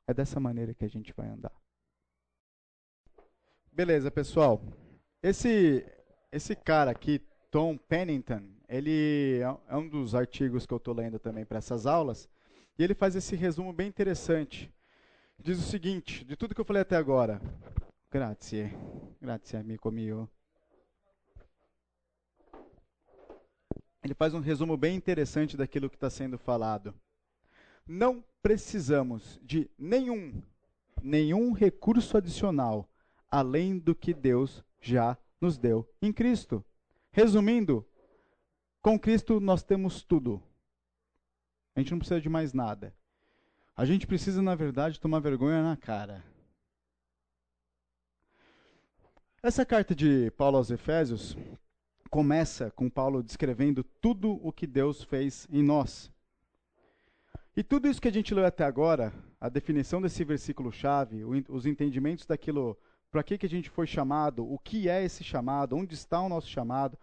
é 0.07 0.12
dessa 0.12 0.39
maneira 0.39 0.74
que 0.74 0.85
a 0.85 0.89
gente 0.89 1.11
vai 1.14 1.26
andar. 1.26 1.59
Beleza, 3.72 4.11
pessoal. 4.11 4.62
Esse, 5.23 5.87
esse 6.33 6.57
cara 6.57 6.91
aqui, 6.91 7.20
Tom 7.49 7.77
Pennington, 7.77 8.43
ele 8.68 9.39
é, 9.41 9.73
é 9.73 9.77
um 9.77 9.89
dos 9.89 10.16
artigos 10.16 10.66
que 10.66 10.75
eu 10.75 10.79
estou 10.79 10.93
lendo 10.93 11.16
também 11.16 11.45
para 11.45 11.59
essas 11.59 11.87
aulas, 11.87 12.29
e 12.77 12.83
ele 12.83 12.93
faz 12.93 13.14
esse 13.14 13.37
resumo 13.37 13.73
bem 13.73 13.87
interessante. 13.87 14.68
Diz 15.39 15.61
o 15.61 15.62
seguinte, 15.62 16.25
de 16.25 16.35
tudo 16.35 16.57
que 16.57 16.61
eu 16.61 16.64
falei 16.64 16.83
até 16.83 16.97
agora, 16.97 17.41
grazie, 18.11 18.73
grazie 19.20 19.57
amico 19.57 19.93
mio. 19.93 20.29
Ele 24.03 24.14
faz 24.14 24.35
um 24.35 24.41
resumo 24.41 24.77
bem 24.77 24.97
interessante 24.97 25.57
daquilo 25.57 25.89
que 25.89 25.95
está 25.95 26.11
sendo 26.11 26.37
falado. 26.37 26.93
Não 27.87 28.25
precisamos 28.43 29.39
de 29.41 29.70
nenhum, 29.79 30.43
nenhum 31.01 31.53
recurso 31.53 32.16
adicional 32.16 32.89
além 33.31 33.79
do 33.79 33.95
que 33.95 34.12
Deus 34.12 34.64
já 34.83 35.16
nos 35.41 35.57
deu 35.57 35.89
em 36.03 36.12
Cristo. 36.12 36.64
Resumindo, 37.12 37.87
com 38.83 38.99
Cristo 38.99 39.41
nós 39.41 39.62
temos 39.62 40.03
tudo. 40.03 40.43
A 41.74 41.80
gente 41.80 41.93
não 41.93 41.99
precisa 41.99 42.20
de 42.20 42.28
mais 42.28 42.53
nada. 42.53 42.95
A 43.74 43.87
gente 43.87 44.07
precisa, 44.07 44.43
na 44.43 44.55
verdade, 44.55 45.01
tomar 45.01 45.20
vergonha 45.20 45.62
na 45.62 45.76
cara. 45.76 46.22
Essa 49.43 49.64
carta 49.64 49.95
de 49.95 50.30
Paulo 50.33 50.59
aos 50.59 50.70
Efésios 50.70 51.37
começa 52.11 52.70
com 52.70 52.91
Paulo 52.91 53.22
descrevendo 53.22 53.83
tudo 53.83 54.39
o 54.47 54.53
que 54.53 54.66
Deus 54.66 55.03
fez 55.03 55.49
em 55.51 55.62
nós. 55.62 56.12
E 57.57 57.62
tudo 57.62 57.89
isso 57.89 58.01
que 58.01 58.09
a 58.09 58.12
gente 58.12 58.35
leu 58.35 58.45
até 58.45 58.64
agora, 58.64 59.12
a 59.41 59.49
definição 59.49 60.01
desse 60.01 60.22
versículo-chave, 60.24 61.24
os 61.24 61.66
entendimentos 61.66 62.26
daquilo 62.26 62.78
para 63.13 63.23
que, 63.23 63.37
que 63.37 63.45
a 63.45 63.49
gente 63.49 63.69
foi 63.69 63.87
chamado, 63.87 64.51
o 64.51 64.59
que 64.59 64.89
é 64.89 65.05
esse 65.05 65.23
chamado, 65.23 65.77
onde 65.77 65.95
está 65.95 66.19
o 66.23 66.31
nosso 66.31 66.49
chamado, 66.49 66.99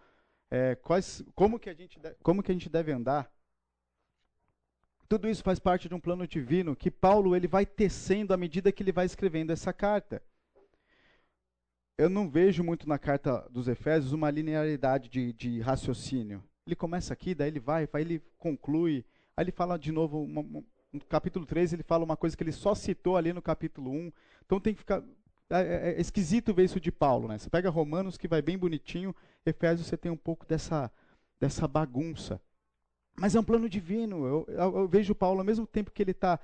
é, 0.50 0.74
quais, 0.74 1.22
como, 1.36 1.56
que 1.56 1.70
a 1.70 1.74
gente 1.74 2.00
de, 2.00 2.12
como 2.20 2.42
que 2.42 2.50
a 2.50 2.54
gente 2.54 2.68
deve 2.68 2.90
andar. 2.90 3.30
Tudo 5.08 5.28
isso 5.28 5.44
faz 5.44 5.60
parte 5.60 5.88
de 5.88 5.94
um 5.94 6.00
plano 6.00 6.26
divino 6.26 6.74
que 6.74 6.90
Paulo 6.90 7.36
ele 7.36 7.46
vai 7.46 7.64
tecendo 7.64 8.34
à 8.34 8.36
medida 8.36 8.72
que 8.72 8.82
ele 8.82 8.90
vai 8.90 9.06
escrevendo 9.06 9.52
essa 9.52 9.72
carta. 9.72 10.20
Eu 11.96 12.10
não 12.10 12.28
vejo 12.28 12.64
muito 12.64 12.88
na 12.88 12.98
carta 12.98 13.46
dos 13.48 13.68
Efésios 13.68 14.12
uma 14.12 14.30
linearidade 14.30 15.08
de, 15.08 15.32
de 15.32 15.60
raciocínio. 15.60 16.42
Ele 16.66 16.74
começa 16.74 17.12
aqui, 17.12 17.36
daí 17.36 17.48
ele 17.48 17.60
vai, 17.60 17.86
vai 17.86 18.02
ele 18.02 18.20
conclui, 18.36 19.04
aí 19.36 19.44
ele 19.44 19.52
fala 19.52 19.78
de 19.78 19.92
novo, 19.92 20.22
uma, 20.22 20.40
uma, 20.40 20.64
no 20.92 21.00
capítulo 21.04 21.46
3 21.46 21.72
ele 21.72 21.82
fala 21.84 22.04
uma 22.04 22.16
coisa 22.16 22.36
que 22.36 22.42
ele 22.42 22.52
só 22.52 22.74
citou 22.74 23.16
ali 23.16 23.32
no 23.32 23.42
capítulo 23.42 23.92
1. 23.92 24.12
Então 24.44 24.60
tem 24.60 24.74
que 24.74 24.80
ficar 24.80 25.02
é, 25.50 25.60
é, 25.60 25.88
é, 25.90 26.00
esquisito 26.00 26.54
ver 26.54 26.64
isso 26.64 26.80
de 26.80 26.92
Paulo, 26.92 27.26
né? 27.26 27.36
Você 27.36 27.50
pega 27.50 27.68
Romanos 27.68 28.16
que 28.16 28.28
vai 28.28 28.40
bem 28.40 28.56
bonitinho, 28.56 29.14
Efésios 29.44 29.88
você 29.88 29.96
tem 29.96 30.10
um 30.10 30.16
pouco 30.16 30.46
dessa, 30.46 30.90
dessa 31.40 31.66
bagunça. 31.66 32.40
Mas 33.16 33.34
é 33.34 33.40
um 33.40 33.44
plano 33.44 33.68
divino. 33.68 34.24
Eu, 34.24 34.46
eu, 34.48 34.78
eu 34.78 34.88
vejo 34.88 35.14
Paulo, 35.14 35.40
ao 35.40 35.44
mesmo 35.44 35.66
tempo 35.66 35.90
que 35.90 36.02
ele 36.02 36.12
está 36.12 36.38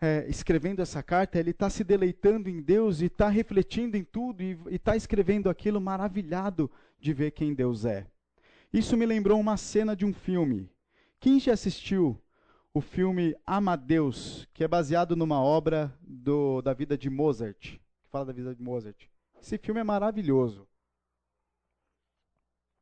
é, 0.00 0.26
escrevendo 0.28 0.80
essa 0.80 1.02
carta, 1.02 1.38
ele 1.38 1.50
está 1.50 1.68
se 1.68 1.84
deleitando 1.84 2.48
em 2.48 2.60
Deus 2.60 3.00
e 3.00 3.06
está 3.06 3.28
refletindo 3.28 3.96
em 3.96 4.04
tudo 4.04 4.42
e 4.42 4.58
está 4.70 4.96
escrevendo 4.96 5.50
aquilo 5.50 5.80
maravilhado 5.80 6.70
de 6.98 7.12
ver 7.12 7.30
quem 7.32 7.54
Deus 7.54 7.84
é. 7.84 8.06
Isso 8.72 8.96
me 8.96 9.06
lembrou 9.06 9.38
uma 9.38 9.56
cena 9.56 9.94
de 9.94 10.04
um 10.04 10.12
filme. 10.12 10.68
Quem 11.20 11.38
já 11.38 11.52
assistiu 11.52 12.20
o 12.72 12.80
filme 12.80 13.36
Amadeus, 13.46 14.48
que 14.52 14.64
é 14.64 14.68
baseado 14.68 15.14
numa 15.14 15.40
obra 15.40 15.96
do, 16.00 16.60
da 16.60 16.72
vida 16.72 16.98
de 16.98 17.08
Mozart, 17.08 17.78
fala 18.14 18.26
da 18.26 18.32
vida 18.32 18.54
de 18.54 18.62
Mozart? 18.62 19.08
Esse 19.42 19.58
filme 19.58 19.80
é 19.80 19.82
maravilhoso. 19.82 20.68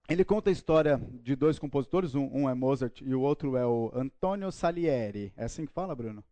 Ele 0.06 0.26
conta 0.26 0.50
a 0.50 0.52
história 0.52 1.00
de 1.22 1.34
dois 1.34 1.58
compositores, 1.58 2.14
um, 2.14 2.28
um 2.30 2.50
é 2.50 2.52
Mozart 2.52 3.00
e 3.00 3.14
o 3.14 3.22
outro 3.22 3.56
é 3.56 3.64
o 3.64 3.90
Antonio 3.94 4.52
Salieri. 4.52 5.32
É 5.34 5.44
assim 5.44 5.64
que 5.64 5.72
fala, 5.72 5.96
Bruno? 5.96 6.22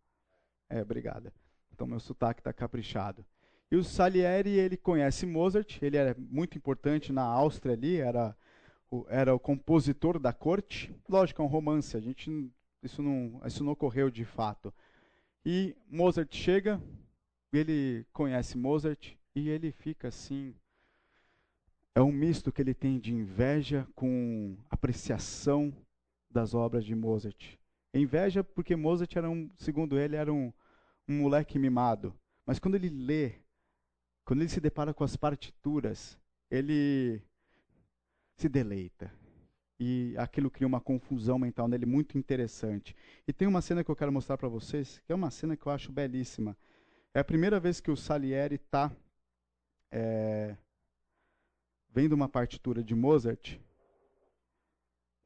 É, 0.68 0.82
obrigada. 0.82 1.32
Então 1.72 1.86
meu 1.86 1.98
sotaque 1.98 2.40
está 2.40 2.52
caprichado. 2.52 3.24
E 3.70 3.76
o 3.76 3.82
Salieri, 3.82 4.50
ele 4.50 4.76
conhece 4.76 5.24
Mozart, 5.24 5.78
ele 5.80 5.96
era 5.96 6.14
muito 6.18 6.58
importante 6.58 7.10
na 7.10 7.22
Áustria 7.22 7.72
ali, 7.72 7.96
era 7.96 8.36
o, 8.90 9.06
era 9.08 9.34
o 9.34 9.40
compositor 9.40 10.18
da 10.18 10.34
corte. 10.34 10.94
Lógico, 11.08 11.40
é 11.40 11.44
um 11.46 11.48
romance, 11.48 11.96
a 11.96 12.00
gente, 12.00 12.52
isso, 12.82 13.02
não, 13.02 13.40
isso 13.46 13.64
não 13.64 13.72
ocorreu 13.72 14.10
de 14.10 14.26
fato. 14.26 14.74
E 15.42 15.74
Mozart 15.88 16.36
chega, 16.36 16.78
ele 17.58 18.06
conhece 18.12 18.56
Mozart 18.56 19.14
e 19.34 19.48
ele 19.48 19.72
fica 19.72 20.08
assim. 20.08 20.54
É 21.94 22.00
um 22.00 22.12
misto 22.12 22.52
que 22.52 22.62
ele 22.62 22.74
tem 22.74 22.98
de 22.98 23.12
inveja 23.12 23.86
com 23.94 24.56
apreciação 24.70 25.74
das 26.30 26.54
obras 26.54 26.84
de 26.84 26.94
Mozart. 26.94 27.58
Inveja 27.92 28.44
porque 28.44 28.76
Mozart 28.76 29.16
era 29.16 29.28
um, 29.28 29.50
segundo 29.56 29.98
ele, 29.98 30.14
era 30.14 30.32
um, 30.32 30.52
um 31.08 31.18
moleque 31.18 31.58
mimado. 31.58 32.14
Mas 32.46 32.58
quando 32.58 32.76
ele 32.76 32.88
lê, 32.88 33.34
quando 34.24 34.40
ele 34.40 34.48
se 34.48 34.60
depara 34.60 34.94
com 34.94 35.02
as 35.02 35.16
partituras, 35.16 36.16
ele 36.48 37.20
se 38.36 38.48
deleita. 38.48 39.12
E 39.78 40.14
aquilo 40.18 40.50
cria 40.50 40.66
uma 40.66 40.80
confusão 40.80 41.38
mental 41.38 41.66
nele 41.66 41.86
muito 41.86 42.16
interessante. 42.16 42.94
E 43.26 43.32
tem 43.32 43.48
uma 43.48 43.62
cena 43.62 43.82
que 43.82 43.90
eu 43.90 43.96
quero 43.96 44.12
mostrar 44.12 44.36
para 44.36 44.48
vocês, 44.48 45.00
que 45.04 45.12
é 45.12 45.14
uma 45.14 45.30
cena 45.30 45.56
que 45.56 45.66
eu 45.66 45.72
acho 45.72 45.90
belíssima. 45.90 46.56
É 47.12 47.18
a 47.18 47.24
primeira 47.24 47.58
vez 47.58 47.80
que 47.80 47.90
o 47.90 47.96
Salieri 47.96 48.54
está 48.54 48.92
é, 49.90 50.56
vendo 51.92 52.12
uma 52.12 52.28
partitura 52.28 52.84
de 52.84 52.94
Mozart, 52.94 53.58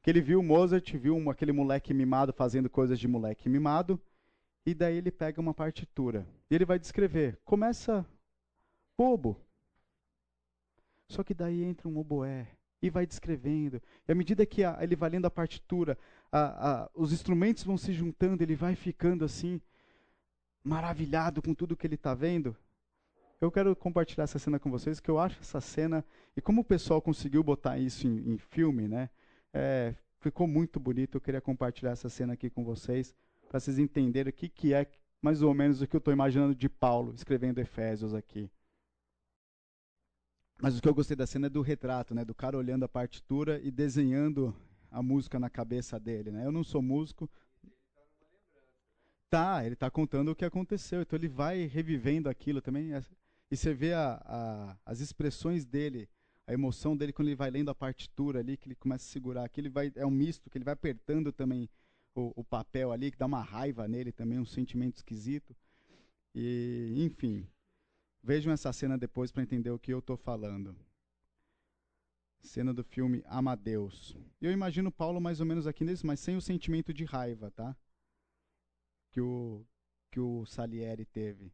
que 0.01 0.09
ele 0.09 0.19
viu 0.19 0.41
Mozart, 0.41 0.95
viu 0.95 1.15
um, 1.15 1.29
aquele 1.29 1.51
moleque 1.51 1.93
mimado 1.93 2.33
fazendo 2.33 2.71
coisas 2.71 2.99
de 2.99 3.07
moleque 3.07 3.47
mimado, 3.47 4.01
e 4.65 4.73
daí 4.73 4.97
ele 4.97 5.11
pega 5.11 5.39
uma 5.39 5.53
partitura. 5.53 6.27
E 6.49 6.55
ele 6.55 6.65
vai 6.65 6.79
descrever. 6.79 7.39
Começa 7.45 8.03
bobo. 8.97 9.39
Só 11.07 11.23
que 11.23 11.35
daí 11.35 11.63
entra 11.63 11.87
um 11.87 11.99
oboé 11.99 12.47
e 12.81 12.89
vai 12.89 13.05
descrevendo. 13.05 13.79
E 14.07 14.11
à 14.11 14.15
medida 14.15 14.43
que 14.43 14.63
a, 14.63 14.79
ele 14.81 14.95
vai 14.95 15.11
lendo 15.11 15.25
a 15.25 15.31
partitura, 15.31 15.95
a, 16.31 16.71
a, 16.71 16.89
os 16.95 17.13
instrumentos 17.13 17.63
vão 17.63 17.77
se 17.77 17.93
juntando, 17.93 18.41
ele 18.41 18.55
vai 18.55 18.75
ficando 18.75 19.23
assim, 19.23 19.61
maravilhado 20.65 21.41
com 21.41 21.53
tudo 21.53 21.77
que 21.77 21.85
ele 21.85 21.95
está 21.95 22.15
vendo. 22.15 22.57
Eu 23.39 23.51
quero 23.51 23.75
compartilhar 23.75 24.23
essa 24.23 24.39
cena 24.39 24.59
com 24.59 24.71
vocês, 24.71 24.99
que 24.99 25.11
eu 25.11 25.19
acho 25.19 25.39
essa 25.39 25.61
cena, 25.61 26.03
e 26.35 26.41
como 26.41 26.61
o 26.61 26.65
pessoal 26.65 27.01
conseguiu 27.01 27.43
botar 27.43 27.77
isso 27.77 28.07
em, 28.07 28.33
em 28.33 28.37
filme, 28.37 28.87
né? 28.87 29.09
É, 29.53 29.93
ficou 30.19 30.47
muito 30.47 30.79
bonito. 30.79 31.15
Eu 31.15 31.21
queria 31.21 31.39
compartilhar 31.39 31.91
essa 31.91 32.09
cena 32.09 32.33
aqui 32.33 32.49
com 32.49 32.63
vocês 32.63 33.13
para 33.47 33.59
vocês 33.59 33.77
entenderem 33.77 34.31
o 34.31 34.33
que, 34.33 34.49
que 34.49 34.73
é 34.73 34.89
mais 35.21 35.41
ou 35.41 35.53
menos 35.53 35.81
o 35.81 35.87
que 35.87 35.95
eu 35.95 35.99
estou 35.99 36.13
imaginando 36.13 36.55
de 36.55 36.67
Paulo 36.67 37.13
escrevendo 37.13 37.59
Efésios 37.59 38.13
aqui. 38.13 38.49
Mas 40.59 40.77
o 40.77 40.81
que 40.81 40.87
eu 40.87 40.95
gostei 40.95 41.15
da 41.15 41.27
cena 41.27 41.47
é 41.47 41.49
do 41.49 41.61
retrato, 41.61 42.15
né, 42.15 42.25
do 42.25 42.33
cara 42.33 42.57
olhando 42.57 42.83
a 42.83 42.89
partitura 42.89 43.61
e 43.61 43.69
desenhando 43.69 44.55
a 44.89 45.03
música 45.03 45.39
na 45.39 45.49
cabeça 45.49 45.99
dele. 45.99 46.31
Né? 46.31 46.45
Eu 46.45 46.51
não 46.51 46.63
sou 46.63 46.81
músico. 46.81 47.29
Tá, 49.29 49.65
ele 49.65 49.73
está 49.73 49.89
contando 49.89 50.29
o 50.29 50.35
que 50.35 50.45
aconteceu, 50.45 51.01
então 51.01 51.17
ele 51.17 51.27
vai 51.27 51.65
revivendo 51.65 52.29
aquilo 52.29 52.61
também. 52.61 52.91
E 53.49 53.57
você 53.57 53.73
vê 53.73 53.93
a, 53.93 54.21
a, 54.25 54.77
as 54.85 54.99
expressões 54.99 55.65
dele, 55.65 56.07
a 56.47 56.53
emoção 56.53 56.95
dele 56.95 57.11
quando 57.11 57.27
ele 57.27 57.35
vai 57.35 57.49
lendo 57.49 57.69
a 57.69 57.75
partitura 57.75 58.39
ali, 58.39 58.55
que 58.57 58.67
ele 58.67 58.75
começa 58.75 59.05
a 59.05 59.11
segurar 59.11 59.43
aqui, 59.43 59.67
vai, 59.69 59.91
é 59.95 60.05
um 60.05 60.11
misto 60.11 60.49
que 60.49 60.57
ele 60.57 60.65
vai 60.65 60.73
apertando 60.73 61.31
também 61.31 61.69
o, 62.15 62.31
o 62.35 62.43
papel 62.43 62.91
ali, 62.91 63.11
que 63.11 63.17
dá 63.17 63.25
uma 63.25 63.41
raiva 63.41 63.87
nele 63.87 64.11
também, 64.11 64.39
um 64.39 64.45
sentimento 64.45 64.97
esquisito. 64.97 65.55
E, 66.33 66.93
enfim, 66.97 67.47
vejam 68.23 68.51
essa 68.51 68.71
cena 68.73 68.97
depois 68.97 69.31
para 69.31 69.43
entender 69.43 69.69
o 69.69 69.79
que 69.79 69.93
eu 69.93 69.99
estou 69.99 70.17
falando. 70.17 70.75
Cena 72.41 72.73
do 72.73 72.83
filme 72.83 73.23
Amadeus. 73.25 74.15
Eu 74.39 74.51
imagino 74.51 74.91
Paulo 74.91 75.19
mais 75.19 75.39
ou 75.39 75.45
menos 75.45 75.65
aqui 75.65 75.83
nesse, 75.83 76.05
mas 76.05 76.19
sem 76.19 76.35
o 76.35 76.41
sentimento 76.41 76.93
de 76.93 77.03
raiva, 77.03 77.51
tá? 77.51 77.75
Que 79.15 79.21
o, 79.21 79.65
que 80.11 80.19
o 80.19 80.45
Salieri 80.45 81.05
teve. 81.05 81.53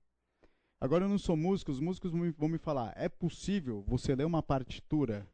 Agora 0.79 1.05
eu 1.05 1.09
não 1.09 1.19
sou 1.19 1.37
músico, 1.37 1.69
os 1.69 1.79
músicos 1.79 2.11
vão 2.11 2.49
me 2.49 2.57
falar: 2.57 2.91
é 2.97 3.07
possível 3.07 3.83
você 3.83 4.15
ler 4.15 4.25
uma 4.25 4.41
partitura 4.41 5.29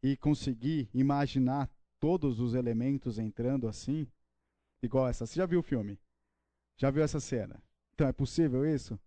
e 0.00 0.16
conseguir 0.16 0.88
imaginar 0.94 1.68
todos 1.98 2.38
os 2.38 2.54
elementos 2.54 3.18
entrando 3.18 3.66
assim? 3.66 4.06
igual 4.80 5.08
essa. 5.08 5.26
Você 5.26 5.36
já 5.36 5.46
viu 5.46 5.58
o 5.58 5.62
filme? 5.62 5.98
Já 6.76 6.90
viu 6.90 7.02
essa 7.02 7.20
cena? 7.20 7.60
Então 7.94 8.06
é 8.06 8.12
possível 8.12 8.64
isso? 8.64 8.98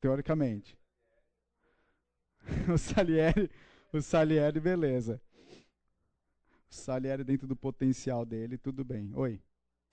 Teoricamente. 0.00 0.78
o 2.72 2.78
Salieri, 2.78 3.50
o 3.92 4.00
Salieri, 4.00 4.60
beleza. 4.60 5.20
O 6.70 6.74
Salieri 6.74 7.24
dentro 7.24 7.46
do 7.46 7.56
potencial 7.56 8.24
dele, 8.24 8.56
tudo 8.56 8.84
bem. 8.84 9.12
Oi. 9.14 9.40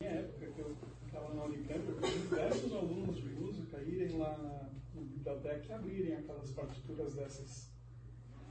Na 0.03 0.09
época 0.09 0.47
que 0.47 0.59
eu 0.59 0.75
estava 1.05 1.33
na 1.33 1.45
Unicamp, 1.45 1.79
eu 1.87 1.95
vi 1.95 2.19
diversos 2.19 2.73
alunos 2.73 3.15
de 3.15 3.29
música 3.29 3.81
irem 3.81 4.17
lá 4.17 4.37
na, 4.37 4.69
na 4.93 5.01
biblioteca 5.01 5.65
e 5.67 5.71
abrirem 5.71 6.13
aquelas 6.15 6.51
partituras 6.51 7.13
dessas 7.13 7.71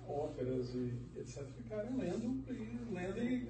óperas 0.07 0.74
e 0.74 1.18
etc. 1.18 1.44
Ficarem 1.57 1.96
lendo 1.96 2.42
e 2.48 2.92
lendo 2.92 3.18
e 3.22 3.48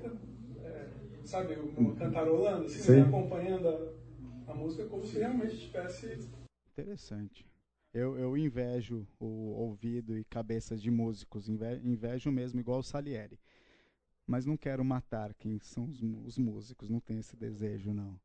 é, 0.64 0.88
sabe, 1.24 1.56
cantarolando, 1.98 2.66
assim, 2.66 2.92
né, 2.92 3.02
acompanhando 3.02 3.68
a, 3.68 4.52
a, 4.52 4.54
música 4.54 4.86
como 4.86 5.06
se 5.06 5.18
realmente 5.18 5.54
estivesse. 5.54 6.28
Interessante. 6.72 7.46
Eu, 7.92 8.18
eu 8.18 8.36
invejo 8.36 9.06
o 9.20 9.26
ouvido 9.26 10.16
e 10.16 10.24
cabeças 10.24 10.80
de 10.80 10.90
músicos, 10.90 11.48
invejo 11.48 12.32
mesmo, 12.32 12.58
igual 12.58 12.80
o 12.80 12.82
Salieri. 12.82 13.38
Mas 14.32 14.46
não 14.46 14.56
quero 14.56 14.82
matar 14.82 15.34
quem 15.34 15.58
são 15.58 15.84
os, 15.84 16.00
os 16.24 16.38
músicos, 16.38 16.88
não 16.88 17.00
tenho 17.00 17.20
esse 17.20 17.36
desejo, 17.36 17.92
não. 17.92 18.18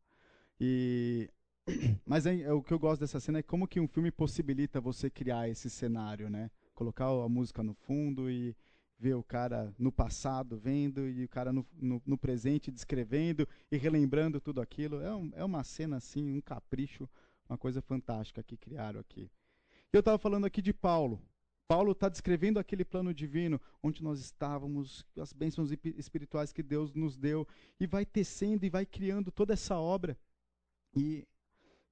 E 0.58 1.30
mas 2.06 2.26
é, 2.26 2.50
o 2.54 2.64
que 2.64 2.74
eu 2.74 2.80
gosto 2.80 3.02
dessa 3.02 3.20
cena 3.20 3.40
é 3.40 3.44
como 3.44 3.68
que 3.68 3.78
um 3.78 3.90
filme 3.90 4.10
possibilita 4.10 4.80
você 4.80 5.10
criar 5.10 5.50
esse 5.50 5.70
cenário, 5.70 6.30
né? 6.30 6.50
Colocar 6.74 7.08
a 7.08 7.28
música 7.28 7.62
no 7.62 7.74
fundo 7.74 8.32
e 8.32 8.56
ver 8.98 9.16
o 9.16 9.22
cara 9.22 9.76
no 9.78 9.92
passado 9.92 10.58
vendo 10.58 11.10
e 11.10 11.26
o 11.26 11.28
cara 11.28 11.52
no, 11.52 11.68
no, 11.74 12.02
no 12.06 12.18
presente 12.18 12.72
descrevendo 12.72 13.46
e 13.70 13.76
relembrando 13.76 14.40
tudo 14.40 14.62
aquilo. 14.62 15.02
É, 15.02 15.14
um, 15.14 15.30
é 15.36 15.44
uma 15.44 15.66
cena 15.66 15.98
assim, 15.98 16.32
um 16.32 16.40
capricho, 16.40 17.06
uma 17.50 17.58
coisa 17.58 17.82
fantástica 17.82 18.42
que 18.42 18.56
criaram 18.56 19.02
aqui. 19.02 19.30
Eu 19.92 20.00
estava 20.00 20.18
falando 20.18 20.46
aqui 20.46 20.62
de 20.62 20.72
Paulo. 20.72 21.22
Paulo 21.68 21.92
está 21.92 22.08
descrevendo 22.08 22.60
aquele 22.60 22.86
plano 22.86 23.14
divino 23.14 23.60
onde 23.84 24.02
nós 24.02 24.20
estávamos, 24.20 25.06
as 25.20 25.34
bênçãos 25.34 25.70
espirituais 25.98 26.54
que 26.54 26.64
Deus 26.64 26.94
nos 26.94 27.18
deu, 27.18 27.46
e 27.78 27.86
vai 27.86 28.06
tecendo 28.06 28.66
e 28.66 28.70
vai 28.70 28.86
criando 28.86 29.32
toda 29.32 29.54
essa 29.54 29.78
obra. 29.78 30.18
E 30.96 31.28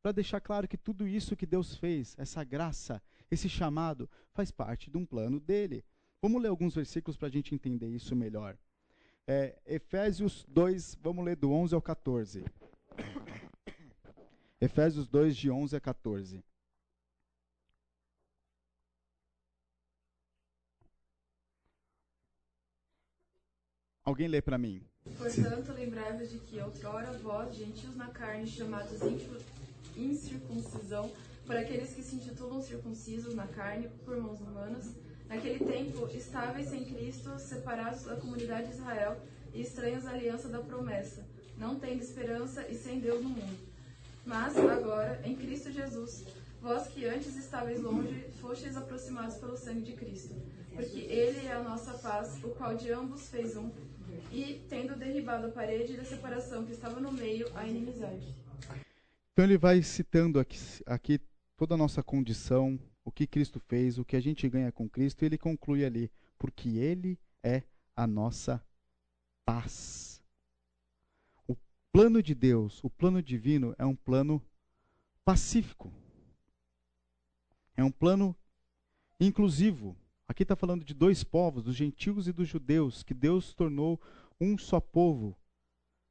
para 0.02 0.14
deixar 0.14 0.40
claro 0.40 0.68
que 0.68 0.78
tudo 0.78 1.06
isso 1.06 1.36
que 1.36 1.46
Deus 1.46 1.76
fez, 1.76 2.16
essa 2.18 2.44
graça, 2.44 3.02
esse 3.30 3.50
chamado, 3.50 4.10
faz 4.34 4.50
parte 4.50 4.90
de 4.90 4.98
um 4.98 5.06
plano 5.06 5.40
dele. 5.42 5.84
Vamos 6.22 6.42
ler 6.42 6.48
alguns 6.48 6.74
versículos 6.74 7.18
para 7.18 7.28
a 7.28 7.32
gente 7.32 7.54
entender 7.54 7.90
isso 7.90 8.16
melhor. 8.16 8.58
É, 9.28 9.60
Efésios 9.66 10.46
2, 10.48 10.98
vamos 11.02 11.26
ler 11.26 11.36
do 11.36 11.52
11 11.52 11.76
ao 11.76 11.82
14. 11.82 12.46
Efésios 14.62 15.08
2, 15.08 15.36
de 15.36 15.52
11 15.52 15.76
a 15.76 15.82
14. 15.82 16.44
Alguém 24.06 24.28
lê 24.28 24.42
para 24.42 24.58
mim. 24.58 24.82
Portanto, 25.18 25.74
lembrai-vos 25.74 26.30
de 26.30 26.38
que 26.38 26.60
outrora 26.60 27.12
vós, 27.14 27.56
gentios 27.56 27.96
na 27.96 28.08
carne, 28.08 28.48
chamados 28.48 29.02
incircuncisão, 29.98 31.12
por 31.46 31.56
aqueles 31.56 31.94
que 31.94 32.04
se 32.04 32.16
intitulam 32.16 32.62
circuncisos 32.62 33.34
na 33.34 33.48
carne 33.48 33.90
por 34.06 34.18
mãos 34.18 34.40
humanas, 34.40 34.94
Naquele 35.28 35.66
tempo, 35.66 36.08
estáveis 36.16 36.70
sem 36.70 36.86
Cristo, 36.86 37.38
separados 37.40 38.04
da 38.04 38.16
comunidade 38.16 38.68
de 38.68 38.76
Israel 38.76 39.18
e 39.54 39.62
estranhos 39.62 40.06
à 40.06 40.12
aliança 40.12 40.48
da 40.48 40.60
promessa, 40.60 41.26
não 41.58 41.80
tendo 41.80 42.04
esperança 42.04 42.66
e 42.70 42.76
sem 42.76 43.00
Deus 43.00 43.24
no 43.24 43.30
mundo. 43.30 43.58
Mas 44.26 44.56
agora, 44.58 45.20
em 45.24 45.36
Cristo 45.36 45.72
Jesus, 45.72 46.24
vós 46.62 46.88
que 46.88 47.06
antes 47.06 47.36
estáveis 47.36 47.82
longe, 47.82 48.26
fostes 48.40 48.78
aproximados 48.78 49.38
pelo 49.38 49.58
sangue 49.58 49.82
de 49.82 49.94
Cristo. 49.94 50.36
Porque 50.74 51.00
Ele 51.00 51.48
é 51.48 51.54
a 51.54 51.64
nossa 51.64 51.94
paz, 51.94 52.38
o 52.44 52.50
qual 52.50 52.76
de 52.76 52.92
ambos 52.92 53.28
fez 53.30 53.56
um, 53.56 53.72
e, 54.32 54.66
tendo 54.70 54.96
derribado 54.96 55.48
a 55.48 55.52
parede 55.52 55.96
da 55.98 56.06
separação 56.06 56.66
que 56.66 56.72
estava 56.72 57.00
no 57.00 57.12
meio, 57.12 57.48
a 57.56 57.68
inimizade. 57.68 58.36
Então 59.34 59.46
ele 59.46 59.58
vai 59.58 59.82
citando 59.82 60.40
aqui, 60.40 60.58
aqui 60.86 61.20
toda 61.58 61.76
a 61.76 61.78
nossa 61.78 62.02
condição, 62.02 62.80
o 63.04 63.12
que 63.12 63.28
Cristo 63.28 63.60
fez, 63.60 63.98
o 63.98 64.06
que 64.06 64.16
a 64.16 64.22
gente 64.22 64.48
ganha 64.50 64.72
com 64.72 64.90
Cristo, 64.90 65.24
e 65.24 65.26
ele 65.26 65.38
conclui 65.38 65.86
ali, 65.86 66.12
porque 66.38 66.70
Ele 66.70 67.20
é 67.44 67.64
a 67.96 68.08
nossa 68.08 68.64
paz. 69.46 70.22
O 71.48 71.56
plano 71.92 72.22
de 72.22 72.34
Deus, 72.34 72.84
o 72.84 72.90
plano 72.90 73.22
divino, 73.22 73.76
é 73.78 73.86
um 73.86 73.96
plano 73.96 74.42
pacífico. 75.24 75.94
É 77.78 77.84
um 77.84 77.92
plano 77.92 78.36
inclusivo. 79.20 79.96
Aqui 80.28 80.44
está 80.44 80.56
falando 80.56 80.84
de 80.84 80.94
dois 80.94 81.24
povos, 81.24 81.64
dos 81.64 81.76
gentios 81.76 82.28
e 82.28 82.32
dos 82.32 82.48
judeus, 82.48 83.04
que 83.04 83.14
Deus 83.14 83.54
tornou 83.54 84.02
um 84.40 84.58
só 84.58 84.80
povo, 84.80 85.38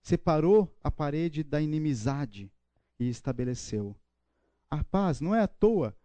separou 0.00 0.72
a 0.82 0.90
parede 0.90 1.42
da 1.42 1.60
inimizade 1.60 2.50
e 2.98 3.08
estabeleceu. 3.08 3.96
A 4.70 4.84
paz 4.84 5.20
não 5.20 5.34
é 5.34 5.40
à 5.40 5.48
toa 5.48 5.96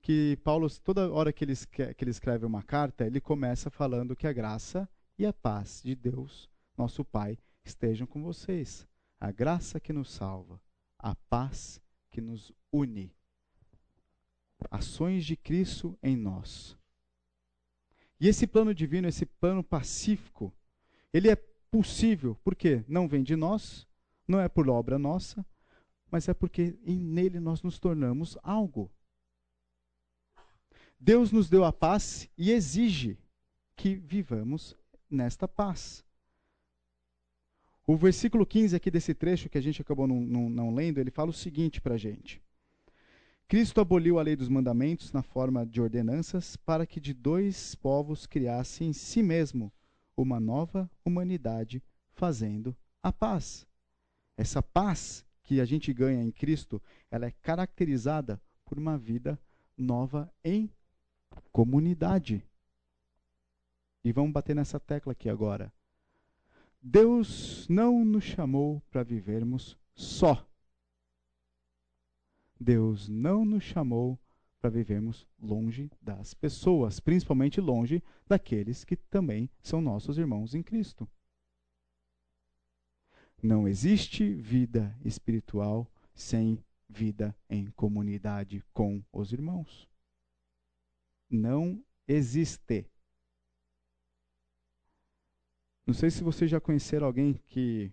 que 0.00 0.38
Paulo, 0.44 0.68
toda 0.80 1.10
hora 1.10 1.32
que 1.32 1.44
ele, 1.44 1.54
que 1.56 2.04
ele 2.04 2.10
escreve 2.10 2.46
uma 2.46 2.62
carta, 2.62 3.04
ele 3.04 3.20
começa 3.20 3.70
falando 3.70 4.14
que 4.14 4.26
a 4.26 4.32
graça 4.32 4.88
e 5.18 5.26
a 5.26 5.32
paz 5.32 5.82
de 5.84 5.94
Deus, 5.94 6.48
nosso 6.76 7.04
Pai, 7.04 7.38
estejam 7.64 8.06
com 8.06 8.22
vocês. 8.22 8.86
A 9.18 9.32
graça 9.32 9.80
que 9.80 9.92
nos 9.92 10.10
salva, 10.10 10.60
a 10.98 11.14
paz 11.14 11.80
que 12.10 12.20
nos 12.20 12.52
une. 12.72 13.12
Ações 14.70 15.24
de 15.24 15.36
Cristo 15.36 15.98
em 16.02 16.16
nós. 16.16 16.78
E 18.18 18.28
esse 18.28 18.46
plano 18.46 18.74
divino, 18.74 19.08
esse 19.08 19.26
plano 19.26 19.62
pacífico, 19.62 20.52
ele 21.12 21.28
é 21.30 21.36
possível, 21.70 22.36
porque 22.42 22.84
não 22.88 23.06
vem 23.06 23.22
de 23.22 23.36
nós, 23.36 23.86
não 24.26 24.40
é 24.40 24.48
por 24.48 24.68
obra 24.68 24.98
nossa, 24.98 25.44
mas 26.10 26.28
é 26.28 26.34
porque 26.34 26.78
nele 26.84 27.38
nós 27.38 27.62
nos 27.62 27.78
tornamos 27.78 28.38
algo. 28.42 28.90
Deus 30.98 31.30
nos 31.30 31.50
deu 31.50 31.64
a 31.64 31.72
paz 31.72 32.28
e 32.38 32.50
exige 32.50 33.18
que 33.76 33.96
vivamos 33.96 34.74
nesta 35.10 35.46
paz. 35.46 36.04
O 37.86 37.96
versículo 37.96 38.44
15 38.44 38.74
aqui 38.74 38.90
desse 38.90 39.14
trecho 39.14 39.48
que 39.48 39.58
a 39.58 39.60
gente 39.60 39.80
acabou 39.80 40.06
não, 40.06 40.20
não, 40.20 40.50
não 40.50 40.74
lendo, 40.74 40.98
ele 40.98 41.10
fala 41.10 41.30
o 41.30 41.34
seguinte 41.34 41.80
para 41.80 41.94
a 41.94 41.98
gente. 41.98 42.42
Cristo 43.48 43.80
aboliu 43.80 44.18
a 44.18 44.22
lei 44.22 44.34
dos 44.34 44.48
mandamentos 44.48 45.12
na 45.12 45.22
forma 45.22 45.64
de 45.64 45.80
ordenanças 45.80 46.56
para 46.56 46.84
que 46.84 46.98
de 46.98 47.14
dois 47.14 47.76
povos 47.76 48.26
criasse 48.26 48.82
em 48.82 48.92
si 48.92 49.22
mesmo 49.22 49.72
uma 50.16 50.40
nova 50.40 50.90
humanidade, 51.04 51.80
fazendo 52.14 52.76
a 53.00 53.12
paz. 53.12 53.64
Essa 54.36 54.60
paz 54.60 55.24
que 55.44 55.60
a 55.60 55.64
gente 55.64 55.92
ganha 55.92 56.24
em 56.24 56.32
Cristo, 56.32 56.82
ela 57.08 57.26
é 57.26 57.30
caracterizada 57.30 58.42
por 58.64 58.78
uma 58.78 58.98
vida 58.98 59.38
nova 59.78 60.28
em 60.44 60.68
comunidade. 61.52 62.44
E 64.02 64.10
vamos 64.10 64.32
bater 64.32 64.56
nessa 64.56 64.80
tecla 64.80 65.12
aqui 65.12 65.28
agora. 65.28 65.72
Deus 66.82 67.68
não 67.68 68.04
nos 68.04 68.24
chamou 68.24 68.82
para 68.90 69.04
vivermos 69.04 69.78
só. 69.94 70.44
Deus 72.58 73.08
não 73.08 73.44
nos 73.44 73.64
chamou 73.64 74.18
para 74.60 74.70
vivermos 74.70 75.26
longe 75.38 75.90
das 76.00 76.34
pessoas, 76.34 76.98
principalmente 76.98 77.60
longe 77.60 78.02
daqueles 78.26 78.84
que 78.84 78.96
também 78.96 79.50
são 79.62 79.80
nossos 79.80 80.18
irmãos 80.18 80.54
em 80.54 80.62
Cristo. 80.62 81.08
Não 83.42 83.68
existe 83.68 84.34
vida 84.34 84.96
espiritual 85.04 85.86
sem 86.14 86.58
vida 86.88 87.36
em 87.50 87.66
comunidade 87.72 88.64
com 88.72 89.04
os 89.12 89.32
irmãos 89.32 89.88
não 91.30 91.82
existe. 92.06 92.88
Não 95.86 95.94
sei 95.94 96.10
se 96.10 96.22
vocês 96.22 96.50
já 96.50 96.60
conheceram 96.60 97.06
alguém 97.06 97.34
que. 97.34 97.92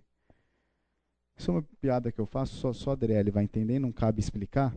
Isso 1.38 1.52
é 1.52 1.54
uma 1.54 1.64
piada 1.82 2.12
que 2.12 2.20
eu 2.20 2.26
faço, 2.26 2.56
só, 2.56 2.74
só 2.74 2.92
a 2.92 2.94
Adriele 2.94 3.32
vai 3.32 3.44
entender, 3.44 3.80
não 3.80 3.92
cabe 3.92 4.20
explicar. 4.20 4.76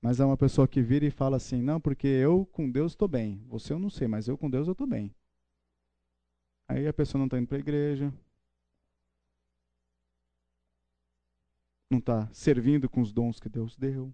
Mas 0.00 0.20
é 0.20 0.24
uma 0.24 0.36
pessoa 0.36 0.68
que 0.68 0.80
vira 0.80 1.04
e 1.04 1.10
fala 1.10 1.36
assim: 1.36 1.60
Não, 1.60 1.80
porque 1.80 2.06
eu 2.06 2.46
com 2.46 2.70
Deus 2.70 2.92
estou 2.92 3.08
bem. 3.08 3.42
Você 3.48 3.72
eu 3.72 3.78
não 3.78 3.90
sei, 3.90 4.06
mas 4.06 4.28
eu 4.28 4.38
com 4.38 4.48
Deus 4.48 4.66
eu 4.66 4.72
estou 4.72 4.86
bem. 4.86 5.14
Aí 6.68 6.86
a 6.86 6.92
pessoa 6.92 7.18
não 7.18 7.26
está 7.26 7.38
indo 7.38 7.48
para 7.48 7.56
a 7.56 7.60
igreja. 7.60 8.12
Não 11.90 11.98
está 11.98 12.28
servindo 12.32 12.88
com 12.88 13.00
os 13.00 13.12
dons 13.12 13.40
que 13.40 13.48
Deus 13.48 13.74
deu. 13.76 14.12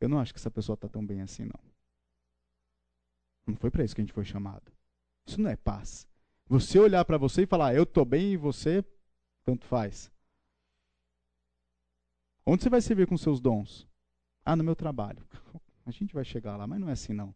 Eu 0.00 0.08
não 0.08 0.18
acho 0.18 0.32
que 0.32 0.38
essa 0.38 0.50
pessoa 0.50 0.74
está 0.74 0.88
tão 0.88 1.04
bem 1.04 1.20
assim, 1.20 1.44
não. 1.44 1.60
Não 3.46 3.56
foi 3.56 3.70
para 3.70 3.84
isso 3.84 3.94
que 3.94 4.00
a 4.00 4.04
gente 4.04 4.12
foi 4.12 4.24
chamado. 4.24 4.72
Isso 5.26 5.40
não 5.40 5.50
é 5.50 5.56
paz. 5.56 6.06
Você 6.48 6.78
olhar 6.78 7.04
para 7.04 7.18
você 7.18 7.42
e 7.42 7.46
falar, 7.46 7.74
eu 7.74 7.82
estou 7.82 8.04
bem 8.04 8.32
e 8.32 8.36
você, 8.36 8.84
tanto 9.46 9.64
faz. 9.64 10.12
Onde 12.44 12.64
você 12.64 12.68
vai 12.68 12.80
servir 12.80 13.06
com 13.06 13.16
seus 13.16 13.40
dons? 13.40 13.88
Ah, 14.44 14.56
no 14.56 14.64
meu 14.64 14.74
trabalho. 14.74 15.24
A 15.86 15.90
gente 15.92 16.12
vai 16.12 16.24
chegar 16.24 16.56
lá, 16.56 16.66
mas 16.66 16.80
não 16.80 16.88
é 16.88 16.92
assim, 16.92 17.12
não. 17.12 17.32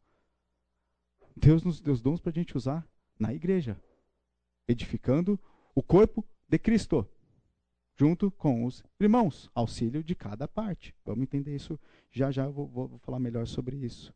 Deus 1.36 1.62
nos 1.62 1.80
deu 1.80 1.94
os 1.94 2.02
dons 2.02 2.20
para 2.20 2.30
a 2.30 2.34
gente 2.34 2.56
usar 2.56 2.84
na 3.16 3.32
igreja, 3.32 3.80
edificando 4.66 5.38
o 5.72 5.82
corpo 5.82 6.26
de 6.48 6.58
Cristo 6.58 7.08
junto 7.96 8.30
com 8.32 8.64
os 8.64 8.82
irmãos, 8.98 9.48
auxílio 9.54 10.02
de 10.02 10.16
cada 10.16 10.48
parte. 10.48 10.92
Vamos 11.04 11.22
entender 11.22 11.54
isso 11.54 11.78
já 12.10 12.32
já, 12.32 12.48
vou, 12.48 12.66
vou 12.66 12.98
falar 12.98 13.20
melhor 13.20 13.46
sobre 13.46 13.76
isso. 13.76 14.12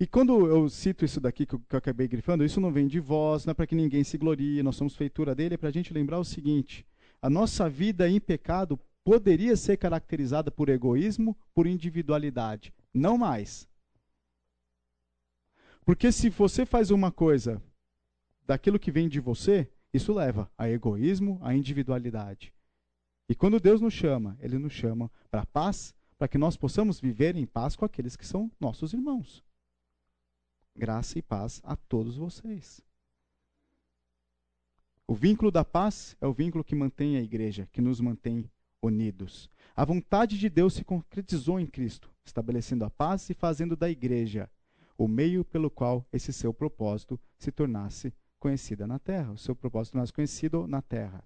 E 0.00 0.06
quando 0.06 0.46
eu 0.46 0.66
cito 0.70 1.04
isso 1.04 1.20
daqui 1.20 1.44
que 1.44 1.54
eu, 1.54 1.62
acabei 1.72 2.08
grifando, 2.08 2.42
isso 2.42 2.58
não 2.58 2.72
vem 2.72 2.88
de 2.88 2.98
vós, 2.98 3.44
não 3.44 3.50
é 3.50 3.54
para 3.54 3.66
que 3.66 3.74
ninguém 3.74 4.02
se 4.02 4.16
glorie, 4.16 4.62
nós 4.62 4.74
somos 4.74 4.96
feitura 4.96 5.34
dele, 5.34 5.56
é 5.56 5.58
para 5.58 5.68
a 5.68 5.72
gente 5.72 5.92
lembrar 5.92 6.18
o 6.18 6.24
seguinte: 6.24 6.86
a 7.20 7.28
nossa 7.28 7.68
vida 7.68 8.08
em 8.08 8.18
pecado 8.18 8.80
poderia 9.04 9.54
ser 9.56 9.76
caracterizada 9.76 10.50
por 10.50 10.70
egoísmo, 10.70 11.36
por 11.54 11.66
individualidade. 11.66 12.72
Não 12.94 13.18
mais. 13.18 13.68
Porque 15.84 16.10
se 16.10 16.30
você 16.30 16.64
faz 16.64 16.90
uma 16.90 17.12
coisa 17.12 17.62
daquilo 18.46 18.78
que 18.78 18.90
vem 18.90 19.06
de 19.06 19.20
você, 19.20 19.70
isso 19.92 20.14
leva 20.14 20.50
a 20.56 20.66
egoísmo, 20.66 21.38
a 21.42 21.54
individualidade. 21.54 22.54
E 23.28 23.34
quando 23.34 23.60
Deus 23.60 23.82
nos 23.82 23.92
chama, 23.92 24.38
Ele 24.40 24.56
nos 24.56 24.72
chama 24.72 25.10
para 25.30 25.44
paz, 25.44 25.94
para 26.16 26.26
que 26.26 26.38
nós 26.38 26.56
possamos 26.56 26.98
viver 26.98 27.36
em 27.36 27.44
paz 27.44 27.76
com 27.76 27.84
aqueles 27.84 28.16
que 28.16 28.26
são 28.26 28.50
nossos 28.58 28.94
irmãos. 28.94 29.44
Graça 30.80 31.18
e 31.18 31.22
paz 31.22 31.60
a 31.62 31.76
todos 31.76 32.16
vocês. 32.16 32.80
O 35.06 35.14
vínculo 35.14 35.50
da 35.50 35.62
paz 35.62 36.16
é 36.22 36.26
o 36.26 36.32
vínculo 36.32 36.64
que 36.64 36.74
mantém 36.74 37.18
a 37.18 37.20
igreja, 37.20 37.68
que 37.70 37.82
nos 37.82 38.00
mantém 38.00 38.50
unidos. 38.80 39.50
A 39.76 39.84
vontade 39.84 40.38
de 40.38 40.48
Deus 40.48 40.72
se 40.72 40.82
concretizou 40.82 41.60
em 41.60 41.66
Cristo, 41.66 42.10
estabelecendo 42.24 42.82
a 42.86 42.88
paz 42.88 43.28
e 43.28 43.34
fazendo 43.34 43.76
da 43.76 43.90
igreja 43.90 44.50
o 44.96 45.06
meio 45.06 45.44
pelo 45.44 45.70
qual 45.70 46.08
esse 46.10 46.32
seu 46.32 46.54
propósito 46.54 47.20
se 47.36 47.52
tornasse 47.52 48.10
conhecida 48.38 48.86
na 48.86 48.98
terra, 48.98 49.32
o 49.32 49.36
seu 49.36 49.54
propósito 49.54 49.98
mais 49.98 50.10
conhecido 50.10 50.66
na 50.66 50.80
terra. 50.80 51.22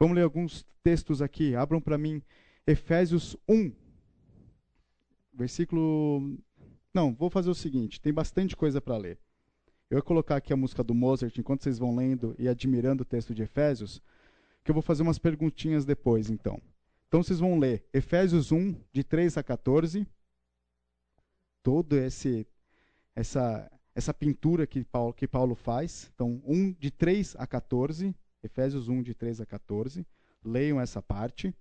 Vamos 0.00 0.16
ler 0.16 0.22
alguns 0.22 0.64
textos 0.82 1.20
aqui. 1.20 1.54
Abram 1.54 1.78
para 1.78 1.98
mim 1.98 2.22
Efésios 2.66 3.36
1, 3.46 3.70
versículo. 5.30 6.38
Não, 6.98 7.14
vou 7.14 7.30
fazer 7.30 7.48
o 7.48 7.54
seguinte: 7.54 8.00
tem 8.00 8.12
bastante 8.12 8.56
coisa 8.56 8.80
para 8.80 8.96
ler. 8.96 9.20
Eu 9.88 9.98
vou 9.98 10.02
colocar 10.02 10.34
aqui 10.34 10.52
a 10.52 10.56
música 10.56 10.82
do 10.82 10.96
Mozart 10.96 11.38
enquanto 11.38 11.62
vocês 11.62 11.78
vão 11.78 11.94
lendo 11.94 12.34
e 12.36 12.48
admirando 12.48 13.04
o 13.04 13.06
texto 13.06 13.32
de 13.32 13.44
Efésios, 13.44 14.02
que 14.64 14.70
eu 14.72 14.74
vou 14.74 14.82
fazer 14.82 15.04
umas 15.04 15.16
perguntinhas 15.16 15.84
depois, 15.84 16.28
então. 16.28 16.60
Então 17.06 17.22
vocês 17.22 17.38
vão 17.38 17.56
ler 17.56 17.84
Efésios 17.92 18.50
1, 18.50 18.74
de 18.92 19.04
3 19.04 19.38
a 19.38 19.44
14. 19.44 20.08
Todo 21.62 21.96
esse 21.96 22.44
essa 23.14 23.70
essa 23.94 24.12
pintura 24.12 24.66
que 24.66 24.82
Paulo, 24.82 25.12
que 25.12 25.28
Paulo 25.28 25.54
faz. 25.54 26.10
Então, 26.12 26.42
1 26.44 26.72
de 26.80 26.90
3 26.90 27.36
a 27.38 27.46
14, 27.46 28.12
Efésios 28.42 28.88
1 28.88 29.02
de 29.02 29.14
3 29.14 29.40
a 29.40 29.46
14. 29.46 30.04
Leiam 30.44 30.80
essa 30.80 31.00
parte. 31.00 31.54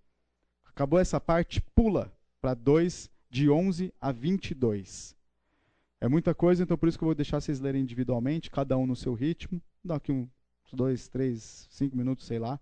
Acabou 0.65 0.97
essa 0.97 1.21
parte, 1.21 1.61
pula 1.75 2.11
para 2.41 2.55
2 2.55 3.07
de 3.29 3.51
11 3.51 3.93
a 4.01 4.11
22. 4.11 5.16
É 5.99 6.07
muita 6.07 6.35
coisa, 6.35 6.63
então 6.63 6.77
por 6.77 6.87
isso 6.87 6.97
que 6.97 7.03
eu 7.03 7.07
vou 7.07 7.15
deixar 7.15 7.41
vocês 7.41 7.59
lerem 7.59 7.81
individualmente, 7.81 8.51
cada 8.51 8.77
um 8.77 8.85
no 8.85 8.95
seu 8.95 9.13
ritmo. 9.13 9.61
Dá 9.83 9.95
aqui 9.95 10.11
uns 10.11 10.29
2, 10.71 11.07
3, 11.07 11.67
5 11.71 11.97
minutos, 11.97 12.25
sei 12.25 12.37
lá. 12.37 12.59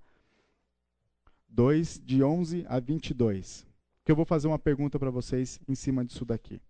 2, 1.50 2.02
de 2.04 2.24
11 2.24 2.66
a 2.68 2.80
22. 2.80 3.68
Que 4.04 4.12
eu 4.12 4.16
vou 4.16 4.26
fazer 4.26 4.48
uma 4.48 4.60
pergunta 4.60 4.98
para 4.98 5.10
vocês 5.10 5.60
em 5.68 5.76
cima 5.76 6.06
disso 6.06 6.24
daqui. 6.24 6.62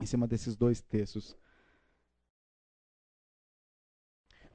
Em 0.00 0.06
cima 0.06 0.26
desses 0.26 0.56
dois 0.56 0.80
textos. 0.80 1.36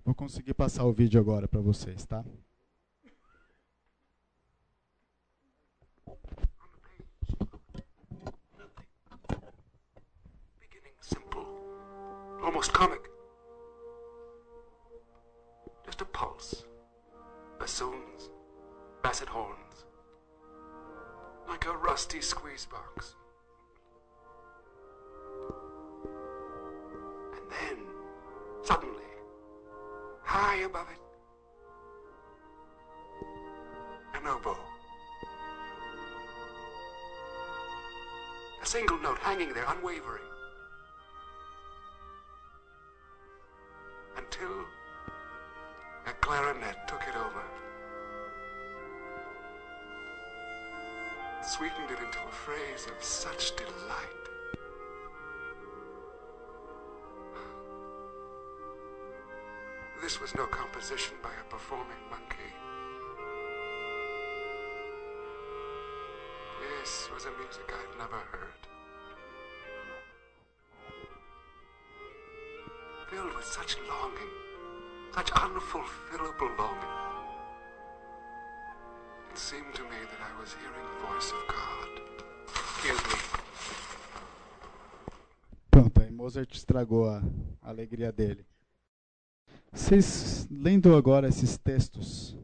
Vou 0.05 0.13
conseguir 0.13 0.53
passar 0.53 0.85
o 0.85 0.93
vídeo 0.93 1.19
agora 1.19 1.47
para 1.47 1.61
vocês, 1.61 2.05
tá? 2.05 2.23
Almost 12.53 12.71
comic. 12.71 13.09
Just 15.83 16.01
a 16.01 16.05
pulse, 16.05 16.65
bassoons, 17.59 18.29
basset 19.01 19.27
horns, 19.27 19.85
like 21.49 21.65
a 21.65 21.75
rusty 21.75 22.21
squeeze 22.21 22.67
box. 22.67 23.15
And 27.33 27.41
then, 27.49 27.87
suddenly, 28.61 29.01
high 30.21 30.57
above 30.57 30.89
it, 30.91 30.99
an 34.13 34.27
oboe. 34.27 34.55
A 38.61 38.65
single 38.65 38.99
note 38.99 39.17
hanging 39.17 39.53
there, 39.55 39.65
unwavering. 39.67 40.21
Estragou 86.73 87.07
a 87.07 87.21
alegria 87.61 88.11
dele. 88.11 88.43
Vocês, 89.71 90.47
lendo 90.49 90.95
agora 90.95 91.27
esses 91.27 91.55
textos, 91.55 92.35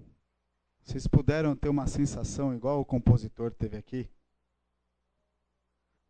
vocês 0.83 1.07
puderam 1.07 1.55
ter 1.55 1.67
uma 1.67 1.87
sensação 1.87 2.53
igual 2.53 2.79
o 2.79 2.85
compositor 2.85 3.51
teve 3.51 3.77
aqui? 3.77 4.07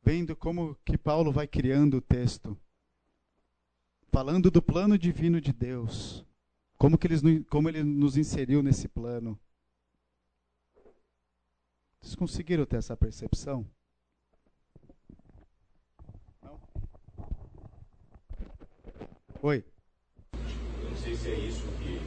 Vendo 0.03 0.35
como 0.35 0.75
que 0.83 0.97
Paulo 0.97 1.31
vai 1.31 1.47
criando 1.47 1.97
o 1.97 2.01
texto, 2.01 2.57
falando 4.11 4.51
do 4.51 4.61
plano 4.61 4.97
divino 4.97 5.39
de 5.39 5.53
Deus, 5.53 6.25
como, 6.77 6.97
que 6.97 7.07
eles, 7.07 7.21
como 7.49 7.69
ele 7.69 7.83
nos 7.83 8.17
inseriu 8.17 8.61
nesse 8.61 8.89
plano. 8.89 9.39
Vocês 12.01 12.15
conseguiram 12.15 12.65
ter 12.65 12.77
essa 12.77 12.97
percepção? 12.97 13.65
Oi. 19.41 19.63
Eu 20.33 20.89
não 20.89 20.97
sei 20.97 21.15
se 21.15 21.29
é 21.29 21.35
isso 21.35 21.63
que 21.81 22.01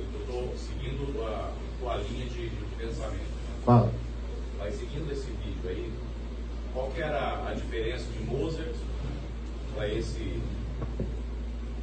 eu 0.00 0.20
estou 0.20 0.56
seguindo 0.56 1.24
a 1.24 1.52
tua 1.78 1.98
linha 1.98 2.26
de, 2.26 2.48
de 2.48 2.64
pensamento. 2.76 3.30
Fala. 3.64 3.94
Mas 4.58 4.74
seguindo 4.74 5.08
esse 5.12 5.30
vídeo 5.30 5.68
aí, 5.68 5.92
qual 6.72 6.90
que 6.90 7.00
era 7.00 7.48
a 7.48 7.54
diferença 7.54 8.10
de 8.10 8.24
Mozart 8.24 8.74
para 9.72 9.88
esse 9.88 10.40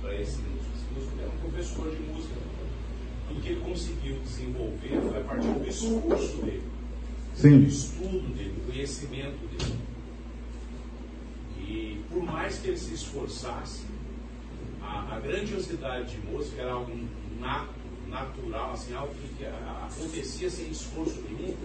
para 0.02 0.14
esse 0.20 0.42
músico? 0.42 1.22
Era 1.22 1.30
um 1.30 1.50
professor 1.50 1.96
de 1.96 2.02
música. 2.04 2.36
Tudo 3.30 3.42
que 3.42 3.48
ele 3.48 3.62
conseguiu 3.62 4.20
desenvolver 4.20 5.02
foi 5.10 5.22
a 5.22 5.24
partir 5.24 5.48
do 5.48 5.64
discurso 5.64 6.42
dele, 6.42 6.64
do 7.38 7.64
estudo 7.64 8.36
dele, 8.36 8.50
do 8.50 8.66
conhecimento 8.70 9.48
dele. 9.48 9.80
E 11.62 12.04
por 12.10 12.22
mais 12.24 12.60
que 12.60 12.68
ele 12.68 12.78
se 12.78 12.94
esforçasse, 12.94 13.95
a, 14.96 15.16
a 15.16 15.20
grandiosidade 15.20 16.16
de 16.16 16.28
Mozart 16.28 16.58
era 16.58 16.72
algo 16.72 16.92
natural, 18.10 18.72
assim, 18.72 18.94
algo 18.94 19.14
que, 19.14 19.46
acontecia 19.46 20.50
sem 20.50 20.70
esforço 20.70 21.22
nenhum, 21.22 21.56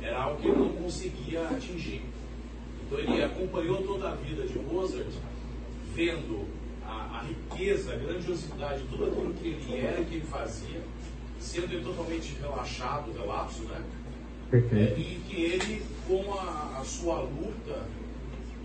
era 0.00 0.22
algo 0.22 0.40
que 0.40 0.48
ele 0.48 0.56
não 0.56 0.68
conseguia 0.70 1.48
atingir. 1.48 2.02
Então 2.86 2.98
ele 2.98 3.22
acompanhou 3.22 3.82
toda 3.82 4.10
a 4.10 4.14
vida 4.14 4.46
de 4.46 4.58
Mozart, 4.58 5.08
vendo 5.94 6.46
a, 6.84 7.18
a 7.18 7.22
riqueza, 7.22 7.94
a 7.94 7.96
grandiosidade, 7.96 8.84
tudo 8.88 9.06
aquilo 9.06 9.34
que 9.34 9.48
ele 9.48 9.80
era, 9.80 10.04
que 10.04 10.14
ele 10.14 10.26
fazia, 10.26 10.80
sendo 11.40 11.72
ele 11.72 11.84
totalmente 11.84 12.36
relaxado, 12.40 13.12
relapso, 13.12 13.62
né? 13.64 13.82
É, 14.52 14.94
e 14.96 15.20
que 15.28 15.42
ele, 15.42 15.82
com 16.06 16.32
a, 16.34 16.78
a 16.80 16.84
sua 16.84 17.20
luta 17.22 17.84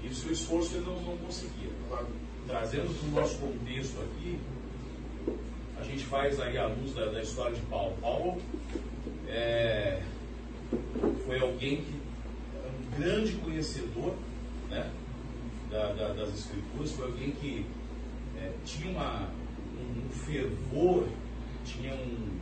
e 0.03 0.07
o 0.07 0.13
seu 0.13 0.31
esforço, 0.31 0.75
ele 0.75 0.85
não, 0.85 1.01
não 1.01 1.17
conseguia. 1.17 1.71
Agora, 1.87 2.05
Trazendo 2.51 2.93
para 2.99 3.07
o 3.07 3.21
nosso 3.21 3.37
contexto 3.37 3.97
aqui, 4.01 4.37
a 5.79 5.83
gente 5.83 6.03
faz 6.03 6.37
aí 6.41 6.57
a 6.57 6.67
luz 6.67 6.93
da, 6.93 7.05
da 7.05 7.21
história 7.21 7.55
de 7.55 7.61
Paulo. 7.61 7.95
Paulo 8.01 8.41
é, 9.29 10.01
foi 11.25 11.39
alguém 11.39 11.77
que 11.77 11.93
era 12.57 12.69
um 12.69 12.99
grande 12.99 13.31
conhecedor 13.37 14.15
né, 14.69 14.91
da- 15.69 15.93
da- 15.93 16.13
das 16.13 16.29
escrituras, 16.39 16.91
foi 16.91 17.05
alguém 17.05 17.31
que 17.31 17.65
é, 18.37 18.51
tinha 18.65 18.91
uma, 18.91 19.29
um, 19.79 20.05
um 20.05 20.09
fervor, 20.09 21.07
tinha 21.63 21.93
um, 21.93 22.39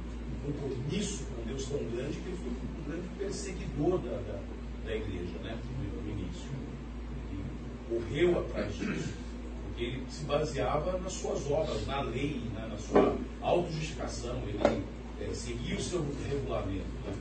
um 0.47 0.51
compromisso 0.53 1.23
com 1.25 1.47
Deus 1.47 1.65
tão 1.67 1.77
grande 1.77 2.17
que 2.17 2.27
ele 2.29 2.37
foi 2.37 2.51
um 2.51 2.91
grande 2.91 3.07
perseguidor 3.19 3.99
da, 3.99 4.17
da, 4.17 4.39
da 4.85 4.95
igreja 4.95 5.37
né, 5.43 5.55
no, 5.77 6.11
início. 6.11 6.49
E 7.31 7.93
correu 7.93 8.39
atrás 8.39 8.73
disso, 8.75 9.13
ele 9.83 10.03
se 10.09 10.23
baseava 10.25 10.97
nas 10.97 11.13
suas 11.13 11.49
obras, 11.49 11.85
na 11.87 12.01
lei, 12.01 12.41
né, 12.53 12.67
na 12.69 12.77
sua 12.77 13.15
autojustificação, 13.41 14.41
ele 14.47 14.83
é, 15.21 15.33
seguia 15.33 15.75
o 15.75 15.81
seu 15.81 16.05
regulamento. 16.29 16.85
né. 17.05 17.13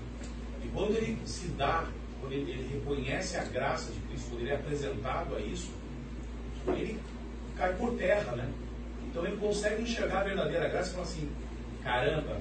E 0.65 0.69
quando 0.69 0.97
ele 0.97 1.19
se 1.25 1.49
dá, 1.49 1.85
quando 2.21 2.33
ele, 2.33 2.51
ele 2.51 2.69
reconhece 2.75 3.37
a 3.37 3.45
graça 3.45 3.93
de 3.93 4.01
Cristo, 4.01 4.31
quando 4.31 4.41
ele 4.43 4.51
é 4.51 4.55
apresentado 4.55 5.37
a 5.37 5.41
isso, 5.41 5.71
ele 6.69 6.99
cai 7.57 7.75
por 7.75 7.95
terra, 7.95 8.37
né? 8.37 8.49
Então 9.07 9.27
ele 9.27 9.37
consegue 9.37 9.83
enxergar 9.83 10.21
a 10.21 10.25
verdadeira 10.25 10.69
graça 10.69 10.91
e 10.91 10.93
fala 10.93 11.05
assim: 11.05 11.29
caramba, 11.83 12.41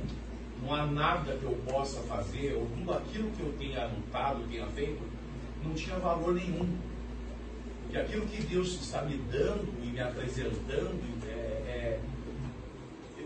não 0.61 0.73
há 0.73 0.85
nada 0.85 1.37
que 1.37 1.43
eu 1.43 1.57
possa 1.67 2.01
fazer, 2.01 2.53
ou 2.55 2.65
tudo 2.67 2.93
aquilo 2.93 3.31
que 3.31 3.41
eu 3.41 3.53
tenha 3.57 3.85
lutado, 3.85 4.47
tenha 4.49 4.67
feito, 4.67 5.01
não 5.63 5.73
tinha 5.73 5.97
valor 5.97 6.33
nenhum. 6.33 6.77
Porque 7.87 7.99
aquilo 7.99 8.27
que 8.27 8.41
Deus 8.43 8.73
está 8.81 9.01
me 9.03 9.17
dando 9.31 9.65
e 9.81 9.87
me 9.87 9.99
apresentando, 10.01 10.99
é, 11.25 11.31
é, 11.31 11.99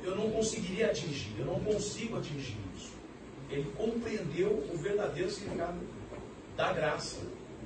eu 0.03 0.15
não 0.15 0.29
conseguiria 0.29 0.87
atingir, 0.87 1.33
eu 1.39 1.45
não 1.45 1.59
consigo 1.61 2.17
atingir 2.17 2.57
isso. 2.77 2.91
Ele 3.49 3.71
compreendeu 3.75 4.51
o 4.71 4.77
verdadeiro 4.77 5.31
significado 5.31 5.79
da 6.55 6.71
graça 6.73 7.21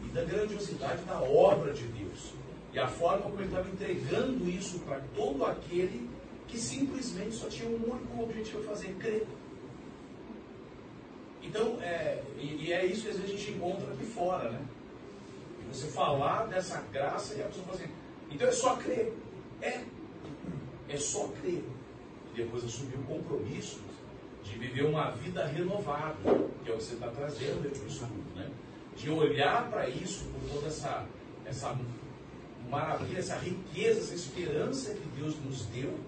e 0.06 0.08
da 0.14 0.24
grandiosidade 0.24 1.04
da 1.04 1.20
obra 1.22 1.74
de 1.74 1.84
Deus. 1.84 2.34
E 2.74 2.80
a 2.80 2.88
forma 2.88 3.24
como 3.24 3.36
ele 3.40 3.46
estava 3.46 3.70
entregando 3.70 4.50
isso 4.50 4.80
para 4.80 5.02
todo 5.14 5.46
aquele 5.46 6.10
que 6.48 6.58
simplesmente 6.58 7.36
só 7.36 7.50
tinha 7.50 7.68
um 7.70 7.92
único 7.92 8.24
objetivo 8.24 8.64
fazer, 8.64 8.96
crer. 9.00 9.28
Então, 11.44 11.78
é, 11.82 12.24
e, 12.40 12.68
e 12.68 12.74
é 12.74 12.86
isso 12.86 13.04
que 13.04 13.10
às 13.10 13.18
vezes 13.18 13.34
a 13.34 13.38
gente 13.38 13.52
encontra 13.52 13.92
aqui 13.92 14.06
fora, 14.06 14.50
né? 14.50 14.62
Você 15.76 15.88
falar 15.88 16.46
dessa 16.46 16.80
graça 16.84 17.36
e 17.36 17.42
a 17.42 17.48
pessoa 17.48 17.66
fala 17.66 17.78
assim, 17.80 17.92
então 18.32 18.48
é 18.48 18.52
só 18.52 18.78
crer. 18.78 19.14
É, 19.62 19.82
é 20.88 20.98
só 20.98 21.28
crer. 21.42 21.66
E 22.32 22.38
depois 22.38 22.64
assumir 22.64 22.96
o 22.96 23.04
compromisso 23.04 23.82
de 24.42 24.58
viver 24.58 24.86
uma 24.86 25.12
vida 25.12 25.46
renovada, 25.46 26.16
que 26.64 26.72
é 26.72 26.74
o 26.74 26.78
que 26.78 26.84
você 26.84 26.94
está 26.94 27.10
trazendo 27.10 27.62
dentro 27.62 27.82
do 27.82 27.88
estudo, 27.88 28.36
né? 28.36 28.50
De 28.96 29.10
olhar 29.10 29.70
para 29.70 29.90
isso 29.90 30.24
com 30.30 30.56
toda 30.56 30.68
essa, 30.68 31.06
essa 31.46 31.78
maravilha, 32.70 33.20
essa 33.20 33.36
riqueza, 33.36 34.00
essa 34.00 34.16
esperança 34.16 34.94
que 34.94 35.06
Deus 35.20 35.36
nos 35.44 35.66
deu 35.66 36.00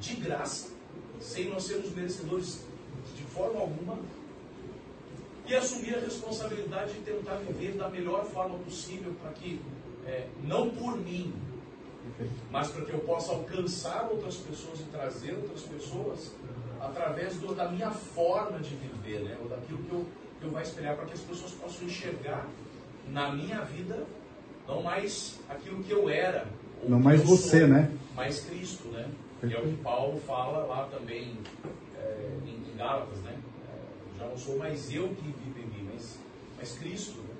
de 0.00 0.16
graça, 0.16 0.72
sem 1.20 1.48
nós 1.48 1.62
sermos 1.62 1.94
merecedores 1.94 2.64
de 3.14 3.22
forma 3.22 3.60
alguma. 3.60 4.00
E 5.50 5.56
assumir 5.56 5.96
a 5.96 6.00
responsabilidade 6.00 6.92
de 6.92 7.00
tentar 7.00 7.34
viver 7.34 7.72
da 7.72 7.88
melhor 7.88 8.24
forma 8.26 8.56
possível 8.58 9.12
para 9.20 9.32
que, 9.32 9.60
é, 10.06 10.26
não 10.44 10.70
por 10.70 10.96
mim, 10.96 11.34
mas 12.50 12.68
para 12.68 12.84
que 12.84 12.92
eu 12.92 13.00
possa 13.00 13.32
alcançar 13.32 14.08
outras 14.10 14.36
pessoas 14.36 14.80
e 14.80 14.84
trazer 14.84 15.32
outras 15.32 15.62
pessoas 15.62 16.32
através 16.80 17.34
do, 17.36 17.54
da 17.54 17.68
minha 17.68 17.90
forma 17.90 18.60
de 18.60 18.76
viver, 18.76 19.20
né? 19.20 19.36
ou 19.42 19.48
daquilo 19.48 19.78
que 19.78 19.92
eu, 19.92 20.06
que 20.38 20.46
eu 20.46 20.50
vou 20.50 20.60
espelhar, 20.60 20.96
para 20.96 21.06
que 21.06 21.14
as 21.14 21.20
pessoas 21.20 21.52
possam 21.52 21.86
enxergar 21.86 22.46
na 23.08 23.32
minha 23.32 23.60
vida 23.62 24.06
não 24.68 24.82
mais 24.82 25.40
aquilo 25.48 25.82
que 25.82 25.90
eu 25.90 26.08
era. 26.08 26.46
Não 26.84 27.00
mais 27.00 27.20
você, 27.22 27.60
sou, 27.60 27.68
né? 27.68 27.90
Mais 28.14 28.40
Cristo, 28.40 28.88
né? 28.88 29.08
Que 29.40 29.52
é 29.52 29.58
o 29.58 29.62
que 29.62 29.76
Paulo 29.82 30.20
fala 30.20 30.64
lá 30.64 30.88
também 30.90 31.36
é, 31.98 32.28
em, 32.46 32.70
em 32.72 32.76
Gálatas, 32.76 33.18
né? 33.18 33.39
É, 34.20 34.24
já 34.24 34.26
não 34.26 34.38
sou 34.38 34.58
mais 34.58 34.92
eu 34.92 35.08
que 35.08 35.22
vivo 35.22 35.58
em 35.58 35.66
mim, 35.66 35.90
mas, 35.92 36.18
mas 36.58 36.72
Cristo. 36.78 37.18
Né? 37.18 37.34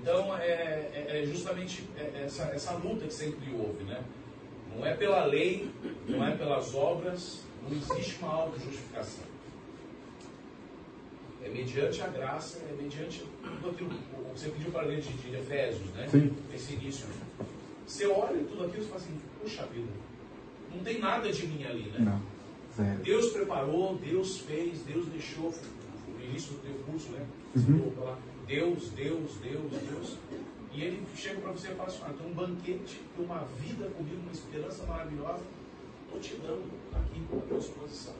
Então 0.00 0.36
é, 0.36 0.46
é, 0.46 1.22
é 1.22 1.26
justamente 1.26 1.84
é, 1.96 2.22
essa, 2.24 2.44
essa 2.44 2.72
luta 2.72 3.06
que 3.06 3.12
sempre 3.14 3.52
houve, 3.52 3.84
né? 3.84 4.02
Não 4.74 4.86
é 4.86 4.94
pela 4.94 5.24
lei, 5.24 5.70
não 6.06 6.26
é 6.26 6.36
pelas 6.36 6.74
obras, 6.74 7.42
não 7.62 7.76
existe 7.76 8.18
uma 8.20 8.32
auto-justificação. 8.32 9.24
É 11.42 11.48
mediante 11.48 12.02
a 12.02 12.06
graça, 12.08 12.58
é 12.68 12.72
mediante 12.80 13.24
tudo 13.42 13.70
aquilo 13.70 13.90
que 13.90 14.38
você 14.38 14.50
pediu 14.50 14.70
para 14.70 14.82
ler 14.82 15.00
de, 15.00 15.10
de 15.12 15.36
Efésios, 15.36 15.90
né? 15.94 16.06
Sim. 16.08 16.36
Esse 16.54 16.74
início. 16.74 17.06
Você 17.86 18.06
olha 18.06 18.44
tudo 18.44 18.66
aquilo 18.66 18.84
e 18.84 18.86
fala 18.86 19.00
assim, 19.00 19.18
puxa 19.40 19.64
vida, 19.66 19.88
não 20.74 20.84
tem 20.84 20.98
nada 20.98 21.32
de 21.32 21.46
mim 21.46 21.64
ali, 21.64 21.90
né? 21.90 21.98
Não. 22.00 22.37
Zero. 22.78 23.02
Deus 23.02 23.32
preparou, 23.32 23.96
Deus 23.96 24.38
fez, 24.38 24.82
Deus 24.82 25.06
deixou, 25.06 25.52
no 26.06 26.24
início 26.24 26.52
do 26.52 26.58
teu 26.62 26.74
curso, 26.86 27.10
né? 27.10 27.26
Uhum. 27.56 27.92
Deus, 28.46 28.90
Deus, 28.90 29.32
Deus, 29.42 29.72
Deus. 29.72 30.16
E 30.72 30.82
ele 30.82 31.02
chega 31.16 31.40
para 31.40 31.50
você 31.50 31.68
e 31.68 31.74
fala 31.74 31.88
assim, 31.88 32.02
ah, 32.04 32.14
tem 32.16 32.30
um 32.30 32.34
banquete, 32.34 33.00
tem 33.16 33.24
uma 33.24 33.44
vida 33.58 33.90
comigo, 33.90 34.22
uma 34.22 34.32
esperança 34.32 34.86
maravilhosa, 34.86 35.42
estou 36.06 36.20
te 36.20 36.36
dando 36.36 36.70
aqui 36.94 37.20
à 37.36 37.48
tua 37.48 37.58
disposição. 37.58 38.14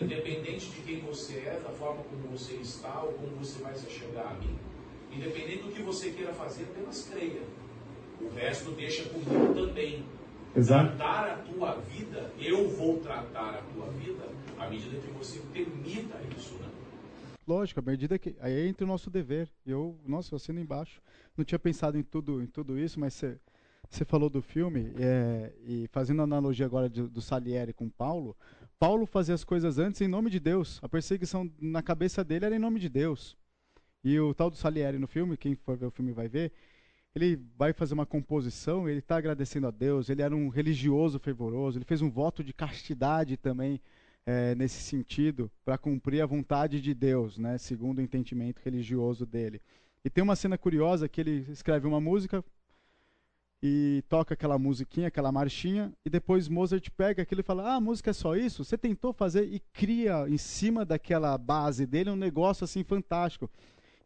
Independente 0.00 0.70
de 0.70 0.82
quem 0.82 1.00
você 1.00 1.34
é, 1.38 1.60
da 1.62 1.70
forma 1.70 2.02
como 2.02 2.36
você 2.36 2.54
está 2.54 3.02
ou 3.02 3.12
como 3.12 3.36
você 3.36 3.62
vai 3.62 3.76
se 3.76 3.88
chegar 3.90 4.26
a 4.26 4.34
mim, 4.34 4.56
independente 5.12 5.62
do 5.62 5.72
que 5.72 5.82
você 5.82 6.10
queira 6.10 6.32
fazer, 6.32 6.64
apenas 6.64 7.08
creia. 7.08 7.42
O 8.20 8.34
resto 8.34 8.72
deixa 8.72 9.04
comigo 9.04 9.54
também. 9.54 10.04
Exato. 10.56 10.96
Tratar 10.96 11.30
a 11.30 11.36
tua 11.36 11.74
vida, 11.80 12.30
eu 12.38 12.68
vou 12.70 12.98
tratar 13.00 13.54
a 13.54 13.62
tua 13.74 13.86
vida 13.90 14.24
à 14.58 14.68
medida 14.68 14.98
que 14.98 15.10
você 15.12 15.40
permita 15.52 16.18
isso, 16.36 16.54
né? 16.54 16.68
Lógico, 17.46 17.80
à 17.80 17.82
medida 17.82 18.18
que. 18.18 18.36
Aí 18.40 18.68
entra 18.68 18.84
o 18.84 18.88
nosso 18.88 19.08
dever. 19.08 19.48
Eu, 19.64 19.98
nossa, 20.06 20.34
eu 20.34 20.36
assino 20.36 20.60
embaixo. 20.60 21.00
Não 21.36 21.44
tinha 21.44 21.58
pensado 21.58 21.96
em 21.96 22.02
tudo, 22.02 22.42
em 22.42 22.46
tudo 22.46 22.78
isso, 22.78 23.00
mas 23.00 23.14
você, 23.14 23.38
você 23.88 24.04
falou 24.04 24.28
do 24.28 24.42
filme, 24.42 24.92
é, 24.98 25.52
e 25.64 25.88
fazendo 25.90 26.20
analogia 26.20 26.66
agora 26.66 26.90
de, 26.90 27.02
do 27.02 27.22
Salieri 27.22 27.72
com 27.72 27.88
Paulo, 27.88 28.36
Paulo 28.78 29.06
fazia 29.06 29.34
as 29.34 29.44
coisas 29.44 29.78
antes 29.78 30.00
em 30.02 30.08
nome 30.08 30.30
de 30.30 30.38
Deus. 30.38 30.78
A 30.82 30.88
perseguição 30.88 31.50
na 31.58 31.82
cabeça 31.82 32.22
dele 32.22 32.44
era 32.44 32.54
em 32.54 32.60
nome 32.60 32.78
de 32.78 32.88
Deus. 32.88 33.36
E 34.04 34.18
o 34.20 34.34
tal 34.34 34.50
do 34.50 34.56
Salieri 34.56 34.98
no 34.98 35.08
filme, 35.08 35.36
quem 35.36 35.54
for 35.54 35.76
ver 35.76 35.86
o 35.86 35.90
filme 35.90 36.12
vai 36.12 36.28
ver, 36.28 36.52
ele 37.14 37.40
vai 37.56 37.72
fazer 37.72 37.94
uma 37.94 38.06
composição, 38.06 38.88
ele 38.88 39.00
está 39.00 39.16
agradecendo 39.16 39.66
a 39.66 39.70
Deus, 39.70 40.08
ele 40.08 40.22
era 40.22 40.34
um 40.34 40.48
religioso 40.48 41.18
fervoroso, 41.18 41.78
ele 41.78 41.84
fez 41.84 42.02
um 42.02 42.10
voto 42.10 42.44
de 42.44 42.52
castidade 42.52 43.36
também 43.36 43.80
é, 44.26 44.54
nesse 44.54 44.80
sentido, 44.82 45.50
para 45.64 45.78
cumprir 45.78 46.20
a 46.20 46.26
vontade 46.26 46.80
de 46.80 46.94
Deus, 46.94 47.38
né, 47.38 47.58
segundo 47.58 47.98
o 47.98 48.02
entendimento 48.02 48.60
religioso 48.62 49.24
dele. 49.24 49.60
E 50.04 50.10
tem 50.10 50.22
uma 50.22 50.36
cena 50.36 50.56
curiosa 50.56 51.08
que 51.08 51.20
ele 51.20 51.46
escreve 51.50 51.86
uma 51.86 52.00
música, 52.00 52.44
e 53.62 54.04
toca 54.08 54.34
aquela 54.34 54.58
musiquinha, 54.58 55.08
aquela 55.08 55.32
marchinha, 55.32 55.92
e 56.04 56.10
depois 56.10 56.48
Mozart 56.48 56.88
pega 56.96 57.22
aquilo 57.22 57.40
e 57.40 57.44
fala: 57.44 57.64
Ah, 57.64 57.74
a 57.74 57.80
música 57.80 58.10
é 58.10 58.12
só 58.12 58.36
isso? 58.36 58.64
Você 58.64 58.78
tentou 58.78 59.12
fazer 59.12 59.44
e 59.52 59.60
cria 59.72 60.28
em 60.28 60.38
cima 60.38 60.84
daquela 60.84 61.36
base 61.36 61.84
dele 61.84 62.10
um 62.10 62.16
negócio 62.16 62.64
assim 62.64 62.84
fantástico. 62.84 63.50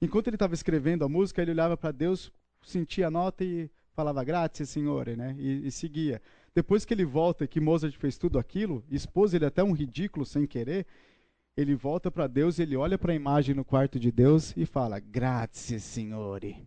Enquanto 0.00 0.28
ele 0.28 0.36
estava 0.36 0.55
escrevendo 0.55 1.05
a 1.05 1.09
música, 1.09 1.42
ele 1.42 1.50
olhava 1.50 1.76
para 1.76 1.92
Deus, 1.92 2.32
sentia 2.62 3.08
a 3.08 3.10
nota 3.10 3.44
e 3.44 3.70
falava 3.94 4.24
grazie, 4.24 4.66
signore, 4.66 5.16
né? 5.16 5.34
E, 5.38 5.66
e, 5.66 5.70
seguia. 5.70 6.20
Depois 6.54 6.84
que 6.84 6.94
ele 6.94 7.04
volta, 7.04 7.46
que 7.46 7.60
Mozart 7.60 7.96
fez 7.96 8.18
tudo 8.18 8.38
aquilo, 8.38 8.84
expôs 8.90 9.34
ele 9.34 9.44
até 9.44 9.62
um 9.62 9.72
ridículo 9.72 10.24
sem 10.24 10.46
querer, 10.46 10.86
ele 11.56 11.74
volta 11.74 12.10
para 12.10 12.26
Deus, 12.26 12.58
ele 12.58 12.76
olha 12.76 12.98
para 12.98 13.12
a 13.12 13.16
imagem 13.16 13.54
no 13.54 13.64
quarto 13.64 13.98
de 13.98 14.10
Deus 14.10 14.56
e 14.56 14.64
fala: 14.64 14.98
grazie, 14.98 15.78
signore. 15.80 16.66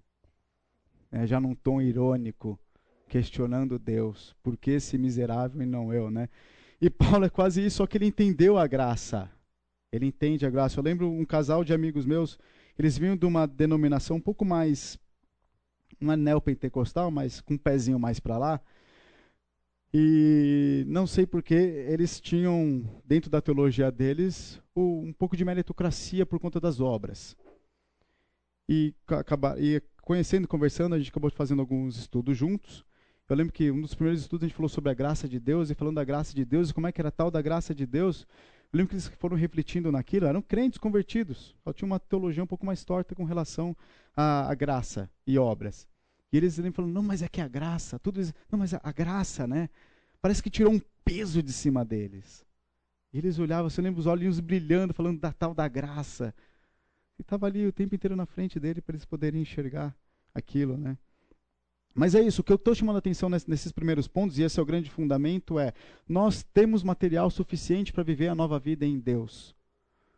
É, 1.11 1.25
já 1.25 1.39
num 1.39 1.55
tom 1.55 1.81
irônico 1.81 2.59
questionando 3.07 3.79
Deus, 3.79 4.35
por 4.43 4.57
que 4.57 4.71
esse 4.71 4.97
miserável 4.97 5.61
e 5.61 5.65
não 5.65 5.93
eu, 5.93 6.09
né? 6.11 6.27
E 6.81 6.89
Paulo 6.89 7.25
é 7.25 7.29
quase 7.29 7.65
isso, 7.65 7.77
só 7.77 7.87
que 7.87 7.97
ele 7.97 8.05
entendeu 8.05 8.57
a 8.57 8.67
graça. 8.67 9.31
Ele 9.91 10.05
entende 10.05 10.45
a 10.45 10.49
graça. 10.49 10.79
Eu 10.79 10.83
lembro 10.83 11.09
um 11.09 11.25
casal 11.25 11.63
de 11.63 11.73
amigos 11.73 12.05
meus, 12.05 12.37
eles 12.77 12.97
vinham 12.97 13.15
de 13.15 13.25
uma 13.25 13.47
denominação 13.47 14.17
um 14.17 14.21
pouco 14.21 14.43
mais 14.43 14.99
não 15.99 16.13
é 16.13 16.17
neopentecostal, 16.17 17.09
mas 17.11 17.41
com 17.41 17.55
um 17.55 17.57
pezinho 17.57 17.99
mais 17.99 18.19
para 18.19 18.37
lá. 18.37 18.61
E 19.93 20.83
não 20.87 21.07
sei 21.07 21.25
porque 21.25 21.53
eles 21.53 22.19
tinham, 22.19 22.83
dentro 23.05 23.29
da 23.29 23.41
teologia 23.41 23.91
deles, 23.91 24.61
um 24.75 25.13
pouco 25.13 25.37
de 25.37 25.45
meritocracia 25.45 26.25
por 26.25 26.39
conta 26.39 26.59
das 26.59 26.81
obras. 26.81 27.35
E, 28.67 28.93
e 29.57 29.81
conhecendo, 30.01 30.47
conversando, 30.47 30.95
a 30.95 30.97
gente 30.97 31.11
acabou 31.11 31.31
fazendo 31.31 31.61
alguns 31.61 31.97
estudos 31.97 32.37
juntos. 32.37 32.83
Eu 33.29 33.35
lembro 33.35 33.53
que 33.53 33.71
um 33.71 33.81
dos 33.81 33.95
primeiros 33.95 34.21
estudos 34.21 34.43
a 34.43 34.47
gente 34.47 34.55
falou 34.55 34.69
sobre 34.69 34.91
a 34.91 34.93
graça 34.93 35.29
de 35.29 35.39
Deus, 35.39 35.69
e 35.69 35.75
falando 35.75 35.95
da 35.95 36.03
graça 36.03 36.35
de 36.35 36.43
Deus, 36.43 36.69
e 36.69 36.73
como 36.73 36.87
é 36.87 36.91
que 36.91 36.99
era 36.99 37.09
tal 37.11 37.31
da 37.31 37.41
graça 37.41 37.73
de 37.73 37.85
Deus. 37.85 38.27
Eu 38.72 38.78
lembro 38.78 38.89
que 38.89 38.95
eles 38.95 39.07
foram 39.07 39.38
refletindo 39.38 39.91
naquilo, 39.91 40.26
eram 40.26 40.41
crentes 40.41 40.78
convertidos, 40.78 41.55
só 41.63 41.72
tinha 41.72 41.86
uma 41.86 41.99
teologia 41.99 42.43
um 42.43 42.47
pouco 42.47 42.66
mais 42.66 42.84
torta 42.84 43.16
com 43.16 43.24
relação 43.24 43.76
à, 44.16 44.49
à 44.49 44.53
graça 44.53 45.09
e 45.26 45.38
obras. 45.38 45.88
E 46.32 46.38
eles 46.38 46.57
lembram 46.57 46.88
não, 46.88 47.01
mas 47.01 47.22
é 47.22 47.28
que 47.28 47.39
a 47.39 47.47
graça, 47.47 47.97
tudo 47.97 48.20
isso, 48.20 48.34
não, 48.51 48.59
mas 48.59 48.74
a, 48.74 48.82
a 48.84 48.91
graça, 48.91 49.47
né? 49.47 49.70
Parece 50.22 50.43
que 50.43 50.49
tirou 50.49 50.74
um 50.74 50.82
peso 51.03 51.41
de 51.41 51.53
cima 51.53 51.86
deles. 51.86 52.45
E 53.13 53.18
eles 53.18 53.39
olhavam, 53.39 53.70
você 53.70 53.82
lembra 53.82 54.01
os 54.01 54.07
olhinhos 54.07 54.39
brilhando, 54.41 54.93
falando 54.93 55.20
da 55.20 55.32
tal 55.32 55.53
da 55.53 55.68
graça. 55.68 56.36
E 57.18 57.22
estava 57.22 57.45
ali 57.45 57.66
o 57.66 57.72
tempo 57.72 57.95
inteiro 57.95 58.16
na 58.16 58.26
frente 58.26 58.59
dele 58.59 58.82
para 58.82 58.95
eles 58.95 59.05
poderem 59.05 59.41
enxergar 59.41 59.95
aquilo, 60.34 60.76
né? 60.76 60.97
Mas 61.95 62.13
é 62.13 62.21
isso, 62.21 62.41
o 62.41 62.43
que 62.43 62.51
eu 62.51 62.57
estou 62.57 62.75
chamando 62.75 62.97
a 62.97 62.99
atenção 62.99 63.29
nesses 63.29 63.71
primeiros 63.71 64.05
pontos, 64.05 64.37
e 64.37 64.43
esse 64.43 64.59
é 64.59 64.61
o 64.61 64.65
grande 64.65 64.91
fundamento, 64.91 65.57
é 65.57 65.71
nós 66.07 66.43
temos 66.43 66.83
material 66.83 67.31
suficiente 67.31 67.93
para 67.93 68.03
viver 68.03 68.27
a 68.27 68.35
nova 68.35 68.59
vida 68.59 68.85
em 68.85 68.99
Deus. 68.99 69.55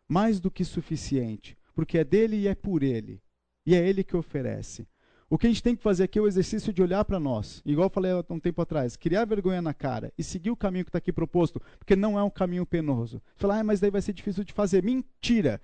Mais 0.09 0.39
do 0.39 0.49
que 0.49 0.65
suficiente, 0.65 1.55
porque 1.75 1.99
é 1.99 2.03
dele 2.03 2.36
e 2.36 2.47
é 2.47 2.55
por 2.55 2.82
ele. 2.82 3.21
E 3.63 3.75
é 3.75 3.88
ele 3.88 4.03
que 4.03 4.17
oferece. 4.17 4.88
O 5.30 5.38
que 5.38 5.45
a 5.45 5.49
gente 5.49 5.61
tem 5.61 5.75
que 5.75 5.84
fazer 5.84 6.05
aqui 6.05 6.17
é 6.17 6.21
o 6.21 6.28
exercício 6.28 6.73
de 6.73 6.82
olhar 6.82 7.05
para 7.05 7.19
nós, 7.19 7.61
igual 7.63 7.88
eu 7.88 7.91
falei 7.91 8.11
há 8.11 8.25
um 8.30 8.39
tempo 8.39 8.61
atrás, 8.61 8.95
criar 8.95 9.25
vergonha 9.25 9.61
na 9.61 9.73
cara 9.73 10.11
e 10.17 10.23
seguir 10.23 10.49
o 10.49 10.55
caminho 10.55 10.86
que 10.86 10.89
está 10.89 10.97
aqui 10.97 11.13
proposto, 11.13 11.61
porque 11.78 11.95
não 11.95 12.17
é 12.17 12.23
um 12.23 12.30
caminho 12.30 12.65
penoso. 12.65 13.21
Falar, 13.36 13.59
ah, 13.59 13.63
mas 13.63 13.80
daí 13.80 13.91
vai 13.91 14.01
ser 14.01 14.13
difícil 14.13 14.43
de 14.43 14.53
fazer. 14.53 14.82
Mentira! 14.82 15.61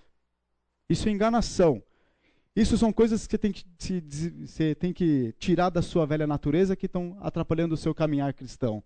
Isso 0.88 1.10
é 1.10 1.12
enganação. 1.12 1.82
Isso 2.56 2.78
são 2.78 2.94
coisas 2.94 3.26
que 3.26 3.32
você 3.32 3.38
tem 3.38 3.52
que, 3.52 3.66
você 4.46 4.76
tem 4.76 4.94
que 4.94 5.34
tirar 5.40 5.70
da 5.70 5.82
sua 5.82 6.06
velha 6.06 6.28
natureza 6.28 6.76
que 6.76 6.86
estão 6.86 7.18
atrapalhando 7.20 7.74
o 7.74 7.78
seu 7.78 7.96
caminhar 7.96 8.34
cristão. 8.34 8.84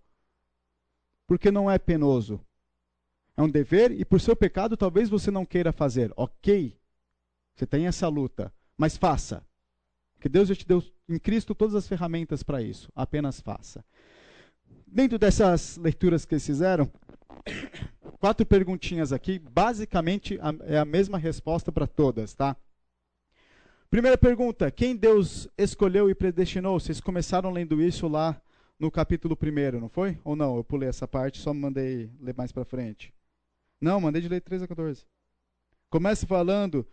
Porque 1.28 1.51
não 1.51 1.70
é 1.70 1.78
penoso. 1.78 2.39
É 3.36 3.41
um 3.41 3.49
dever 3.49 3.91
e 3.91 4.05
por 4.05 4.22
seu 4.22 4.36
pecado 4.36 4.78
talvez 4.78 5.09
você 5.09 5.30
não 5.30 5.45
queira 5.45 5.74
fazer. 5.74 6.13
Ok, 6.15 6.80
você 7.53 7.65
tem 7.68 7.88
essa 7.88 8.07
luta, 8.07 8.53
mas 8.78 8.95
faça. 8.95 9.45
Porque 10.15 10.30
Deus 10.30 10.47
já 10.47 10.55
te 10.55 10.65
deu 10.65 10.82
em 11.09 11.20
Cristo 11.20 11.53
todas 11.53 11.76
as 11.76 11.88
ferramentas 11.88 12.41
para 12.43 12.61
isso. 12.61 12.89
Apenas 12.95 13.41
faça. 13.41 13.84
Dentro 14.88 15.20
dessas 15.20 15.76
leituras 15.76 16.24
que 16.24 16.36
eles 16.36 16.45
fizeram, 16.45 16.89
quatro 18.18 18.45
perguntinhas 18.45 19.11
aqui. 19.11 19.38
Basicamente 19.38 20.39
é 20.63 20.78
a 20.78 20.86
mesma 20.86 21.18
resposta 21.18 21.70
para 21.70 21.86
todas, 21.86 22.34
tá? 22.34 22.55
Primeira 23.89 24.17
pergunta: 24.17 24.69
quem 24.69 24.95
Deus 24.95 25.47
escolheu 25.57 26.09
e 26.09 26.15
predestinou? 26.15 26.79
Vocês 26.79 26.99
começaram 26.99 27.51
lendo 27.51 27.81
isso 27.81 28.07
lá 28.07 28.39
no 28.77 28.91
capítulo 28.91 29.38
1, 29.41 29.79
não 29.79 29.88
foi? 29.88 30.19
Ou 30.25 30.35
não? 30.35 30.57
Eu 30.57 30.63
pulei 30.63 30.89
essa 30.89 31.07
parte, 31.07 31.39
só 31.39 31.53
mandei 31.53 32.11
ler 32.19 32.35
mais 32.35 32.51
para 32.51 32.65
frente. 32.65 33.13
Não, 33.79 34.01
mandei 34.01 34.21
de 34.21 34.27
ler 34.27 34.41
13 34.41 34.65
a 34.65 34.67
14. 34.67 35.05
Começa 35.89 36.27
falando, 36.27 36.85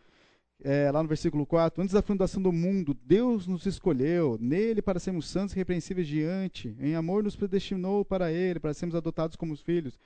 é, 0.62 0.88
lá 0.92 1.02
no 1.02 1.08
versículo 1.08 1.44
4: 1.44 1.82
Antes 1.82 1.94
da 1.94 2.00
fundação 2.00 2.40
do 2.40 2.52
mundo, 2.52 2.94
Deus 2.94 3.48
nos 3.48 3.66
escolheu, 3.66 4.38
nele 4.40 4.80
para 4.80 5.00
sermos 5.00 5.28
santos 5.28 5.52
e 5.54 5.58
repreensíveis 5.58 6.06
diante. 6.06 6.76
Em 6.78 6.94
amor 6.94 7.24
nos 7.24 7.34
predestinou 7.34 8.04
para 8.04 8.30
ele, 8.30 8.60
para 8.60 8.72
sermos 8.72 8.94
adotados 8.94 9.34
como 9.36 9.56
filhos. 9.56 9.94
O 9.94 9.98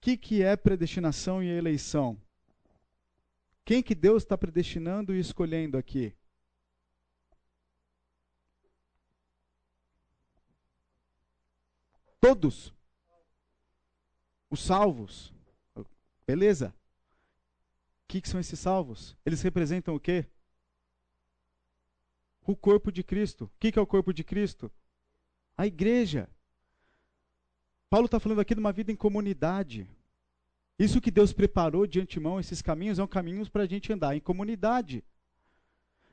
que, 0.00 0.16
que 0.16 0.42
é 0.42 0.56
predestinação 0.56 1.42
e 1.42 1.48
eleição? 1.48 2.16
Quem 3.66 3.82
que 3.82 3.96
Deus 3.96 4.22
está 4.22 4.38
predestinando 4.38 5.12
e 5.12 5.18
escolhendo 5.18 5.76
aqui? 5.76 6.14
Todos. 12.20 12.72
Os 14.48 14.60
salvos. 14.60 15.34
Beleza. 16.24 16.72
O 18.04 18.06
que, 18.06 18.20
que 18.20 18.28
são 18.28 18.38
esses 18.38 18.60
salvos? 18.60 19.16
Eles 19.26 19.42
representam 19.42 19.96
o 19.96 20.00
quê? 20.00 20.26
O 22.46 22.54
corpo 22.54 22.92
de 22.92 23.02
Cristo. 23.02 23.46
O 23.46 23.50
que, 23.58 23.72
que 23.72 23.80
é 23.80 23.82
o 23.82 23.86
corpo 23.86 24.12
de 24.12 24.22
Cristo? 24.22 24.70
A 25.56 25.66
igreja. 25.66 26.30
Paulo 27.90 28.06
está 28.06 28.20
falando 28.20 28.40
aqui 28.40 28.54
de 28.54 28.60
uma 28.60 28.72
vida 28.72 28.92
em 28.92 28.96
comunidade. 28.96 29.90
Isso 30.78 31.00
que 31.00 31.10
Deus 31.10 31.32
preparou 31.32 31.86
de 31.86 32.00
antemão, 32.00 32.38
esses 32.38 32.60
caminhos, 32.60 32.98
são 32.98 33.06
caminhos 33.06 33.48
para 33.48 33.62
a 33.62 33.66
gente 33.66 33.92
andar 33.92 34.14
em 34.14 34.20
comunidade. 34.20 35.02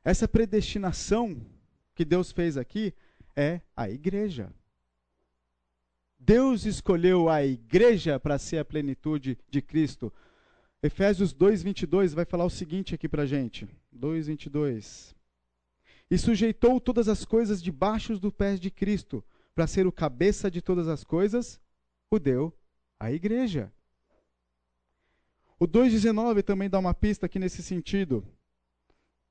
Essa 0.04 0.28
predestinação 0.28 1.42
que 1.94 2.06
Deus 2.06 2.32
fez 2.32 2.58
aqui 2.58 2.94
é 3.36 3.62
a 3.76 3.90
igreja. 3.90 4.54
Deus 6.18 6.66
escolheu 6.66 7.28
a 7.28 7.44
igreja 7.44 8.18
para 8.18 8.40
ser 8.40 8.58
a 8.58 8.66
plenitude 8.66 9.38
de 9.50 9.62
Cristo. 9.62 10.12
Efésios 10.82 11.34
2:22 11.34 12.14
vai 12.14 12.24
falar 12.24 12.46
o 12.46 12.50
seguinte 12.50 12.96
aqui 12.96 13.10
para 13.10 13.24
a 13.24 13.26
gente. 13.26 13.68
2:22. 13.92 15.14
E 16.10 16.18
sujeitou 16.18 16.80
todas 16.80 17.10
as 17.10 17.26
coisas 17.26 17.62
debaixo 17.62 18.18
dos 18.18 18.32
pés 18.32 18.60
de 18.60 18.72
Cristo, 18.72 19.24
para 19.54 19.68
ser 19.68 19.86
o 19.86 19.92
cabeça 19.92 20.50
de 20.50 20.62
todas 20.62 20.88
as 20.88 21.04
coisas, 21.04 21.60
o 22.10 22.20
deu 22.20 22.54
à 23.00 23.12
igreja. 23.12 23.72
O 25.60 25.68
2,19 25.68 26.44
também 26.44 26.70
dá 26.70 26.80
uma 26.80 26.94
pista 26.94 27.26
aqui 27.26 27.40
nesse 27.40 27.62
sentido. 27.64 28.26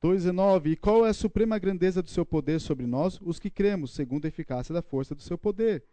2,19: 0.03 0.73
E 0.73 0.77
qual 0.77 1.07
é 1.07 1.11
a 1.11 1.15
suprema 1.15 1.59
grandeza 1.59 2.03
do 2.03 2.11
seu 2.11 2.27
poder 2.27 2.61
sobre 2.61 2.87
nós, 2.87 3.21
os 3.23 3.39
que 3.39 3.51
cremos, 3.51 3.93
segundo 3.93 4.25
a 4.25 4.29
eficácia 4.29 4.73
da 4.75 4.83
força 4.83 5.15
do 5.15 5.23
seu 5.23 5.39
poder? 5.39 5.85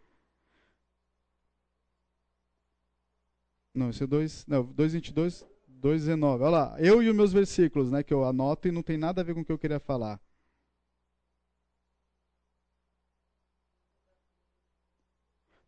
Não, 3.74 3.90
esse 3.90 4.02
é 4.02 4.06
2, 4.06 4.46
não, 4.46 4.66
2,22, 4.66 5.46
2,19. 5.80 6.40
Olha 6.40 6.50
lá, 6.50 6.76
eu 6.80 7.02
e 7.02 7.08
os 7.08 7.14
meus 7.14 7.32
versículos, 7.32 7.90
né, 7.90 8.02
que 8.02 8.12
eu 8.12 8.24
anoto 8.24 8.66
e 8.68 8.72
não 8.72 8.82
tem 8.82 8.96
nada 8.98 9.20
a 9.20 9.24
ver 9.24 9.34
com 9.34 9.40
o 9.40 9.44
que 9.44 9.52
eu 9.52 9.58
queria 9.58 9.78
falar. 9.78 10.20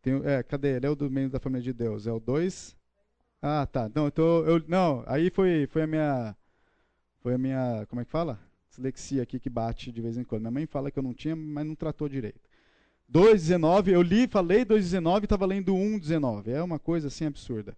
Tem, 0.02 0.14
é, 0.24 0.42
cadê? 0.42 0.76
Ele 0.76 0.86
é 0.86 0.90
o 0.90 0.96
do 0.96 1.08
meio 1.08 1.30
da 1.30 1.38
família 1.38 1.62
de 1.62 1.72
Deus. 1.72 2.06
É 2.08 2.12
o 2.12 2.18
2. 2.18 2.76
Ah, 3.42 3.66
tá. 3.66 3.90
Não, 3.92 4.04
eu 4.04 4.10
tô, 4.12 4.44
eu, 4.44 4.62
não, 4.68 5.02
aí 5.06 5.28
foi, 5.28 5.66
foi 5.66 5.82
a 5.82 5.86
minha. 5.86 6.36
Foi 7.20 7.34
a 7.34 7.38
minha. 7.38 7.84
Como 7.88 8.00
é 8.00 8.04
que 8.04 8.10
fala? 8.10 8.38
Dislexia 8.70 9.22
aqui 9.22 9.40
que 9.40 9.50
bate 9.50 9.90
de 9.90 10.00
vez 10.00 10.16
em 10.16 10.22
quando. 10.22 10.42
Minha 10.42 10.52
mãe 10.52 10.66
fala 10.66 10.90
que 10.92 10.98
eu 10.98 11.02
não 11.02 11.12
tinha, 11.12 11.34
mas 11.34 11.66
não 11.66 11.74
tratou 11.74 12.08
direito. 12.08 12.40
2,19, 13.12 13.88
eu 13.88 14.00
li, 14.00 14.26
falei 14.26 14.64
2,19 14.64 15.22
e 15.22 15.24
estava 15.24 15.44
lendo 15.44 15.74
1,19. 15.74 16.48
É 16.48 16.62
uma 16.62 16.78
coisa 16.78 17.08
assim 17.08 17.26
absurda. 17.26 17.76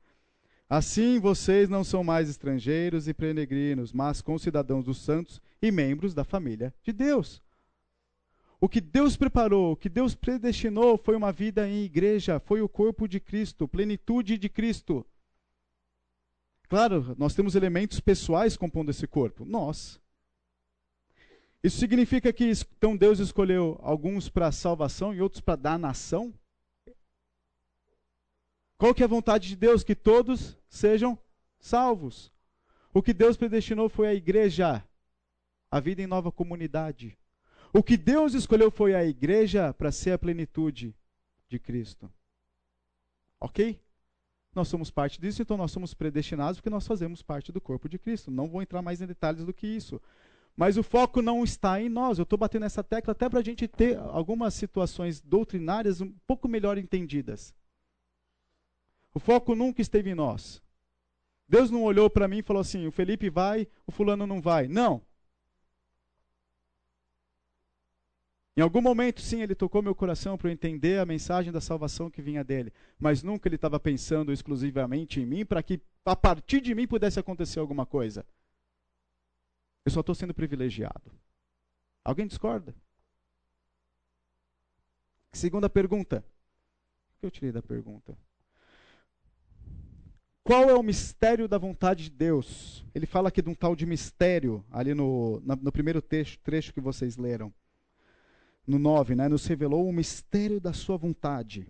Assim 0.69 1.19
vocês 1.19 1.69
não 1.69 1.83
são 1.83 2.05
mais 2.05 2.29
estrangeiros 2.29 3.09
e 3.09 3.15
peregrinos, 3.15 3.93
mas 3.93 4.23
concidadãos 4.23 4.85
dos 4.85 4.99
santos 4.99 5.41
e 5.61 5.73
membros 5.73 6.15
da 6.15 6.25
família 6.25 6.73
de 6.83 6.93
Deus. 6.93 7.43
O 8.61 8.69
que 8.69 8.81
Deus 8.81 9.17
preparou, 9.17 9.73
o 9.73 9.77
que 9.77 9.89
Deus 9.89 10.15
predestinou 10.15 10.97
foi 10.97 11.17
uma 11.17 11.33
vida 11.33 11.69
em 11.69 11.85
igreja, 11.85 12.39
foi 12.39 12.62
o 12.62 12.69
corpo 12.69 13.09
de 13.09 13.19
Cristo, 13.19 13.67
plenitude 13.67 14.39
de 14.39 14.49
Cristo. 14.49 15.05
Claro, 16.75 17.14
nós 17.16 17.37
temos 17.37 17.55
elementos 17.55 18.01
pessoais 18.01 18.57
compondo 18.57 18.91
esse 18.91 19.07
corpo, 19.07 19.45
nós. 19.45 20.01
Isso 21.62 21.79
significa 21.79 22.33
que 22.33 22.51
então 22.77 22.97
Deus 22.97 23.20
escolheu 23.20 23.79
alguns 23.81 24.29
para 24.29 24.51
salvação 24.51 25.14
e 25.14 25.22
outros 25.22 25.41
para 25.41 25.55
dar 25.55 25.79
nação? 25.79 26.35
Qual 28.77 28.93
que 28.93 29.05
é 29.05 29.07
a 29.07 29.09
vontade 29.09 29.47
de 29.47 29.55
Deus? 29.55 29.85
Que 29.85 29.95
todos 29.95 30.59
sejam 30.68 31.16
salvos. 31.61 32.33
O 32.93 33.01
que 33.01 33.14
Deus 33.14 33.37
predestinou 33.37 33.89
foi 33.89 34.09
a 34.09 34.14
igreja, 34.14 34.85
a 35.70 35.79
vida 35.79 36.03
em 36.03 36.09
nova 36.09 36.33
comunidade. 36.33 37.16
O 37.72 37.85
que 37.85 37.97
Deus 37.97 38.35
escolheu 38.35 38.68
foi 38.68 38.97
a 38.97 39.05
igreja 39.05 39.72
para 39.72 39.93
ser 39.93 40.11
a 40.11 40.18
plenitude 40.18 40.93
de 41.49 41.61
Cristo. 41.61 42.12
Ok? 43.39 43.81
Nós 44.55 44.69
somos 44.69 44.91
parte 44.91 45.21
disso, 45.21 45.43
então 45.43 45.57
nós 45.57 45.73
somos 45.73 45.95
predestinados 45.95 46.59
porque 46.59 46.71
nós 46.71 46.87
fazemos 46.87 47.23
parte 47.23 47.51
do 47.51 47.61
corpo 47.61 47.89
de 47.89 47.99
Cristo. 47.99 48.31
Não 48.31 48.49
vou 48.49 48.63
entrar 48.63 48.83
mais 48.83 49.01
em 49.01 49.07
detalhes 49.07 49.45
do 49.45 49.53
que 49.53 49.67
isso. 49.67 50.01
Mas 50.57 50.77
o 50.77 50.83
foco 50.83 51.21
não 51.21 51.43
está 51.43 51.81
em 51.81 51.89
nós. 51.89 52.19
Eu 52.19 52.23
estou 52.23 52.39
batendo 52.39 52.63
nessa 52.63 52.85
tecla 52.85 53.13
até 53.13 53.29
para 53.29 53.41
a 53.41 53.43
gente 53.43 53.67
ter 53.67 53.99
algumas 53.99 54.55
situações 54.55 55.21
doutrinárias 55.21 56.01
um 56.01 56.13
pouco 56.27 56.47
melhor 56.47 56.79
entendidas. 56.79 57.53
O 59.13 59.19
foco 59.19 59.55
nunca 59.55 59.83
esteve 59.83 60.11
em 60.11 60.15
nós. 60.15 60.63
Deus 61.49 61.71
não 61.71 61.83
olhou 61.83 62.09
para 62.09 62.29
mim 62.29 62.39
e 62.39 62.43
falou 62.43 62.61
assim: 62.61 62.87
o 62.87 62.93
Felipe 62.93 63.29
vai, 63.29 63.67
o 63.87 63.93
fulano 63.93 64.27
não 64.27 64.41
vai. 64.41 64.69
Não. 64.69 65.03
Em 68.57 68.61
algum 68.61 68.81
momento, 68.81 69.21
sim, 69.21 69.43
ele 69.43 69.55
tocou 69.55 69.83
meu 69.83 69.95
coração 69.97 70.39
para 70.39 70.49
eu 70.49 70.53
entender 70.53 71.01
a 71.01 71.07
mensagem 71.07 71.53
da 71.53 71.61
salvação 71.61 72.09
que 72.09 72.23
vinha 72.23 72.45
dele. 72.45 72.73
Mas 72.99 73.23
nunca 73.23 73.49
ele 73.49 73.57
estava 73.57 73.81
pensando 73.81 74.33
exclusivamente 74.33 75.21
em 75.21 75.27
mim 75.27 75.45
para 75.45 75.63
que 75.63 75.81
a 76.05 76.15
partir 76.15 76.61
de 76.61 76.73
mim 76.73 76.87
pudesse 76.87 77.19
acontecer 77.19 77.59
alguma 77.59 77.85
coisa. 77.85 78.25
Eu 79.85 79.91
só 79.91 80.01
estou 80.01 80.15
sendo 80.15 80.33
privilegiado. 80.33 81.11
Alguém 82.05 82.29
discorda? 82.29 82.75
Segunda 85.33 85.69
pergunta. 85.69 86.25
O 87.17 87.21
que 87.21 87.27
eu 87.27 87.31
tirei 87.33 87.51
da 87.51 87.61
pergunta? 87.61 88.17
Qual 90.45 90.71
é 90.71 90.75
o 90.75 90.83
mistério 90.83 91.49
da 91.49 91.59
vontade 91.59 92.05
de 92.05 92.11
Deus? 92.11 92.85
Ele 92.95 93.07
fala 93.07 93.31
aqui 93.31 93.43
de 93.43 93.49
um 93.51 93.55
tal 93.55 93.75
de 93.75 93.85
mistério, 93.85 94.65
ali 94.71 94.95
no, 94.95 95.41
no 95.41 95.73
primeiro 95.73 96.01
trecho, 96.01 96.39
trecho 96.41 96.73
que 96.73 96.81
vocês 96.81 97.17
leram 97.17 97.53
no 98.67 98.79
9, 98.79 99.15
né, 99.15 99.29
nos 99.29 99.47
revelou 99.47 99.89
o 99.89 99.93
mistério 99.93 100.61
da 100.61 100.73
sua 100.73 100.97
vontade. 100.97 101.67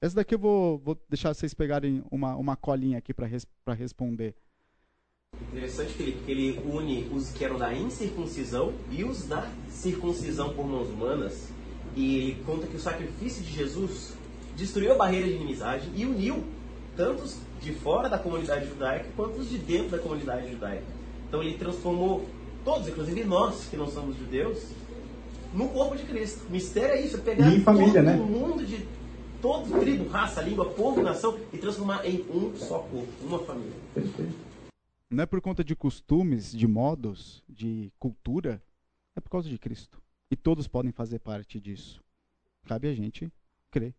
Essa 0.00 0.16
daqui 0.16 0.34
eu 0.34 0.38
vou, 0.38 0.78
vou 0.78 0.98
deixar 1.08 1.32
vocês 1.32 1.54
pegarem 1.54 2.02
uma, 2.10 2.34
uma 2.36 2.56
colinha 2.56 2.98
aqui 2.98 3.14
para 3.14 3.26
res, 3.26 3.46
responder. 3.76 4.34
Interessante, 5.52 5.92
Felipe, 5.92 6.24
que 6.24 6.30
ele 6.30 6.60
une 6.64 7.08
os 7.12 7.30
que 7.30 7.44
eram 7.44 7.56
da 7.56 7.72
incircuncisão 7.72 8.74
e 8.90 9.04
os 9.04 9.26
da 9.28 9.50
circuncisão 9.68 10.54
por 10.54 10.66
mãos 10.66 10.88
humanas. 10.88 11.50
E 11.94 12.16
ele 12.16 12.44
conta 12.44 12.66
que 12.66 12.76
o 12.76 12.80
sacrifício 12.80 13.42
de 13.42 13.52
Jesus 13.52 14.16
destruiu 14.56 14.92
a 14.92 14.96
barreira 14.96 15.28
de 15.28 15.34
inimizade 15.34 15.90
e 15.94 16.04
uniu 16.04 16.44
tantos 16.96 17.38
de 17.60 17.72
fora 17.72 18.08
da 18.08 18.18
comunidade 18.18 18.66
judaica 18.66 19.08
quanto 19.14 19.38
os 19.38 19.48
de 19.48 19.58
dentro 19.58 19.90
da 19.90 19.98
comunidade 19.98 20.50
judaica. 20.50 20.84
Então 21.28 21.42
ele 21.42 21.56
transformou 21.56 22.26
todos, 22.64 22.88
inclusive 22.88 23.24
nós 23.24 23.66
que 23.68 23.76
não 23.76 23.88
somos 23.88 24.16
judeus, 24.16 24.58
no 25.54 25.68
corpo 25.68 25.96
de 25.96 26.04
Cristo. 26.04 26.46
O 26.46 26.50
mistério 26.50 26.94
é 26.94 27.00
isso, 27.02 27.16
é 27.16 27.20
pegar 27.20 27.52
e 27.52 27.60
família, 27.60 27.92
todo 27.92 28.04
né? 28.04 28.16
mundo 28.16 28.66
de 28.66 28.86
todo 29.40 29.80
tribo, 29.80 30.08
raça, 30.08 30.40
língua, 30.40 30.70
povo, 30.70 31.02
nação 31.02 31.38
e 31.52 31.58
transformar 31.58 32.06
em 32.06 32.22
um 32.30 32.54
só 32.56 32.78
corpo, 32.78 33.12
uma 33.22 33.38
família. 33.40 33.72
Não 35.10 35.24
é 35.24 35.26
por 35.26 35.40
conta 35.40 35.62
de 35.62 35.74
costumes, 35.76 36.52
de 36.52 36.66
modos, 36.66 37.42
de 37.48 37.92
cultura, 37.98 38.62
é 39.14 39.20
por 39.20 39.28
causa 39.28 39.48
de 39.48 39.58
Cristo. 39.58 40.00
E 40.30 40.36
todos 40.36 40.66
podem 40.66 40.92
fazer 40.92 41.18
parte 41.18 41.60
disso. 41.60 42.02
Cabe 42.64 42.88
a 42.88 42.94
gente 42.94 43.30
crer, 43.70 43.94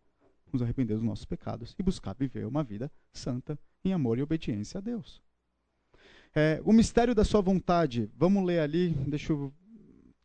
nos 0.51 0.61
arrepender 0.61 0.95
dos 0.95 1.03
nossos 1.03 1.25
pecados 1.25 1.75
e 1.77 1.83
buscar 1.83 2.15
viver 2.15 2.47
uma 2.47 2.63
vida 2.63 2.91
santa 3.11 3.59
em 3.85 3.93
amor 3.93 4.17
e 4.17 4.23
obediência 4.23 4.79
a 4.79 4.81
Deus. 4.81 5.21
É, 6.33 6.59
o 6.65 6.73
mistério 6.73 7.13
da 7.13 7.23
sua 7.23 7.41
vontade, 7.41 8.09
vamos 8.17 8.43
ler 8.43 8.59
ali, 8.59 8.89
deixa 9.05 9.33
eu 9.33 9.53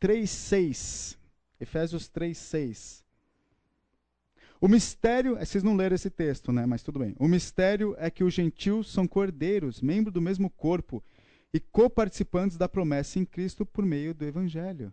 3,6. 0.00 1.17
Efésios 1.60 2.08
3,6. 2.08 3.02
O 4.60 4.66
mistério, 4.66 5.36
é, 5.36 5.44
vocês 5.44 5.62
não 5.62 5.76
leram 5.76 5.94
esse 5.94 6.10
texto, 6.10 6.50
né? 6.50 6.66
Mas 6.66 6.82
tudo 6.82 6.98
bem. 6.98 7.14
O 7.18 7.28
mistério 7.28 7.94
é 7.98 8.10
que 8.10 8.24
os 8.24 8.34
gentios 8.34 8.92
são 8.92 9.06
cordeiros, 9.06 9.80
membros 9.80 10.12
do 10.12 10.20
mesmo 10.20 10.50
corpo 10.50 11.02
e 11.52 11.60
coparticipantes 11.60 12.56
da 12.56 12.68
promessa 12.68 13.18
em 13.18 13.24
Cristo 13.24 13.64
por 13.64 13.84
meio 13.84 14.12
do 14.12 14.24
evangelho. 14.24 14.92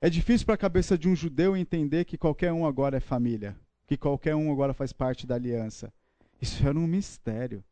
É 0.00 0.10
difícil 0.10 0.44
para 0.44 0.56
a 0.56 0.58
cabeça 0.58 0.98
de 0.98 1.08
um 1.08 1.16
judeu 1.16 1.56
entender 1.56 2.04
que 2.04 2.18
qualquer 2.18 2.52
um 2.52 2.66
agora 2.66 2.98
é 2.98 3.00
família, 3.00 3.56
que 3.86 3.96
qualquer 3.96 4.34
um 4.34 4.52
agora 4.52 4.74
faz 4.74 4.92
parte 4.92 5.26
da 5.26 5.36
aliança. 5.36 5.92
Isso 6.40 6.66
era 6.66 6.78
um 6.78 6.86
mistério. 6.86 7.64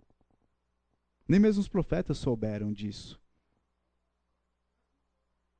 Nem 1.29 1.41
mesmo 1.41 1.61
os 1.61 1.69
profetas 1.69 2.17
souberam 2.17 2.73
disso. 2.73 3.21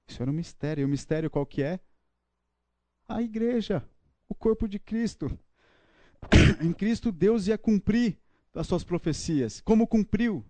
Isso 0.07 0.23
era 0.23 0.31
um 0.31 0.35
mistério. 0.35 0.83
E 0.83 0.85
o 0.85 0.89
mistério 0.89 1.31
qual 1.31 1.47
que 1.47 1.63
é? 1.63 1.81
A 3.09 3.23
igreja, 3.23 3.87
o 4.29 4.35
corpo 4.35 4.69
de 4.69 4.79
Cristo. 4.79 5.39
em 6.63 6.73
Cristo, 6.73 7.13
Deus 7.13 7.47
ia 7.47 7.59
cumprir 7.59 8.19
as 8.55 8.67
suas 8.67 8.85
profecias. 8.85 9.61
Como 9.61 9.87
cumpriu? 9.87 10.45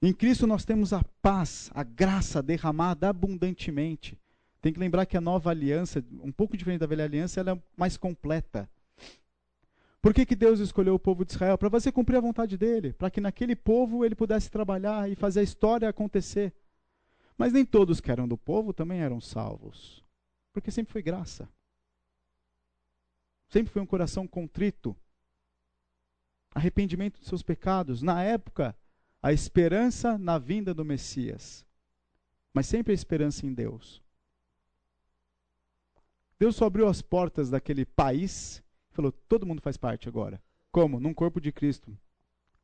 Em 0.00 0.12
Cristo 0.12 0.46
nós 0.46 0.64
temos 0.64 0.92
a 0.92 1.02
paz, 1.22 1.70
a 1.72 1.84
graça 1.84 2.42
derramada 2.42 3.08
abundantemente. 3.08 4.18
Tem 4.60 4.72
que 4.72 4.80
lembrar 4.80 5.06
que 5.06 5.16
a 5.16 5.20
nova 5.20 5.50
aliança, 5.50 6.04
um 6.20 6.32
pouco 6.32 6.56
diferente 6.56 6.80
da 6.80 6.86
velha 6.86 7.04
aliança, 7.04 7.40
ela 7.40 7.52
é 7.52 7.62
mais 7.76 7.96
completa. 7.96 8.68
Por 10.00 10.12
que, 10.12 10.26
que 10.26 10.34
Deus 10.34 10.58
escolheu 10.58 10.94
o 10.94 10.98
povo 10.98 11.24
de 11.24 11.32
Israel? 11.32 11.56
Para 11.56 11.68
você 11.68 11.92
cumprir 11.92 12.16
a 12.16 12.20
vontade 12.20 12.58
dele, 12.58 12.92
para 12.92 13.08
que 13.08 13.20
naquele 13.20 13.54
povo 13.54 14.04
ele 14.04 14.16
pudesse 14.16 14.50
trabalhar 14.50 15.08
e 15.08 15.14
fazer 15.14 15.40
a 15.40 15.44
história 15.44 15.88
acontecer. 15.88 16.52
Mas 17.36 17.52
nem 17.52 17.64
todos 17.64 18.00
que 18.00 18.10
eram 18.10 18.28
do 18.28 18.36
povo 18.36 18.72
também 18.72 19.00
eram 19.00 19.20
salvos, 19.20 20.04
porque 20.52 20.70
sempre 20.70 20.92
foi 20.92 21.02
graça. 21.02 21.48
Sempre 23.48 23.72
foi 23.72 23.82
um 23.82 23.86
coração 23.86 24.26
contrito, 24.26 24.96
arrependimento 26.54 27.20
de 27.20 27.26
seus 27.26 27.42
pecados. 27.42 28.02
Na 28.02 28.22
época, 28.22 28.76
a 29.22 29.32
esperança 29.32 30.16
na 30.16 30.38
vinda 30.38 30.72
do 30.72 30.84
Messias, 30.84 31.64
mas 32.52 32.66
sempre 32.66 32.92
a 32.92 32.94
esperança 32.94 33.46
em 33.46 33.52
Deus. 33.52 34.02
Deus 36.38 36.56
só 36.56 36.66
abriu 36.66 36.88
as 36.88 37.02
portas 37.02 37.50
daquele 37.50 37.84
país 37.84 38.62
Falou, 38.92 39.10
todo 39.10 39.46
mundo 39.46 39.62
faz 39.62 39.76
parte 39.76 40.08
agora. 40.08 40.40
Como? 40.70 41.00
Num 41.00 41.14
corpo 41.14 41.40
de 41.40 41.50
Cristo. 41.50 41.96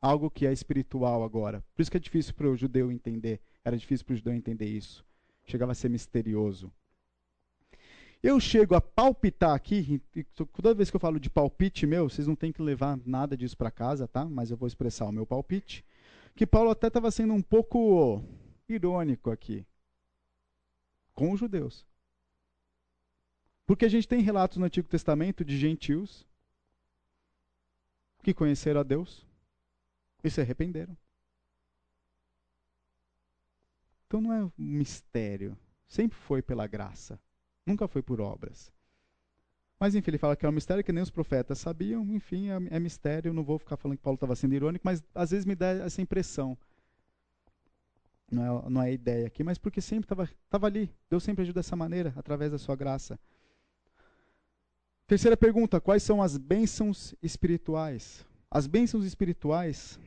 Algo 0.00 0.30
que 0.30 0.46
é 0.46 0.52
espiritual 0.52 1.24
agora. 1.24 1.64
Por 1.74 1.82
isso 1.82 1.90
que 1.90 1.96
é 1.96 2.00
difícil 2.00 2.34
para 2.34 2.48
o 2.48 2.56
judeu 2.56 2.92
entender. 2.92 3.40
Era 3.68 3.76
difícil 3.76 4.06
para 4.06 4.14
o 4.14 4.16
judeu 4.16 4.32
entender 4.32 4.64
isso. 4.64 5.04
Chegava 5.44 5.72
a 5.72 5.74
ser 5.74 5.90
misterioso. 5.90 6.72
Eu 8.22 8.40
chego 8.40 8.74
a 8.74 8.80
palpitar 8.80 9.54
aqui, 9.54 10.00
e 10.16 10.24
toda 10.24 10.72
vez 10.72 10.88
que 10.88 10.96
eu 10.96 11.00
falo 11.00 11.20
de 11.20 11.28
palpite 11.28 11.86
meu, 11.86 12.08
vocês 12.08 12.26
não 12.26 12.34
têm 12.34 12.50
que 12.50 12.62
levar 12.62 12.98
nada 13.04 13.36
disso 13.36 13.58
para 13.58 13.70
casa, 13.70 14.08
tá? 14.08 14.24
Mas 14.24 14.50
eu 14.50 14.56
vou 14.56 14.66
expressar 14.66 15.04
o 15.04 15.12
meu 15.12 15.26
palpite. 15.26 15.84
Que 16.34 16.46
Paulo 16.46 16.70
até 16.70 16.86
estava 16.86 17.10
sendo 17.10 17.34
um 17.34 17.42
pouco 17.42 18.24
irônico 18.66 19.30
aqui 19.30 19.66
com 21.12 21.30
os 21.32 21.38
judeus. 21.38 21.86
Porque 23.66 23.84
a 23.84 23.90
gente 23.90 24.08
tem 24.08 24.22
relatos 24.22 24.56
no 24.56 24.64
Antigo 24.64 24.88
Testamento 24.88 25.44
de 25.44 25.58
gentios 25.58 26.26
que 28.22 28.32
conheceram 28.32 28.80
a 28.80 28.82
Deus 28.82 29.26
e 30.24 30.30
se 30.30 30.40
arrependeram. 30.40 30.96
Então 34.08 34.22
não 34.22 34.32
é 34.32 34.42
um 34.42 34.50
mistério. 34.56 35.56
Sempre 35.86 36.18
foi 36.18 36.40
pela 36.40 36.66
graça. 36.66 37.20
Nunca 37.64 37.86
foi 37.86 38.02
por 38.02 38.20
obras. 38.20 38.72
Mas 39.78 39.94
enfim, 39.94 40.10
ele 40.10 40.18
fala 40.18 40.34
que 40.34 40.46
é 40.46 40.48
um 40.48 40.52
mistério 40.52 40.82
que 40.82 40.92
nem 40.92 41.02
os 41.02 41.10
profetas 41.10 41.58
sabiam. 41.58 42.02
Enfim, 42.14 42.48
é, 42.48 42.76
é 42.76 42.80
mistério. 42.80 43.34
Não 43.34 43.44
vou 43.44 43.58
ficar 43.58 43.76
falando 43.76 43.98
que 43.98 44.02
Paulo 44.02 44.16
estava 44.16 44.34
sendo 44.34 44.54
irônico, 44.54 44.84
mas 44.84 45.04
às 45.14 45.30
vezes 45.30 45.44
me 45.44 45.54
dá 45.54 45.68
essa 45.68 46.00
impressão. 46.00 46.56
Não 48.30 48.44
é, 48.44 48.70
não 48.70 48.82
é 48.82 48.92
ideia 48.92 49.26
aqui, 49.26 49.44
mas 49.44 49.58
porque 49.58 49.80
sempre 49.80 50.10
estava 50.10 50.66
ali. 50.66 50.90
Deus 51.10 51.22
sempre 51.22 51.42
ajuda 51.42 51.60
dessa 51.60 51.76
maneira, 51.76 52.12
através 52.16 52.50
da 52.50 52.58
sua 52.58 52.76
graça. 52.76 53.20
Terceira 55.06 55.36
pergunta: 55.36 55.80
quais 55.80 56.02
são 56.02 56.22
as 56.22 56.38
bênçãos 56.38 57.14
espirituais? 57.22 58.26
As 58.50 58.66
bênçãos 58.66 59.04
espirituais 59.04 60.00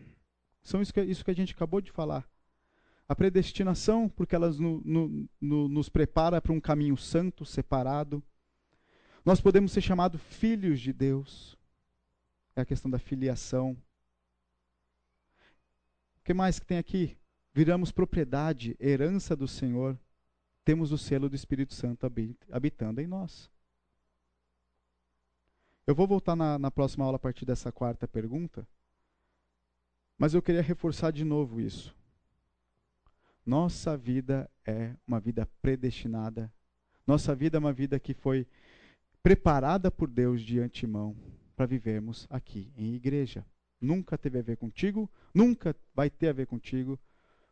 são 0.64 0.82
isso 0.82 0.94
que, 0.94 1.02
isso 1.02 1.24
que 1.24 1.32
a 1.32 1.36
gente 1.36 1.54
acabou 1.54 1.82
de 1.82 1.92
falar. 1.92 2.28
A 3.12 3.16
predestinação, 3.16 4.08
porque 4.08 4.34
elas 4.34 4.58
no, 4.58 4.82
no, 4.86 5.30
no, 5.42 5.68
nos 5.68 5.90
prepara 5.90 6.42
para 6.42 6.54
um 6.54 6.62
caminho 6.62 6.96
santo, 6.96 7.44
separado. 7.44 8.24
Nós 9.26 9.42
podemos 9.42 9.74
ser 9.74 9.82
chamados 9.82 10.22
filhos 10.22 10.80
de 10.80 10.94
Deus. 10.94 11.58
É 12.56 12.62
a 12.62 12.66
questão 12.66 12.90
da 12.90 12.98
filiação. 12.98 13.72
O 16.16 16.24
que 16.24 16.34
mais 16.34 16.58
que 16.58 16.66
tem 16.66 16.78
aqui? 16.78 17.18
Viramos 17.54 17.92
propriedade, 17.92 18.78
herança 18.80 19.36
do 19.36 19.46
Senhor. 19.46 20.00
Temos 20.64 20.94
o 20.94 20.98
selo 20.98 21.28
do 21.28 21.36
Espírito 21.36 21.74
Santo 21.74 22.10
habitando 22.50 23.02
em 23.02 23.08
nós. 23.08 23.52
Eu 25.86 25.94
vou 25.94 26.08
voltar 26.08 26.38
na, 26.38 26.58
na 26.58 26.72
próxima 26.72 27.04
aula 27.04 27.18
a 27.18 27.20
partir 27.20 27.44
dessa 27.44 27.74
quarta 27.74 28.08
pergunta, 28.08 28.66
mas 30.18 30.34
eu 30.34 30.42
queria 30.42 30.62
reforçar 30.62 31.12
de 31.12 31.26
novo 31.26 31.60
isso. 31.60 31.94
Nossa 33.46 33.98
vida 33.98 34.50
é 34.66 34.94
uma 35.08 35.20
vida 35.20 35.48
predestinada. 35.62 36.52
Nossa 37.06 37.36
vida 37.36 37.58
é 37.58 37.60
uma 37.60 37.74
vida 37.74 38.00
que 38.00 38.14
foi 38.14 38.48
preparada 39.24 39.90
por 39.90 40.10
Deus 40.10 40.42
de 40.42 40.60
antemão 40.60 41.16
para 41.56 41.66
vivermos 41.66 42.28
aqui 42.30 42.72
em 42.76 42.94
igreja. 42.94 43.46
Nunca 43.80 44.18
teve 44.18 44.38
a 44.38 44.44
ver 44.44 44.58
contigo, 44.58 45.10
nunca 45.34 45.76
vai 45.94 46.10
ter 46.10 46.28
a 46.28 46.34
ver 46.34 46.46
contigo. 46.46 47.00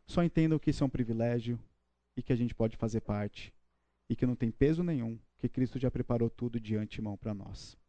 Só 0.06 0.22
entendam 0.22 0.58
que 0.58 0.70
isso 0.70 0.84
é 0.84 0.86
um 0.86 0.90
privilégio 0.90 1.58
e 2.16 2.22
que 2.22 2.32
a 2.32 2.36
gente 2.36 2.54
pode 2.54 2.76
fazer 2.76 3.00
parte 3.00 3.52
e 4.08 4.16
que 4.16 4.26
não 4.26 4.34
tem 4.34 4.50
peso 4.50 4.82
nenhum, 4.82 5.18
que 5.38 5.48
Cristo 5.48 5.78
já 5.78 5.90
preparou 5.90 6.28
tudo 6.28 6.58
de 6.58 6.76
antemão 6.76 7.16
para 7.16 7.32
nós. 7.32 7.79